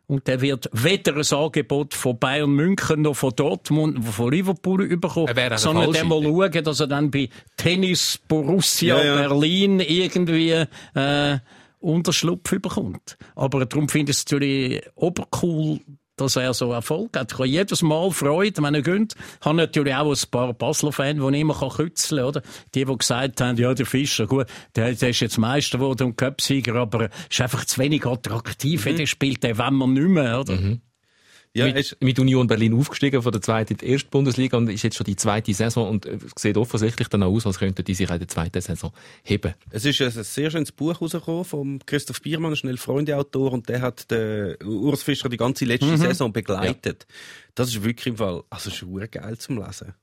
[0.07, 4.86] Und der wird weder ein Angebot von Bayern München noch von Dortmund noch von Liverpool
[4.97, 9.28] bekommen, Er sondern der mal schauen, dass er dann bei Tennis Borussia Ja, ja.
[9.30, 11.38] Berlin irgendwie äh,
[11.80, 13.18] Unterschlupf bekommt.
[13.36, 15.80] Aber darum finde ich es natürlich obercool,
[16.22, 17.32] dass er so Erfolg hat.
[17.32, 19.15] Ich habe jedes Mal Freude, wenn er gönnt.
[19.39, 22.41] Ich habe natürlich auch ein paar Basler-Fans, die immer kützeln kann, oder?
[22.76, 26.17] Die, die gesagt haben, ja, der Fischer, gut, der, der ist jetzt Meister geworden und
[26.17, 28.84] Cupsieger, aber ist einfach zu wenig attraktiv.
[28.84, 30.53] Der spielt den wenn man nicht mehr, oder?
[31.54, 34.84] Ja, mit, mit Union Berlin aufgestiegen von der zweiten in die erste Bundesliga und ist
[34.84, 37.93] jetzt schon die zweite Saison und äh, sieht offensichtlich dann auch aus, als könnten die
[37.93, 38.93] sich auch in der zweiten Saison
[39.24, 39.54] heben.
[39.70, 44.10] es ist ein sehr schönes Buch rausgekommen vom Christoph Biermann, schnell Freunde-Autor, und der hat
[44.12, 47.06] den Urs Fischer die ganze letzte Saison begleitet.
[47.54, 49.93] Das ist wirklich im Fall, also ist geil zum Lesen.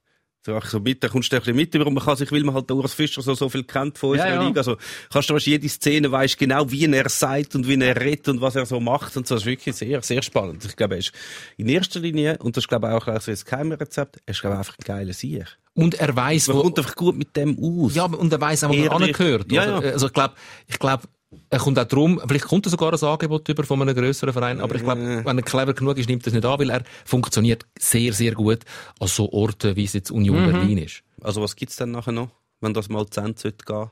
[0.48, 2.54] Ach, so mit, da kommst du ein bisschen mit, und man kann sich, weil man
[2.54, 4.46] halt den Urs Fischer so, so viel kennt von unserer Ja, ja.
[4.46, 4.76] Liga, also,
[5.12, 8.40] kannst du weißt, jede Szene weißt genau, wie er sagt und wie er redet und
[8.40, 10.64] was er so macht und so, das ist wirklich sehr, sehr spannend.
[10.64, 11.12] Ich glaube, er ist
[11.56, 14.54] in erster Linie, und das ist glaube ich auch so das Geheimrezept, er ist glaube
[14.54, 15.44] ich einfach ein geiler Sieg.
[15.74, 17.94] Und er weiß, Man wo, kommt einfach gut mit dem aus.
[17.94, 19.52] ja, und er weiß auch, wo er angehört.
[19.52, 19.78] Ja, ja.
[19.78, 20.34] Also ich glaube,
[20.66, 21.04] ich glaube,
[21.50, 24.60] er kommt auch drum, vielleicht kommt er sogar ein Angebot über von einem grösseren Verein,
[24.60, 26.82] aber ich glaube, wenn er clever genug ist, nimmt er es nicht an, weil er
[27.04, 28.60] funktioniert sehr, sehr gut
[28.98, 31.02] an so Orten, wie es jetzt Union Berlin ist.
[31.20, 33.90] Also was gibt's denn nachher noch, wenn das mal zu Ende sollte gehen?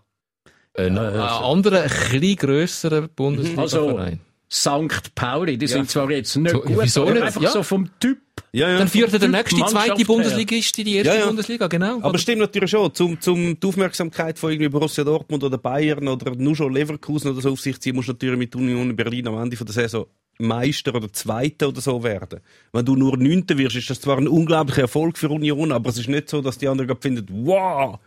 [0.75, 4.21] Äh, noch ein anderer, ein bisschen grösserer Bundesliga-Verein.
[4.51, 5.15] St.
[5.15, 7.23] Pauli, die sind zwar jetzt nicht So, gut, wieso aber nicht?
[7.25, 7.51] einfach Ja.
[7.51, 8.19] so vom Typ.
[8.53, 8.79] Ja, ja.
[8.79, 10.05] Dann führt er der nächste zweite.
[10.05, 11.27] Bundesligist in die erste Ja, ja.
[11.27, 12.01] Bundesliga, genau.
[12.01, 16.35] Aber stimmt natürlich schon, zum, zum die Aufmerksamkeit von irgendwie Borussia Dortmund oder Bayern oder
[16.37, 19.39] nur schon Leverkusen oder so auf sich ziehen, musst du natürlich mit Union Berlin am
[19.43, 20.07] Ende von der Saison
[20.39, 22.41] Meister oder Zweiter oder so werden.
[22.73, 25.99] Wenn du nur Neunter wirst, ist das zwar ein unglaublicher Erfolg für Union, aber es
[25.99, 27.99] ist nicht so, dass die anderen gerade finden, wow,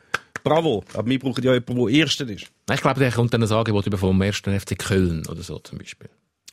[0.44, 0.84] bravo.
[0.94, 2.46] Aber wir brauchen ja jemanden, der Erster ist.
[2.72, 5.80] Ich glaube, der kommt dann ein Angebot über vom ersten FC Köln oder so zum
[5.80, 6.10] Beispiel.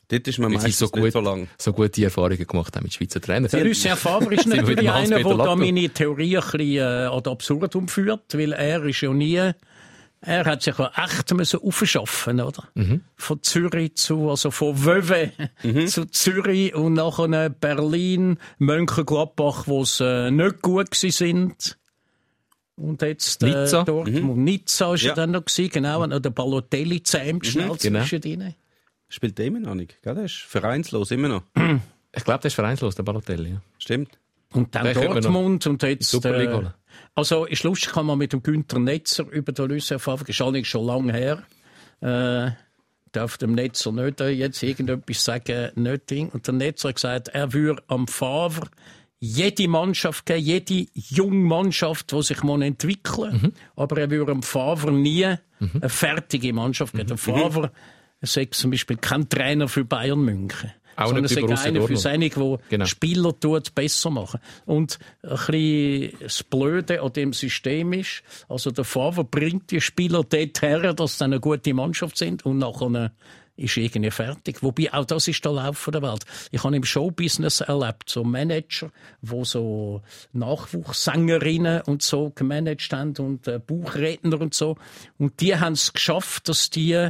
[0.09, 1.49] Dort ist man meistens so gut, nicht so lang.
[1.59, 3.51] so gute Erfahrungen gemacht haben mit Schweizer Trainern.
[3.51, 7.89] Der Lucien Favre ist natürlich einer, der da meine Theorie ein bisschen äh, ad absurdum
[7.89, 9.53] führt, weil er ist ja nie,
[10.21, 12.69] er hat sich ja echt müssen aufschaffen, oder?
[13.17, 15.33] Von Zürich zu, also von Wöwe
[15.87, 21.79] zu Zürich und nachher Berlin, Mönchengladbach, wo es äh, nicht gut gsi sind.
[22.77, 23.85] Und jetzt äh, Nizza.
[23.85, 24.39] Dortmund.
[24.39, 25.09] Nizza ist ja.
[25.09, 25.15] Ja.
[25.15, 28.01] dann noch gewesen, genau, und noch der Balotelli zähmt schnell genau.
[28.01, 28.55] zwischendrin.
[29.09, 30.15] Spielt der immer noch nicht, gell?
[30.15, 31.43] Der ist vereinslos, immer noch.
[32.19, 33.51] Ich glaube, der ist vereinslos, der Balotelli.
[33.51, 33.63] Ja.
[33.79, 34.19] Stimmt.
[34.55, 36.09] Und dann Den Dortmund und jetzt.
[36.11, 36.73] Super League holen.
[37.15, 40.67] also ist lustig, kann man mit dem Günther Netzer über den Lucien Favre, ist allerdings
[40.67, 41.43] schon lange her.
[42.01, 42.53] Äh,
[43.13, 46.31] darf dem Netzer nicht äh, jetzt irgendetwas sagen, nicht Ding.
[46.31, 48.69] Und der Netzer hat gesagt, er würde am Favre
[49.19, 53.53] jede Mannschaft geben, jede junge Mannschaft, die sich mal entwickeln Mhm.
[53.75, 57.09] Aber er würde am Favre nie eine fertige Mannschaft geben.
[57.09, 57.73] Der Favre
[58.23, 60.73] sagt zum Beispiel kein Trainer für Bayern München.
[60.97, 62.85] Auch sondern nicht sagt Borussia einer für seine, die Genau.
[62.87, 64.41] Spieler tut besser machen.
[64.65, 70.25] Und ein bisschen das Blöde an dem System ist, also der Favre bringt die Spieler
[70.25, 73.13] dort her, dass sie eine gute Mannschaft sind und nachher
[73.57, 74.63] ist irgendwie fertig.
[74.63, 76.25] Wobei auch das ist der Lauf der Welt.
[76.51, 78.91] Ich habe im Showbusiness erlebt, so Manager,
[79.23, 80.03] wo so
[80.33, 84.77] Nachwuchssängerinnen und so gemanagt haben und äh, Buchredner und so.
[85.19, 87.09] Und die haben es geschafft, dass die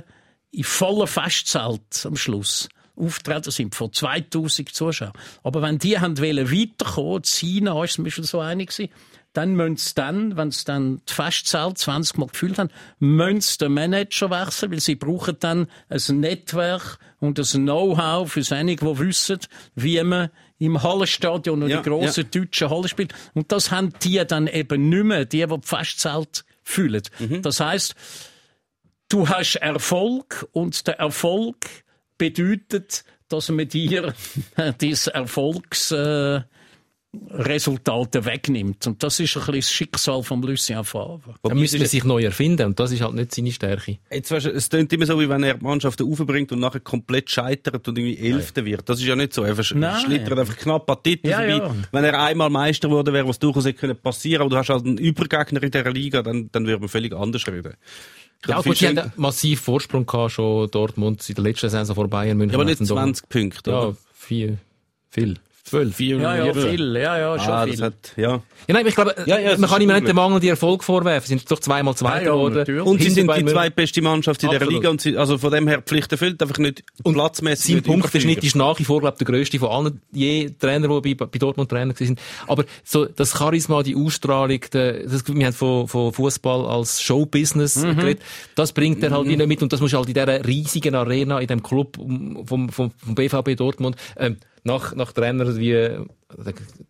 [0.51, 5.13] in voller Festzelt am Schluss auftreten sind, vor 2000 Zuschauern.
[5.43, 8.91] Aber wenn die haben wollen weiterkommen, China ist zum Beispiel so einig gewesen,
[9.35, 13.59] dann müssen sie dann, wenn sie dann die Festzahl 20 Mal gefüllt haben, müssen sie
[13.59, 18.99] den Manager wechseln, weil sie brauchen dann ein Netzwerk und ein Know-how für einige, die
[18.99, 19.41] wissen,
[19.75, 23.15] wie man im Hallenstadion oder Ja, die grossen deutschen Hallen spielt.
[23.35, 27.03] Und das haben die dann eben nicht mehr, die, die die Festzelt füllen.
[27.43, 27.95] Das heißt,
[29.09, 31.67] du hast Erfolg und der Erfolg
[32.19, 34.15] bedeutet, dass man dir
[34.81, 36.41] dieses Erfolgs äh,
[37.31, 38.87] Resultate wegnimmt.
[38.87, 41.35] Und das ist ein bisschen das Schicksal von Lucien Favre.
[41.43, 43.99] Da müsste er sich neu erfinden und das ist halt nicht seine Stärke.
[44.11, 46.81] Jetzt weißt du, es klingt immer so, wie wenn er die Mannschaft aufbringt und nachher
[46.81, 48.89] komplett scheitert und irgendwie Elfter wird.
[48.89, 49.45] Das ist ja nicht so.
[49.45, 50.01] Er Nein.
[50.05, 51.57] schlittert einfach knapp an Titel Ja, vorbei.
[51.57, 51.75] ja.
[51.91, 54.43] Wenn er einmal Meister wurde, wäre was durchaus hätte können passieren.
[54.43, 57.47] Aber du hast halt einen Übergegner in dieser Liga, dann, dann würde man völlig anders
[57.47, 57.75] reden.
[58.43, 62.09] Ich Ja, gut, die haben massiven Vorsprung gehabt, schon Dortmund in der letzten Saison vor
[62.09, 62.53] Bayern München.
[62.53, 64.59] Ja, aber nicht Hatten doch- 20 Punkte, Ja, vier,
[65.11, 65.39] viel.
[65.69, 65.97] Zwölf.
[65.97, 67.73] Vier Ja, ja, viel, ja, ja, schon Ah, viel.
[67.73, 68.41] das hat, ja.
[68.69, 71.27] Ja, nein, ich glaube, Ja, ja, man kann ihm nicht den mangelnden Erfolg vorwerfen.
[71.27, 72.55] Sie sind doch zweimal Zweiter Ja, ja, geworden.
[72.55, 72.83] natürlich.
[72.87, 74.81] Und sie sind die zweitbeste Mannschaft in der Absolut.
[74.81, 77.75] Liga und sie, also von dem her Pflicht erfüllt, einfach nicht platzmäßig.
[77.75, 81.27] Sein Punkteschnitt ist nach wie vor, glaube der grösste von allen je Trainer, die bei,
[81.27, 82.21] bei Dortmund Trainer sind.
[82.47, 87.83] Aber so das Charisma, die Ausstrahlung, der, das, wir haben von, von Fußball als Showbusiness
[87.83, 88.23] geredet,
[88.55, 91.49] das bringt er halt nicht mit und das muss halt in dieser riesigen Arena, in
[91.49, 94.37] dem Club vom, vom, vom BVB Dortmund, ähm,
[94.67, 96.05] nach, nach Trainern wie der,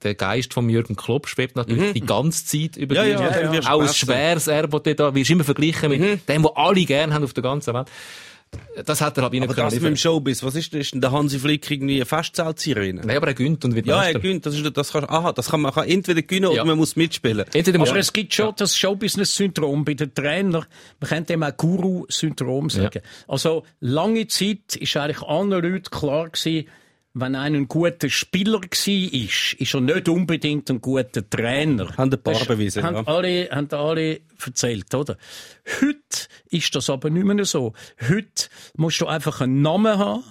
[0.03, 3.69] der Geist von Jürgen Klopp schwebt natürlich die ganze Zeit über Ja, die ja, wirst
[3.69, 6.85] du Auch ein schweres Erbe, das da wirst du immer verglichen mit dem, was alle
[6.85, 7.89] gerne haben auf der ganzen Welt.
[8.85, 11.11] Das hat er halt nicht Aber das mit dem Showbiz, was ist, ist denn der
[11.11, 12.93] Hansi Flick irgendwie ein Festzeltzieher?
[12.94, 14.47] Nein, aber er gönnt und wird Ja, er gönnt.
[14.47, 16.62] Das ist, das kann, aha, das kann man kann entweder gewinnen Ja.
[16.62, 17.44] oder man muss mitspielen.
[17.53, 20.65] Entweder Aber es gibt schon das Showbusiness-Syndrom bei den Trainern.
[21.01, 23.03] Man könnte dem auch Guru-Syndrom sagen.
[23.27, 26.69] Also, lange Zeit ist eigentlich allen Leuten klar gewesen,
[27.18, 31.88] wenn einer ein guter Spieler war, ist, ist er nicht unbedingt ein guter Trainer.
[31.97, 33.02] Haben ein paar Das bewiesen, Haben ja.
[33.06, 35.16] alle, haben alle erzählt, oder?
[35.80, 37.72] Heute ist das aber nicht mehr so.
[38.06, 40.24] Heute musst du einfach einen Namen haben.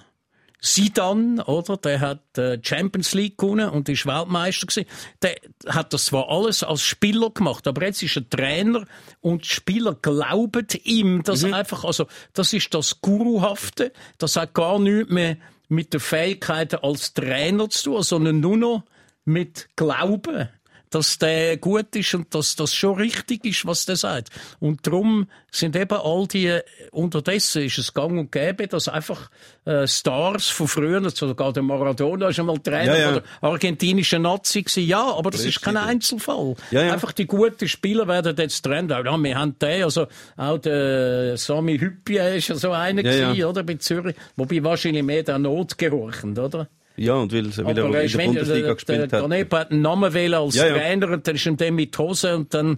[0.62, 1.78] Sidan, oder?
[1.78, 4.88] Der hat äh, Champions League gewonnen und ist Weltmeister gewesen.
[5.22, 5.36] Der
[5.68, 8.86] hat das zwar alles als Spieler gemacht, aber jetzt ist er Trainer
[9.22, 11.54] und die Spieler glauben ihm, dass Mhm.
[11.54, 13.92] einfach, also, das ist das Guruhafte.
[14.18, 15.38] Das hat gar nichts mehr
[15.68, 18.84] mit den Fähigkeiten als Trainer zu tun, sondern nur noch
[19.26, 20.50] mit Glauben
[20.90, 24.30] dass der gut ist und dass das schon richtig ist, was der sagt.
[24.60, 26.60] Und darum sind eben all die,
[26.92, 29.30] unterdessen ist es gang und gäbe, dass einfach
[29.66, 33.22] äh, Stars von früher, sogar der Maradona ist einmal Trainer Ja, ja.
[33.42, 34.88] argentinischen Nazi gewesen.
[34.88, 36.56] Ja, aber das ist kein Einzelfall.
[36.72, 36.94] Ja, ja.
[36.94, 39.04] Einfach die guten Spieler werden jetzt Trainer.
[39.04, 40.08] Ja, wir haben den, also
[40.38, 44.16] auch der Sami Hüppie ist ja so einer gewesen, oder, bei Zürich.
[44.36, 46.68] Wobei wahrscheinlich mehr der Not gehorchend, oder?
[46.98, 49.22] Ja, und weil, weil er in der Bundesliga der, der gespielt hat.
[49.22, 50.74] Ganepa hat einen Namen wählen als Ja, ja.
[50.76, 52.78] Trainer und dann ist ihm dann mit die Hose und dann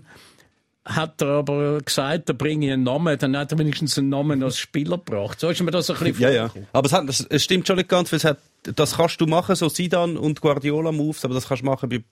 [0.88, 4.42] hat er aber gesagt, da bringe ich einen Namen, dann hat er wenigstens einen Namen
[4.42, 5.40] als Spieler gebracht.
[5.40, 6.52] So ist mir das ein bisschen Ja, ja.
[6.72, 8.40] Aber es, hat, es, stimmt schon nicht ganz, weil es hat,
[8.76, 12.04] das kannst du machen, so Sidan und Guardiola Moves, aber das kannst du machen bei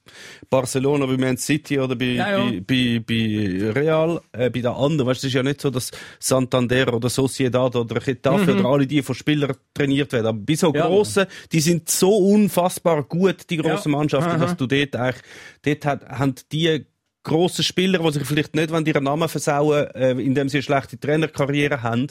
[0.50, 2.46] Barcelona, bei Man City oder bei, Ja, ja.
[2.46, 5.10] bei, bei, bei Real, äh, bei den anderen.
[5.10, 8.88] Weißt, du, es ist ja nicht so, dass Santander oder Sociedad oder Getafe oder alle
[8.88, 10.28] die von Spielern trainiert werden.
[10.28, 10.76] Aber bei so Mhm.
[10.76, 10.88] Ja.
[10.88, 13.92] grossen, die sind so unfassbar gut, die grossen.
[13.92, 15.24] Mannschaften, dass du dort eigentlich,
[15.64, 16.86] dort hat, haben die
[17.26, 20.98] grossen Spieler, die sich vielleicht nicht wenn ihren Namen versauen, äh, indem sie eine schlechte
[20.98, 22.08] Trainerkarriere haben,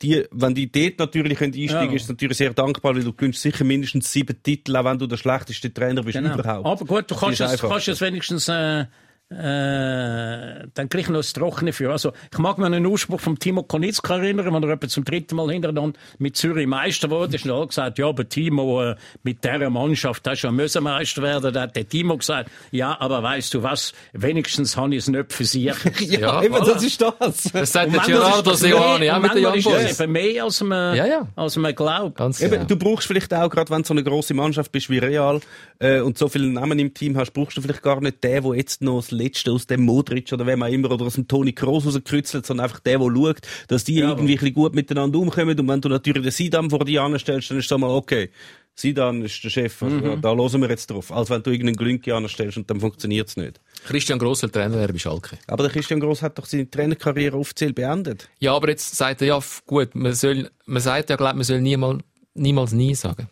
[0.00, 1.96] die, wenn die dort natürlich können einsteigen Ja.
[1.96, 5.06] ist es natürlich sehr dankbar, weil du gewinnst sicher mindestens sieben Titel, auch wenn du
[5.06, 6.34] der schlechteste Trainer bist Genau.
[6.34, 6.64] überhaupt.
[6.66, 8.86] Aber gut, du kannst es, kannst es wenigstens äh,
[9.32, 11.90] äh, dann gleich noch das Trockene für.
[11.90, 15.36] Also, ich mag mir einen Ausspruch vom Timo Konitzka erinnern, wenn er etwa zum dritten
[15.36, 17.36] Mal hintereinander mit Zürich Meister wurde.
[17.36, 21.52] ist alle gesagt, ja, aber Timo, äh, mit dieser Mannschaft du ja müssen Meister werden.
[21.52, 25.32] Da hat der Timo gesagt, ja, aber weißt du was, wenigstens habe ich es nicht
[25.32, 25.64] für sich.
[26.00, 26.66] ja, Ja, eben, voilà.
[26.74, 27.42] das ist das.
[27.52, 29.82] Das sagt der Gerardo ist das Seoane, mehr- ja, mit manchmal Young ist Boys.
[29.88, 31.28] das eben mehr, als man, Ja, ja.
[31.36, 32.16] als man glaubt.
[32.16, 32.64] Ganz Eben, genau.
[32.64, 35.40] du brauchst vielleicht auch, gerade wenn du so eine grosse Mannschaft bist wie Real
[35.78, 38.54] äh, und so viele Namen im Team hast, brauchst du vielleicht gar nicht den, der
[38.54, 41.52] jetzt noch das Letzte aus dem Modric oder wem auch immer oder aus dem Toni
[41.52, 43.38] Kroos rauskritzelt, sondern einfach der, der schaut,
[43.68, 45.58] dass die Ja, irgendwie ein gut miteinander umkommen.
[45.58, 48.30] Und wenn du natürlich den Sidan vor dir anstellst, dann ist es mal okay.
[48.74, 50.20] Sidan ist der Chef, also, Mhm.
[50.22, 51.12] da hören wir jetzt drauf.
[51.12, 53.60] Als wenn du irgendeinen Glünki anstellst und dann funktioniert es nicht.
[53.86, 55.36] Christian Gross soll Trainer werden bei Schalke.
[55.46, 58.30] Aber der Christian Gross hat doch seine Trainerkarriere offiziell beendet.
[58.40, 61.60] Ja, aber jetzt sagt er ja, gut, man soll, man sagt ja, glaub, man soll
[61.60, 62.00] niemals,
[62.34, 63.28] niemals nie sagen.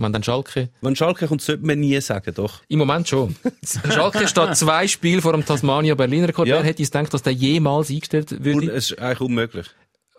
[0.00, 2.60] Wenn dann Schalke, Wenn Schalke kommt, sollte man nie sagen, doch.
[2.68, 3.36] im Moment schon.
[3.92, 6.48] Schalke steht zwei Spiele vor dem Tasmania Berliner Rekord.
[6.48, 6.56] Ja.
[6.56, 8.70] Wer hätte es gedacht, dass der jemals eingestellt Und würde?
[8.72, 9.66] es ist eigentlich unmöglich.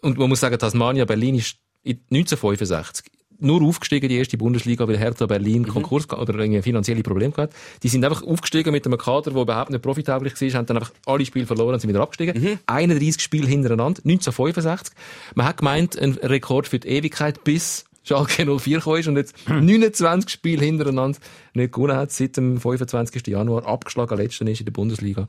[0.01, 3.05] Und man muss sagen, Tasmania Berlin ist in 1965
[3.43, 7.55] nur aufgestiegen, die erste Bundesliga, weil Hertha Berlin Konkurs gehabt- oder irgendwie finanzielle Probleme gehabt.
[7.81, 10.91] Die sind einfach aufgestiegen mit einem Kader, der überhaupt nicht profitabel war, haben dann einfach
[11.07, 12.59] alle Spiele verloren und sind wieder abgestiegen.
[12.67, 14.93] 31 Spiele hintereinander, 1965.
[15.33, 19.35] Man hat gemeint, ein Rekord für die Ewigkeit bis Schalke 04 gekommen ist und jetzt
[19.49, 21.19] 29 Spiele hintereinander
[21.53, 23.27] nicht gewonnen hat, seit dem 25.
[23.27, 25.27] Januar abgeschlagen letzten ist in der Bundesliga.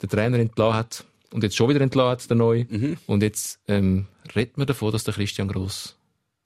[0.00, 2.66] Der Trainer entlassen hat und jetzt schon wieder entlassen hat, der Neue.
[3.06, 5.99] Und jetzt ähm, redet man davon, dass der Christian Gross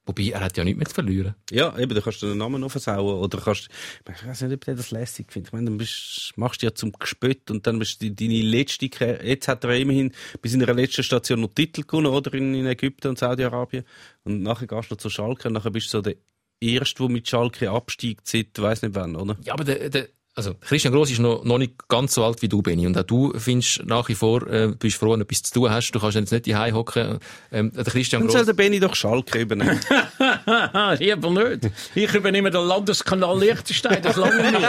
[0.06, 1.35] Wobei, er hat ja nichts mehr zu verlieren.
[1.51, 3.18] Ja, eben, da kannst du den Namen noch versauen.
[3.18, 3.68] Oder kannst,
[4.06, 5.48] ich weiß nicht, ob der das lässig findet.
[5.48, 8.86] Ich meine, dann bist, machst du ja zum Gespött und dann bist du deine letzte,
[8.86, 10.12] jetzt hat er immerhin
[10.43, 12.35] bis in der letzten Station noch Titel gewonnen, oder?
[12.35, 13.85] In, in Ägypten und Saudi-Arabien.
[14.24, 16.16] Und nachher gehst du noch zu Schalke und nachher bist du so der
[16.60, 19.39] Erste, der mit Schalke absteigt seit, weiss nicht wann, oder?
[19.43, 22.48] Ja, aber der, der, also Christian Gross ist noch, noch nicht ganz so alt wie
[22.48, 22.86] du, Benny.
[22.86, 25.70] Und auch du findest nach wie vor, äh, bist froh, wenn du etwas zu tun
[25.70, 25.93] hast.
[25.93, 27.19] Du kannst jetzt nicht die hocken.
[27.52, 29.78] Ähm, der Christian Dann soll der Benny doch Schalke übernehmen.
[30.19, 31.70] Ah, lieber nicht.
[31.94, 34.61] Ich übernehme den Landeskanal Liechtenstein, das lange nicht.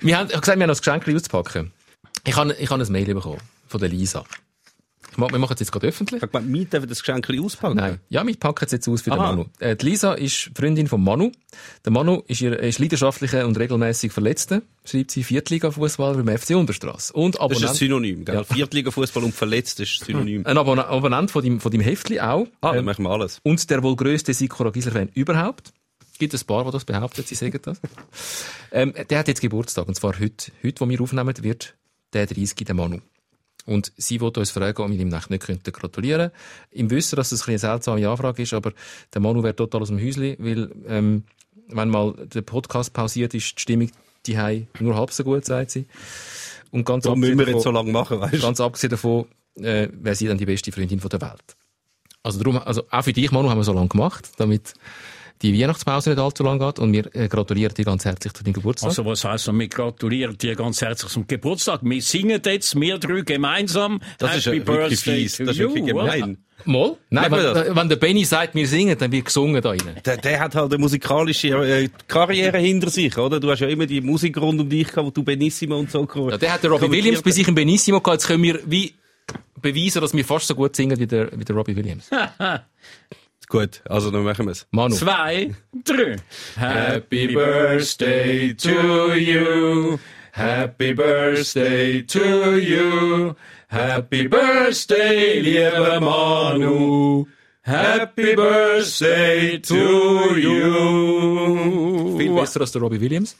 [0.00, 1.72] Wir haben ich hab gesagt, wir haben noch das Geschenk auszupacken.
[2.26, 4.24] Ich habe, ich habe ein Mail bekommen von der Lisa.
[5.16, 6.22] Wir machen es jetzt gerade öffentlich.
[6.22, 7.76] Ich gemeint, wir dürfen das Geschenk auspacken.
[7.76, 8.00] Nein.
[8.08, 9.32] Ja, wir packen es jetzt aus für den Aha.
[9.32, 9.46] Manu.
[9.58, 11.32] Äh, die Lisa ist Freundin von Manu.
[11.84, 14.62] Der Manu ist, ihr, ist leidenschaftlicher und regelmäßig Verletzter.
[14.84, 17.12] Schreibt sie Viertliga-Fußballer beim FC Unterstrasse.
[17.12, 18.34] Und Das ist ein Abonnent, Synonym, gell?
[18.34, 18.44] Ja.
[18.44, 20.46] Viertliga-Fußball und verletzt ist ein Synonym.
[20.46, 22.46] ein Abon Abonnent von deinem, von deinem Heftli auch.
[22.60, 23.40] Ah, dann Ähm, machen wir alles.
[23.42, 25.72] und der wohl grösste Sikora Gisler-Fan überhaupt.
[26.18, 27.78] Gibt ein paar, die das behaupten, sie sagen das.
[28.72, 30.50] ähm, der hat jetzt Geburtstag, und zwar heute.
[30.62, 31.74] Heute, wo wir aufnehmen, wird
[32.12, 32.54] der 30.
[32.54, 33.00] der Manu.
[33.66, 36.30] Und sie wollte uns fragen, ob wir ihm nachher nicht könnten gratulieren
[36.70, 38.72] Im Wissen, dass das ein bisschen eine seltsame Anfrage ist, aber
[39.12, 41.24] der Manu wäre total aus dem Häusli, weil, ähm,
[41.68, 43.90] wenn mal der Podcast pausiert ist, die Stimmung
[44.26, 45.86] die nur halb so gut, sagt sie.
[46.72, 48.42] Und ganz Da müssen wir davon- jetzt so lange machen, weißt?
[48.42, 49.26] Ganz abgesehen davon,
[49.56, 51.56] äh, wäre sie dann die beste Freundin von der Welt.
[52.22, 54.74] Also darum, also auch für dich, Manu, haben wir so lange gemacht, damit
[55.42, 56.78] die Weihnachtspause nicht allzu lang geht.
[56.78, 58.88] Und wir äh, gratulieren dir ganz herzlich zu deinem Geburtstag.
[58.88, 61.80] Also was heisst, wir gratulieren dir ganz herzlich zum Geburtstag.
[61.82, 64.00] Wir singen jetzt, wir drei gemeinsam.
[64.18, 65.36] Das ist Happy wirklich Birthday fies.
[65.36, 66.04] to Das ist you, wirklich oder?
[66.04, 66.38] gemein.
[66.64, 66.96] Mal?
[67.10, 70.00] Nein, wenn, äh, wenn der Benny sagt, wir singen, dann wird gesungen da rein.
[70.04, 73.38] Der, der hat halt eine musikalische äh, Karriere hinter sich, oder?
[73.38, 76.08] Du hast ja immer die Musik rund um dich gehabt, wo du Benissimo und so
[76.30, 78.22] Ja, der hat der Robbie Williams bei sich im Benissimo gehabt.
[78.22, 78.94] Jetzt können wir wie
[79.60, 82.10] beweisen, dass wir fast so gut singen wie der, wie der Robbie Williams.
[83.48, 84.66] Gut, also dann machen wir es.
[84.70, 84.94] Manu.
[84.96, 85.54] Zwei,
[85.84, 86.16] drei.
[86.56, 89.98] Happy birthday to you.
[90.32, 93.34] Happy birthday to you.
[93.68, 97.26] Happy birthday, lieber Manu.
[97.62, 102.16] Happy birthday to you.
[102.18, 103.36] Viel besser als der Robbie Williams.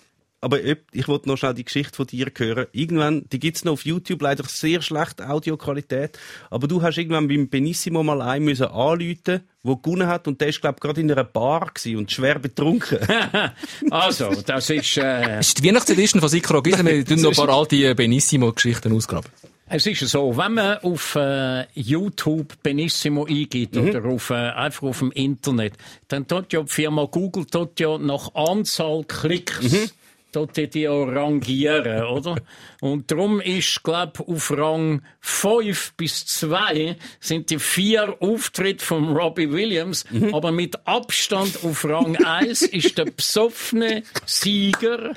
[0.46, 2.66] Aber ich wollte noch schnell die Geschichte von dir hören.
[2.70, 6.20] Irgendwann, die gibt's noch auf YouTube, leider sehr schlechte Audioqualität.
[6.50, 10.46] Aber du hast irgendwann beim Benissimo mal einen müssen anrufen, der gewonnen hat und der
[10.46, 13.00] ist, glaube ich, gerade in einer Bar gewesen und schwer betrunken.
[13.90, 16.84] Also, das ist, äh, Das ist die Weihnachtsedition von Sikro Gisler.
[16.84, 19.28] Wir tun noch ein paar alte Benissimo-Geschichten ausgraben.
[19.68, 25.00] es ist so, wenn man auf äh, YouTube Benissimo eingibt oder auf, äh, einfach auf
[25.00, 25.72] dem Internet,
[26.06, 30.05] dann tut ja die Firma Google tut ja nach Anzahl Klicks tut
[30.44, 32.36] die die auch rangieren, oder?
[32.80, 39.50] Und darum ist, glaub, auf Rang 5 bis 2 sind die vier Auftritte von Robbie
[39.50, 45.14] Williams, aber mit Abstand auf Rang 1 ist der besoffene Sieger,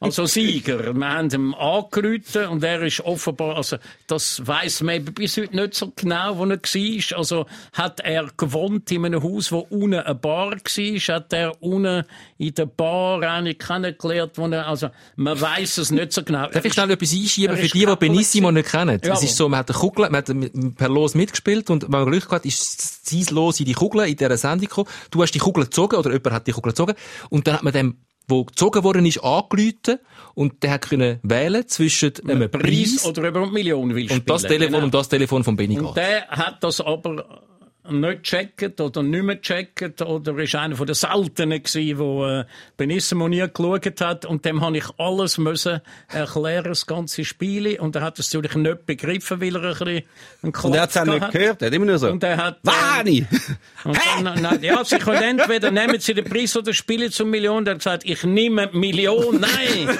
[0.00, 0.94] also Sieger.
[0.94, 5.56] Wir haben ihn angerufen und er ist offenbar, also das weiss man eben bis heute
[5.56, 7.18] nicht so genau, wo er war.
[7.18, 12.04] Also hat er gewohnt in einem Haus, wo unten eine Bar war, hat er unten
[12.38, 16.48] in der Bar eine kennengelernt, wo er, also man weiss es nicht so genau.
[16.48, 18.98] Darf ich schnell etwas einschieben für die, die Benissimo nicht kennen?
[19.00, 19.24] Es Jawohl.
[19.24, 22.24] ist so, man hat eine Kugel, man hat per Los mitgespielt und wenn man Glück
[22.28, 24.88] gehabt ist sein Los in die Kugel in dieser Sendung gekommen.
[25.10, 26.94] Du hast die Kugel gezogen oder jemand hat die Kugel gezogen
[27.30, 27.96] und dann hat man dem
[28.26, 29.98] wo gezogen worden ist, angerufen
[30.32, 34.28] und der hat können wählen zwischen einem Preis Preis oder über eine Million will und
[34.30, 34.52] das spielen.
[34.60, 34.84] Telefon Genau.
[34.86, 37.42] und das Telefon von Benny Und der hat das aber
[37.90, 42.44] nicht gecheckt oder nicht mehr gecheckt oder ist einer von den Seltenen gewesen, wo äh,
[42.76, 47.96] Benissimo nie geschaut hat und dem habe ich alles müssen erklären, das ganze Spiel und
[47.96, 50.02] er hat es natürlich nicht begriffen, weil er ein bisschen
[50.42, 52.08] einen Und er hat es auch nicht gehört, er hat immer nur so.
[52.10, 53.26] Und er hat, äh, Wani!
[53.84, 57.64] und dann, nein, ja, sie können entweder nehmen sie den Preis oder spielen zum Million.
[57.64, 59.40] Der hat gesagt, ich nehme Million.
[59.40, 59.98] Nein!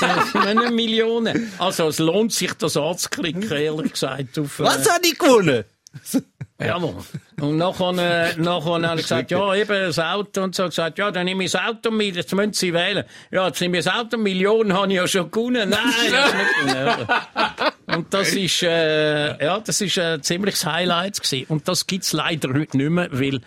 [0.00, 1.52] Das sind nicht Millionen.
[1.58, 4.38] Also, es lohnt sich, das anzuklicken, ehrlich gesagt.
[4.38, 5.64] Auf, äh, Was hat ich gewonnen?
[6.60, 6.94] Jawohl.
[7.40, 10.66] Und nachher, äh, nachher habe ich gesagt, ja, eben das Auto und so.
[10.66, 13.04] gesagt, ja, dann nehme ich das Auto mit, jetzt müssen Sie wählen.
[13.30, 15.70] Ja, jetzt nehme ich das Auto, Millionen habe ich ja schon gewonnen.
[15.70, 17.08] Nein, das nicht gewonnen.
[17.86, 21.46] Und das ist, äh, ja, das ist ein ziemliches Highlight gewesen.
[21.48, 23.40] Und das gibt's leider heute nicht mehr, weil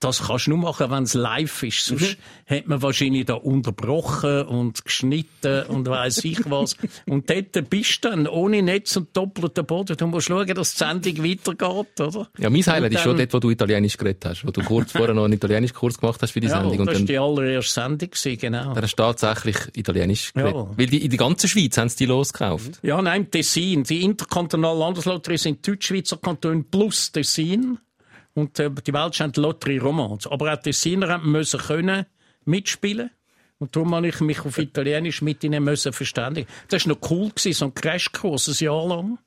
[0.00, 1.84] das kannst du nur machen, wenn es live ist.
[1.84, 2.16] Sonst
[2.48, 2.54] Mhm.
[2.56, 6.74] hat man wahrscheinlich da unterbrochen und geschnitten und weiss ich was.
[7.06, 9.96] Und dort bist du dann ohne Netz und doppelten Boden.
[9.96, 12.28] Du musst schauen, dass die Sendung weitergeht, oder?
[12.38, 15.14] Ja, mein Highlight ist schon dort, wo du Italienisch geredet hast, wo du kurz vorher
[15.14, 16.78] noch einen Italienisch-Kurs gemacht hast für die Ja, Sendung.
[16.78, 18.74] das war dann, die allererste Sendung, gewesen, genau.
[18.74, 20.54] dann hast du tatsächlich Italienisch geredet.
[20.54, 20.70] Ja.
[20.78, 22.80] Weil die, in der ganzen Schweiz haben sie die losgekauft.
[22.82, 23.82] Ja, nein, Tessin.
[23.84, 27.78] Die interkantonale Landeslotterie sind Deutschschweizer Kantone plus Tessin.
[28.34, 30.26] Und äh, die Weltschende Lotterie Romans.
[30.26, 32.06] Aber auch Tessiner müssen können
[32.44, 33.10] mitspielen.
[33.60, 36.48] Und darum habe ich mich auf Italienisch mit ihnen müssen verständigen.
[36.68, 39.18] Das war noch cool, gewesen, so ein Crashkurs, ein Jahr lang.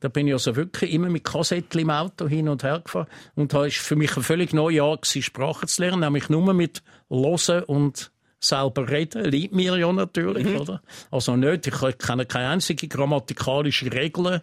[0.00, 3.06] Da bin ich also wirklich immer mit Kassettchen im Auto hin und her gefahren.
[3.34, 6.54] Und da war für mich ein völlig neues Jahr, gewesen, Sprachen zu lernen, nämlich nur
[6.54, 9.26] mit Hören und selber reden.
[9.26, 10.80] Liebt mir ja natürlich, oder?
[11.10, 14.42] Also nicht, ich kenne keine einzige grammatikalische Regel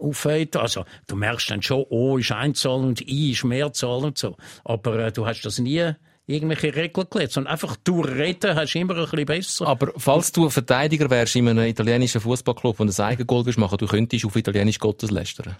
[0.00, 0.56] aufhört.
[0.56, 4.36] Also, du merkst dann schon, O ist Einzahl und I ist Mehrzahl und so.
[4.64, 5.92] Aber äh, du hast das nie
[6.26, 9.66] irgendwelche Regeln gelernt, sondern einfach durchreden hast du immer ein bisschen besser.
[9.66, 14.24] Aber falls du Verteidiger wärst in einem italienischen Fußballclub und ein Eigengoal machen, du könntest
[14.24, 15.56] auf Italienisch Gottes lästern.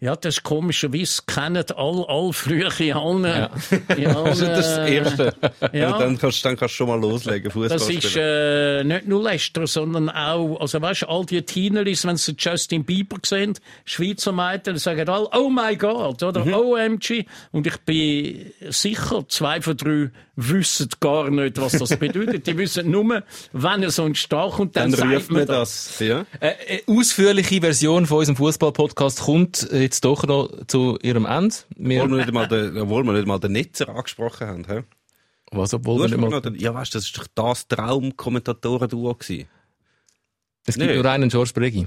[0.00, 3.48] Ja, das ist komischerweise, kennen all, all früher in allen,
[3.96, 5.34] in allen Das ist das Erste.
[5.72, 5.98] ja.
[5.98, 9.66] Dann kannst dann kannst du schon mal loslegen, Fußball Das ist äh, nicht nur Leicester,
[9.66, 13.54] sondern auch, also weißt du, all die Teeneris, wenn sie Justin Bieber sehen,
[13.84, 17.24] Schweizer Mädchen, die sagen alle, oh my God, oder OMG.
[17.50, 22.46] Und ich bin sicher, zwei von drei wissen gar nicht, was das bedeutet.
[22.46, 25.96] Die wissen nur, wenn er so entsteht und dann, Dann sagt ruft man das.
[25.98, 26.06] das.
[26.06, 26.26] Ja?
[26.40, 31.54] Eine äh, ausführliche Version von unserem Fußball-Podcast kommt äh, jetzt doch noch zu ihrem Ende.
[31.76, 34.64] Wir, Obwohl wir nicht mal den, obwohl wir nicht mal den Netzer angesprochen haben.
[34.66, 34.82] Hä?
[35.50, 37.66] was, Du obwohl wir hast nicht mal den, ja, weißt du, das ist doch das
[37.68, 39.48] Traum-Kommentatoren-Duo gewesen.
[40.66, 40.96] es gibt Nee.
[40.96, 41.86] nur einen George Bregi.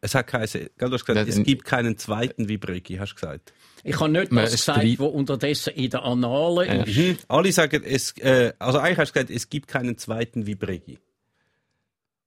[0.00, 3.14] Es hat geheißen, gell, du hast gesagt, es gibt keinen zweiten wie Bregi, hast du
[3.16, 3.52] gesagt.
[3.82, 7.24] Ich habe nicht das gesagt, was unterdessen in den Annalen ist.
[7.28, 10.98] Alle sagen, es, äh, also eigentlich hast du gesagt, es gibt keinen zweiten wie Bregi.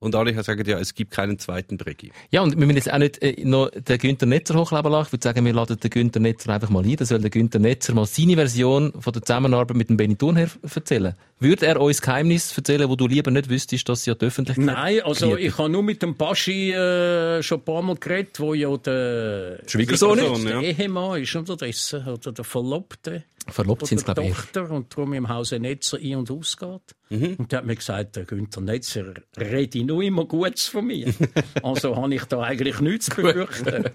[0.02, 2.12] Und alle sagen, ja, es gibt keinen zweiten Bregi.
[2.32, 5.08] Ja, und wir müssen jetzt auch nicht äh, noch den Günther Netzer hochleben lassen.
[5.08, 6.96] Ich würde sagen, wir laden den Günther Netzer einfach mal ein.
[6.96, 10.50] Dann soll der Günther Netzer mal seine Version von der Zusammenarbeit mit dem Benny Thurnherr
[10.74, 11.16] erzählen.
[11.42, 14.66] Würde er uns Geheimnis erzählen, wo du lieber nicht wüsstest, dass sie ja die Öffentlichkeit
[14.66, 15.44] Nein, also bietet?
[15.46, 19.60] ich habe nur mit dem Baschi äh, schon ein paar Mal geredet, wo ja der
[19.68, 20.44] Schwiegersohn ist?
[20.46, 20.62] der Ja.
[20.62, 23.24] Ehemann ist unterdessen, oder der Verlobte.
[23.52, 24.36] Verlobt sind oder glaube ich.
[24.36, 26.82] Tochter und darum im Hause Netzer ein- und ausgeht.
[27.10, 27.36] Mhm.
[27.38, 31.14] Und der hat mir gesagt, der Günther Netzer rede nur immer Gutes von mir.
[31.64, 33.86] also habe ich da eigentlich nichts zu befürchten.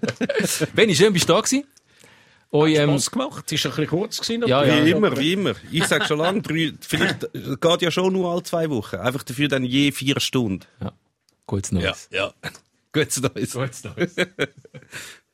[0.73, 1.65] Benny, schön bist du da gewesen.
[2.51, 3.51] Oi, ähm, Spass gemacht.
[3.51, 4.21] Es war ein bisschen kurz.
[4.21, 4.95] Gewesen, Ja, Wie ja.
[4.97, 5.55] immer, wie immer.
[5.71, 8.95] Ich sag schon lange, drei, vielleicht geht ja schon nur alle zwei Wochen.
[8.97, 10.65] Einfach dafür dann je vier Stunden.
[11.47, 12.07] gutes Neues.
[12.11, 12.33] ja.
[12.93, 13.51] Gutes Neues.
[13.51, 14.15] Gutes Neues.